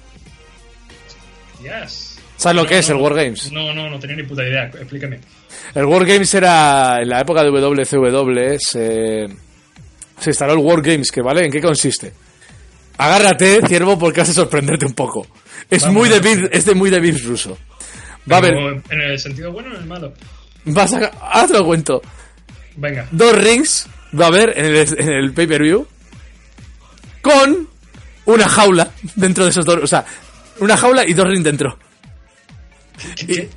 Hostias. 1.55 2.19
¿Sabes 2.37 2.57
lo 2.57 2.63
No, 2.63 2.69
que 2.69 2.79
es 2.79 2.89
el 2.89 2.97
Wargames? 2.97 3.51
No, 3.51 3.75
no, 3.75 3.91
no 3.91 3.99
tenía 3.99 4.17
ni 4.17 4.23
puta 4.23 4.45
idea. 4.45 4.67
Explícame. 4.67 5.19
El 5.75 5.85
Wargames 5.87 6.33
era 6.35 6.99
en 7.03 7.09
la 7.09 7.21
época 7.21 7.43
de 7.43 7.51
WCW, 7.51 8.57
se, 8.59 9.27
se 10.21 10.31
instaló 10.31 10.53
el 10.53 10.59
Wargames, 10.61 11.11
que 11.11 11.21
vale, 11.21 11.45
¿en 11.45 11.51
qué 11.51 11.61
consiste? 11.61 12.13
Agárrate, 12.99 13.61
ciervo, 13.67 13.99
porque 13.99 14.21
vas 14.21 14.31
a 14.31 14.35
sorprenderte 14.35 14.87
un 14.87 14.93
poco. 14.95 15.27
Es 15.69 15.83
Vamos, 15.83 15.97
muy 15.97 16.09
de 16.09 16.49
es 16.53 16.65
de 16.65 16.75
muy 16.75 16.91
de 16.91 17.01
Vince 17.01 17.25
Russo. 17.25 17.59
Va 18.31 18.37
a 18.37 18.39
haber, 18.39 18.55
¿En 18.91 19.01
el 19.01 19.19
sentido 19.19 19.53
bueno 19.53 19.71
o 19.71 19.75
en 19.75 19.83
el 19.83 19.87
malo? 19.87 20.13
Vas 20.69 20.93
a, 20.95 21.07
ahora 21.21 21.47
te 21.47 21.53
lo 21.55 21.65
cuento. 21.65 22.03
Venga. 22.77 23.07
dos 23.11 23.37
rings 23.37 23.87
va 24.19 24.27
a 24.27 24.29
haber 24.29 24.57
en 24.57 24.65
el, 24.67 25.01
en 25.01 25.09
el 25.09 25.33
pay-per-view 25.33 25.87
con 27.23 27.69
una 28.27 28.49
jaula 28.49 28.91
dentro 29.17 29.45
de 29.45 29.51
esos 29.51 29.65
dos. 29.65 29.81
O 29.83 29.87
sea, 29.87 30.05
una 30.61 30.77
jaula 30.77 31.05
y 31.07 31.13
dos 31.15 31.27
rings 31.27 31.45
dentro. 31.45 31.79
¿Qué- 33.17 33.49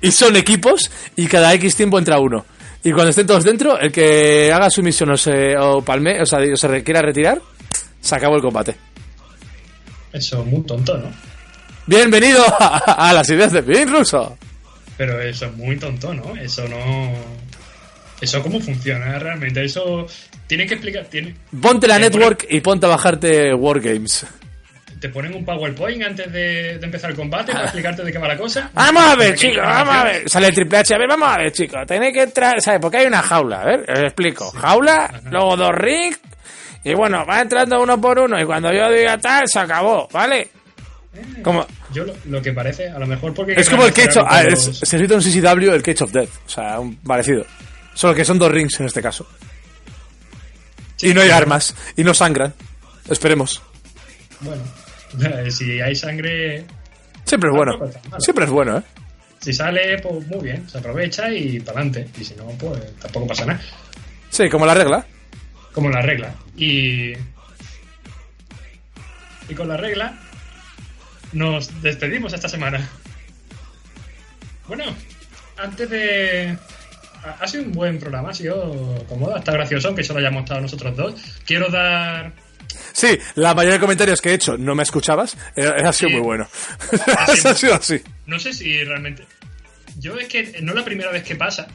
Y 0.00 0.10
son 0.10 0.36
equipos 0.36 0.90
y 1.16 1.26
cada 1.26 1.52
X 1.54 1.76
tiempo 1.76 1.98
entra 1.98 2.18
uno. 2.18 2.44
Y 2.82 2.92
cuando 2.92 3.10
estén 3.10 3.26
todos 3.26 3.44
dentro, 3.44 3.78
el 3.78 3.92
que 3.92 4.50
haga 4.52 4.70
su 4.70 4.82
misión 4.82 5.10
o 5.10 5.16
se, 5.16 5.56
o 5.58 5.82
palme, 5.82 6.20
o 6.22 6.24
sea, 6.26 6.38
o 6.40 6.56
se 6.56 6.82
quiera 6.82 7.02
retirar, 7.02 7.40
se 8.00 8.14
acabó 8.14 8.36
el 8.36 8.42
combate. 8.42 8.74
Eso 10.12 10.40
es 10.40 10.46
muy 10.46 10.62
tonto, 10.62 10.96
¿no? 10.96 11.10
Bienvenido 11.86 12.42
a, 12.58 13.08
a 13.10 13.12
las 13.12 13.28
ideas 13.28 13.52
de 13.52 13.62
Pin 13.62 13.88
Russo. 13.92 14.38
Pero 15.00 15.18
eso 15.18 15.46
es 15.46 15.56
muy 15.56 15.78
tonto, 15.78 16.12
¿no? 16.12 16.36
Eso 16.36 16.68
no. 16.68 17.14
Eso 18.20 18.42
cómo 18.42 18.60
funciona 18.60 19.18
realmente. 19.18 19.64
Eso 19.64 20.06
tiene 20.46 20.66
que 20.66 20.74
explicar. 20.74 21.06
Tiene... 21.06 21.34
Ponte 21.58 21.88
la 21.88 21.98
network 21.98 22.44
y 22.50 22.60
ponte 22.60 22.84
a 22.84 22.90
bajarte 22.90 23.54
Wargames. 23.54 24.26
Te 25.00 25.08
ponen 25.08 25.34
un 25.34 25.42
PowerPoint 25.42 26.02
antes 26.02 26.30
de, 26.30 26.76
de 26.76 26.84
empezar 26.84 27.08
el 27.12 27.16
combate 27.16 27.50
para 27.50 27.64
explicarte 27.64 28.04
de 28.04 28.12
qué 28.12 28.18
va 28.18 28.28
la 28.28 28.36
cosa. 28.36 28.70
Vamos 28.74 29.02
a 29.02 29.16
ver, 29.16 29.34
chicos, 29.36 29.64
vamos 29.64 29.94
a 29.94 30.04
ver. 30.04 30.28
Sale 30.28 30.48
el 30.48 30.54
triple 30.54 30.76
H, 30.76 30.94
a 30.94 30.98
ver, 30.98 31.08
vamos 31.08 31.28
a 31.30 31.38
ver, 31.38 31.52
chicos. 31.52 31.86
Tenéis 31.86 32.12
que 32.12 32.22
entrar, 32.24 32.60
¿sabes? 32.60 32.80
Porque 32.82 32.98
hay 32.98 33.06
una 33.06 33.22
jaula, 33.22 33.62
a 33.62 33.64
ver, 33.64 33.90
os 33.90 34.00
explico. 34.00 34.50
Jaula, 34.50 35.22
luego 35.30 35.56
dos 35.56 35.72
rings, 35.76 36.20
y 36.84 36.92
bueno, 36.92 37.24
va 37.24 37.40
entrando 37.40 37.80
uno 37.82 37.98
por 37.98 38.18
uno, 38.18 38.38
y 38.38 38.44
cuando 38.44 38.70
yo 38.70 38.90
diga 38.90 39.16
tal, 39.16 39.48
se 39.48 39.60
acabó, 39.60 40.06
¿vale? 40.12 40.50
Como, 41.42 41.66
Yo 41.92 42.04
lo, 42.04 42.14
lo 42.26 42.40
que 42.40 42.52
parece, 42.52 42.88
a 42.88 42.98
lo 42.98 43.06
mejor 43.06 43.34
porque. 43.34 43.54
es 43.54 43.68
como 43.68 43.84
el 43.84 43.92
Cage 43.92 44.18
of, 44.20 44.26
ah, 44.28 44.42
Los- 44.44 44.68
es- 44.68 44.88
se 44.88 44.98
cita 44.98 45.14
un 45.16 45.20
CCW, 45.22 45.72
el 45.74 45.82
Cage 45.82 46.04
of 46.04 46.12
Death, 46.12 46.30
o 46.46 46.48
sea, 46.48 46.78
un 46.78 46.96
parecido. 46.96 47.44
Solo 47.94 48.14
que 48.14 48.24
son 48.24 48.38
dos 48.38 48.50
rings 48.52 48.78
en 48.80 48.86
este 48.86 49.02
caso. 49.02 49.26
y 51.02 51.12
no 51.14 51.22
hay 51.22 51.30
armas, 51.30 51.74
y 51.96 52.04
no 52.04 52.12
sangran. 52.14 52.54
Esperemos. 53.08 53.60
Bueno, 54.40 54.62
si 55.50 55.80
hay 55.80 55.94
sangre. 55.96 56.64
Siempre 57.24 57.50
es 57.50 57.56
bueno. 57.56 57.90
Siempre 58.18 58.44
es 58.44 58.50
bueno, 58.50 58.78
¿eh? 58.78 58.82
Si 59.40 59.52
sale, 59.52 59.98
pues 59.98 60.26
muy 60.28 60.44
bien, 60.44 60.68
se 60.68 60.78
aprovecha 60.78 61.30
y 61.32 61.58
para 61.60 61.80
adelante. 61.80 62.08
Y 62.20 62.24
si 62.24 62.34
no, 62.34 62.44
pues 62.58 62.78
tampoco 62.98 63.26
pasa 63.28 63.46
nada. 63.46 63.60
Sí, 64.28 64.48
como 64.50 64.66
la 64.66 64.74
regla. 64.74 65.04
Como 65.72 65.88
la 65.88 66.02
regla. 66.02 66.34
Y. 66.56 67.12
Y 69.48 69.54
con 69.56 69.66
la 69.68 69.76
regla. 69.76 70.18
Nos 71.32 71.82
despedimos 71.82 72.32
esta 72.32 72.48
semana. 72.48 72.88
Bueno, 74.66 74.84
antes 75.56 75.88
de. 75.90 76.56
Ha 77.38 77.46
sido 77.46 77.64
un 77.64 77.72
buen 77.72 77.98
programa, 77.98 78.30
ha 78.30 78.34
sido 78.34 79.04
cómodo, 79.08 79.36
está 79.36 79.52
gracioso, 79.52 79.88
aunque 79.88 80.02
solo 80.02 80.20
hayamos 80.20 80.44
estado 80.44 80.62
nosotros 80.62 80.96
dos. 80.96 81.14
Quiero 81.44 81.68
dar. 81.68 82.32
Sí, 82.92 83.18
la 83.34 83.52
mayoría 83.54 83.74
de 83.74 83.80
comentarios 83.80 84.20
que 84.22 84.30
he 84.30 84.34
hecho 84.34 84.56
no 84.56 84.74
me 84.74 84.82
escuchabas. 84.84 85.36
eh, 85.56 85.66
Ha 85.84 85.92
sido 85.92 86.08
Sí. 86.10 86.14
muy 86.16 86.22
bueno. 86.24 86.48
ha 87.18 87.54
sido 87.56 87.74
así. 87.74 88.00
No 88.26 88.38
sé 88.38 88.52
si 88.54 88.82
realmente. 88.84 89.26
Yo 89.98 90.16
es 90.18 90.28
que 90.28 90.60
no 90.62 90.70
es 90.72 90.78
la 90.78 90.84
primera 90.84 91.10
vez 91.10 91.22
que 91.24 91.36
pasa. 91.36 91.66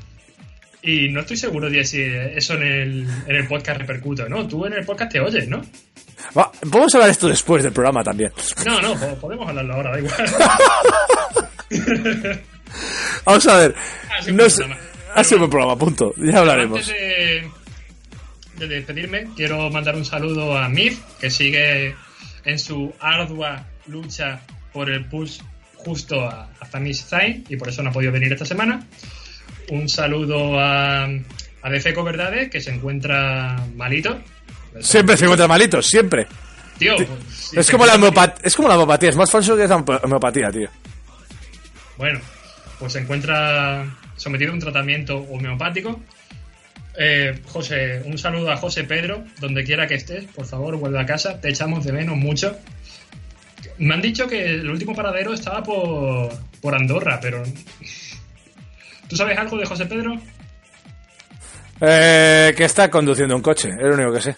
Y 0.86 1.10
no 1.10 1.22
estoy 1.22 1.36
seguro 1.38 1.70
de 1.70 1.84
si 1.84 2.02
eso 2.02 2.54
en 2.56 2.64
el, 2.64 3.08
en 3.28 3.36
el 3.36 3.48
podcast 3.48 3.80
repercute 3.80 4.30
no. 4.30 4.48
Tú 4.48 4.66
en 4.66 4.74
el 4.74 4.86
podcast 4.86 5.12
te 5.12 5.20
oyes, 5.20 5.48
¿no? 5.48 5.62
Va, 6.38 6.52
Podemos 6.52 6.94
hablar 6.96 7.10
esto 7.10 7.28
después 7.28 7.64
del 7.64 7.74
programa 7.74 8.04
también. 8.04 8.32
No, 8.66 8.82
no, 8.82 8.94
po- 9.00 9.16
podemos 9.20 9.48
hablarlo 9.50 9.74
ahora, 9.74 9.92
da 9.92 10.00
igual. 10.00 10.14
Vamos 13.26 13.48
a 13.48 13.58
ver. 13.58 13.76
Ha 14.12 14.22
sido 14.22 14.38
No 14.38 14.44
programa. 14.48 14.78
ha 15.16 15.24
sido 15.24 15.44
un 15.44 15.50
programa, 15.50 15.78
punto. 15.78 16.14
Ya 16.18 16.40
hablaremos. 16.40 16.80
Antes 16.80 16.94
de, 16.94 17.50
de 18.60 18.68
despedirme, 18.68 19.28
quiero 19.36 19.70
mandar 19.70 19.96
un 19.96 20.06
saludo 20.06 20.58
a 20.58 20.70
Mif, 20.70 21.00
que 21.20 21.30
sigue 21.30 21.96
en 22.44 22.60
su 22.60 22.94
ardua 23.00 23.66
lucha 23.88 24.42
por 24.74 24.90
el 24.90 25.06
push 25.06 25.40
justo 25.78 26.22
a, 26.28 26.50
a 26.60 26.66
Zayn 26.94 27.46
y 27.50 27.56
por 27.58 27.70
eso 27.70 27.82
no 27.84 27.90
ha 27.90 27.94
podido 27.94 28.12
venir 28.12 28.34
esta 28.34 28.46
semana. 28.46 28.86
Un 29.70 29.90
saludo 29.90 30.60
a, 30.60 31.06
a 31.06 31.70
Defeco 31.70 32.04
Verdades, 32.04 32.50
que 32.50 32.62
se 32.62 32.72
encuentra 32.72 33.66
malito. 33.76 34.20
Siempre 34.80 35.18
se 35.18 35.26
encuentra 35.26 35.48
malito, 35.48 35.82
siempre. 35.82 36.28
Tío, 36.78 36.96
pues, 36.98 37.10
si 37.30 37.60
es 37.60 37.72
como 37.72 37.86
la 37.86 37.96
homeopatía, 37.96 38.36
es 38.44 38.56
como 38.56 38.68
la 38.68 38.76
homeopatía, 38.76 39.10
es 39.10 39.16
más 39.16 39.32
falso 39.32 39.56
que 39.56 39.68
la 39.68 39.78
homeopatía, 39.78 40.52
tío. 40.52 40.70
Bueno, 41.98 42.20
pues 42.80 42.94
se 42.94 43.00
encuentra 43.00 43.86
sometido 44.18 44.52
a 44.52 44.54
un 44.56 44.60
tratamiento 44.60 45.18
homeopático. 45.18 46.02
Eh, 46.98 47.42
José, 47.46 48.02
un 48.06 48.18
saludo 48.18 48.52
a 48.52 48.58
José 48.58 48.84
Pedro, 48.84 49.24
donde 49.40 49.64
quiera 49.64 49.88
que 49.88 49.96
estés, 49.96 50.26
por 50.26 50.46
favor, 50.46 50.78
vuelve 50.78 51.00
a 51.00 51.06
casa, 51.06 51.40
te 51.40 51.50
echamos 51.50 51.84
de 51.86 51.94
menos 51.94 52.18
mucho. 52.18 52.58
Me 53.78 53.94
han 53.94 54.02
dicho 54.02 54.28
que 54.28 54.46
el 54.46 54.70
último 54.70 54.94
paradero 54.94 55.34
estaba 55.34 55.64
por, 55.64 56.32
por 56.62 56.76
Andorra, 56.76 57.20
pero... 57.22 57.44
¿Tú 59.08 59.16
sabes 59.16 59.38
algo 59.38 59.58
de 59.58 59.66
José 59.66 59.86
Pedro? 59.86 60.20
Eh, 61.82 62.54
que 62.56 62.64
está 62.64 62.90
conduciendo 62.90 63.36
un 63.36 63.42
coche, 63.42 63.70
es 63.70 63.84
lo 63.84 63.94
único 63.94 64.14
que 64.14 64.22
sé. 64.22 64.36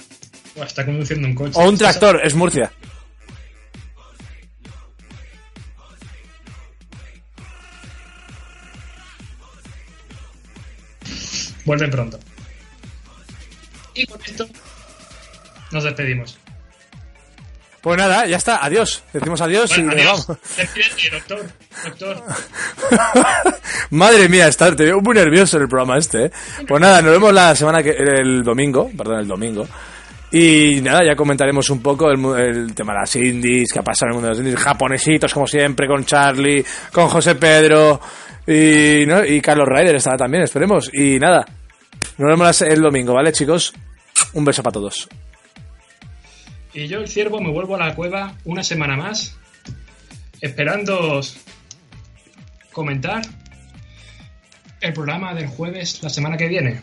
O 0.55 0.63
está 0.63 0.85
conduciendo 0.85 1.27
un 1.27 1.35
coche. 1.35 1.53
O 1.55 1.69
un 1.69 1.77
tractor, 1.77 2.19
es 2.23 2.33
Murcia. 2.33 2.71
Vuelve 11.65 11.87
pronto. 11.89 12.17
Y 13.93 14.05
con 14.05 14.21
esto 14.21 14.47
nos 15.71 15.83
despedimos. 15.83 16.39
Pues 17.87 17.99
nada, 17.99 18.25
ya 18.25 18.35
está, 18.35 18.65
adiós. 18.65 19.01
Decimos 19.13 19.39
adiós 19.39 19.69
Bueno, 19.69 19.83
y 19.83 19.85
nos 19.85 19.95
adiós. 19.95 20.27
vamos. 20.27 20.41
Despídete, 20.57 21.09
doctor. 21.09 21.45
Doctor. 21.85 22.23
Madre 23.91 24.27
mía, 24.27 24.49
está, 24.49 24.75
te 24.75 24.83
veo 24.83 24.99
muy 24.99 25.15
nervioso 25.15 25.55
en 25.55 25.63
el 25.63 25.69
programa 25.69 25.97
este, 25.97 26.25
¿eh? 26.25 26.31
Pues 26.67 26.81
nada, 26.81 27.01
nos 27.01 27.11
vemos 27.13 27.31
la 27.31 27.55
semana 27.55 27.81
que 27.81 27.91
el 27.91 28.43
domingo, 28.43 28.91
perdón, 28.97 29.21
el 29.21 29.27
domingo. 29.29 29.65
Y 30.33 30.81
nada, 30.81 30.99
ya 31.05 31.15
comentaremos 31.15 31.69
un 31.69 31.81
poco 31.81 32.11
el, 32.11 32.19
el 32.37 32.75
tema 32.75 32.91
de 32.91 32.99
las 32.99 33.15
indies, 33.15 33.71
qué 33.71 33.79
ha 33.79 33.83
pasado 33.83 34.07
en 34.07 34.09
el 34.09 34.13
mundo 34.15 34.27
de 34.27 34.31
los 34.31 34.39
indies, 34.39 34.59
japonesitos 34.59 35.33
como 35.33 35.47
siempre, 35.47 35.87
con 35.87 36.03
Charlie, 36.03 36.65
con 36.91 37.07
José 37.07 37.35
Pedro 37.35 38.01
y, 38.45 39.05
¿no? 39.07 39.23
y 39.23 39.39
Carlos 39.39 39.65
Ryder 39.65 39.95
estará 39.95 40.17
también, 40.17 40.43
esperemos. 40.43 40.89
Y 40.93 41.19
nada, 41.19 41.45
nos 42.17 42.27
vemos 42.37 42.61
el 42.63 42.81
domingo, 42.81 43.13
¿vale, 43.13 43.31
chicos? 43.31 43.73
Un 44.33 44.43
beso 44.43 44.61
para 44.61 44.73
todos. 44.73 45.07
Y 46.73 46.87
yo, 46.87 46.99
el 46.99 47.07
ciervo, 47.07 47.41
me 47.41 47.49
vuelvo 47.51 47.75
a 47.75 47.79
la 47.79 47.95
cueva 47.95 48.35
una 48.43 48.63
semana 48.63 48.95
más, 48.95 49.35
esperando 50.41 51.21
comentar 52.71 53.23
el 54.81 54.93
programa 54.93 55.33
del 55.33 55.47
jueves 55.47 56.03
la 56.03 56.09
semana 56.09 56.37
que 56.37 56.47
viene. 56.47 56.81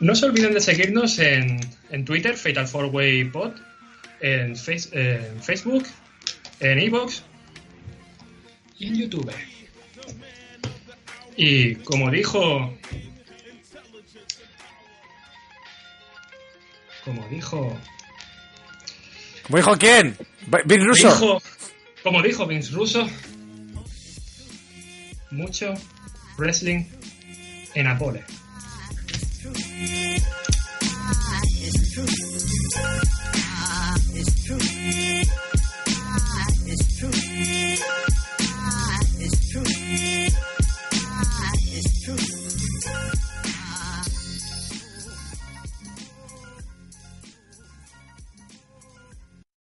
No 0.00 0.14
se 0.14 0.26
olviden 0.26 0.52
de 0.52 0.60
seguirnos 0.60 1.18
en, 1.20 1.60
en 1.90 2.04
Twitter, 2.04 2.36
Fatal 2.36 2.66
4Way 2.66 3.30
Pod, 3.30 3.52
en, 4.20 4.56
face- 4.56 4.90
eh, 4.92 5.30
en 5.34 5.42
Facebook, 5.42 5.86
en 6.60 6.78
Evox 6.80 7.22
y 8.78 8.88
en 8.88 8.94
YouTube. 8.96 9.32
Y 11.36 11.76
como 11.76 12.10
dijo. 12.10 12.76
Como 17.04 17.26
dijo. 17.28 17.78
¿Cómo 19.46 19.58
dijo 19.58 19.76
quién? 19.76 20.16
¿Big 20.64 20.82
Russo? 20.82 21.08
Dijo, 21.08 21.42
como 22.02 22.20
dijo 22.20 22.46
Vince 22.46 22.72
Russo, 22.72 23.08
mucho 25.30 25.74
wrestling 26.36 26.84
en 27.74 27.86
Apole. 27.86 28.24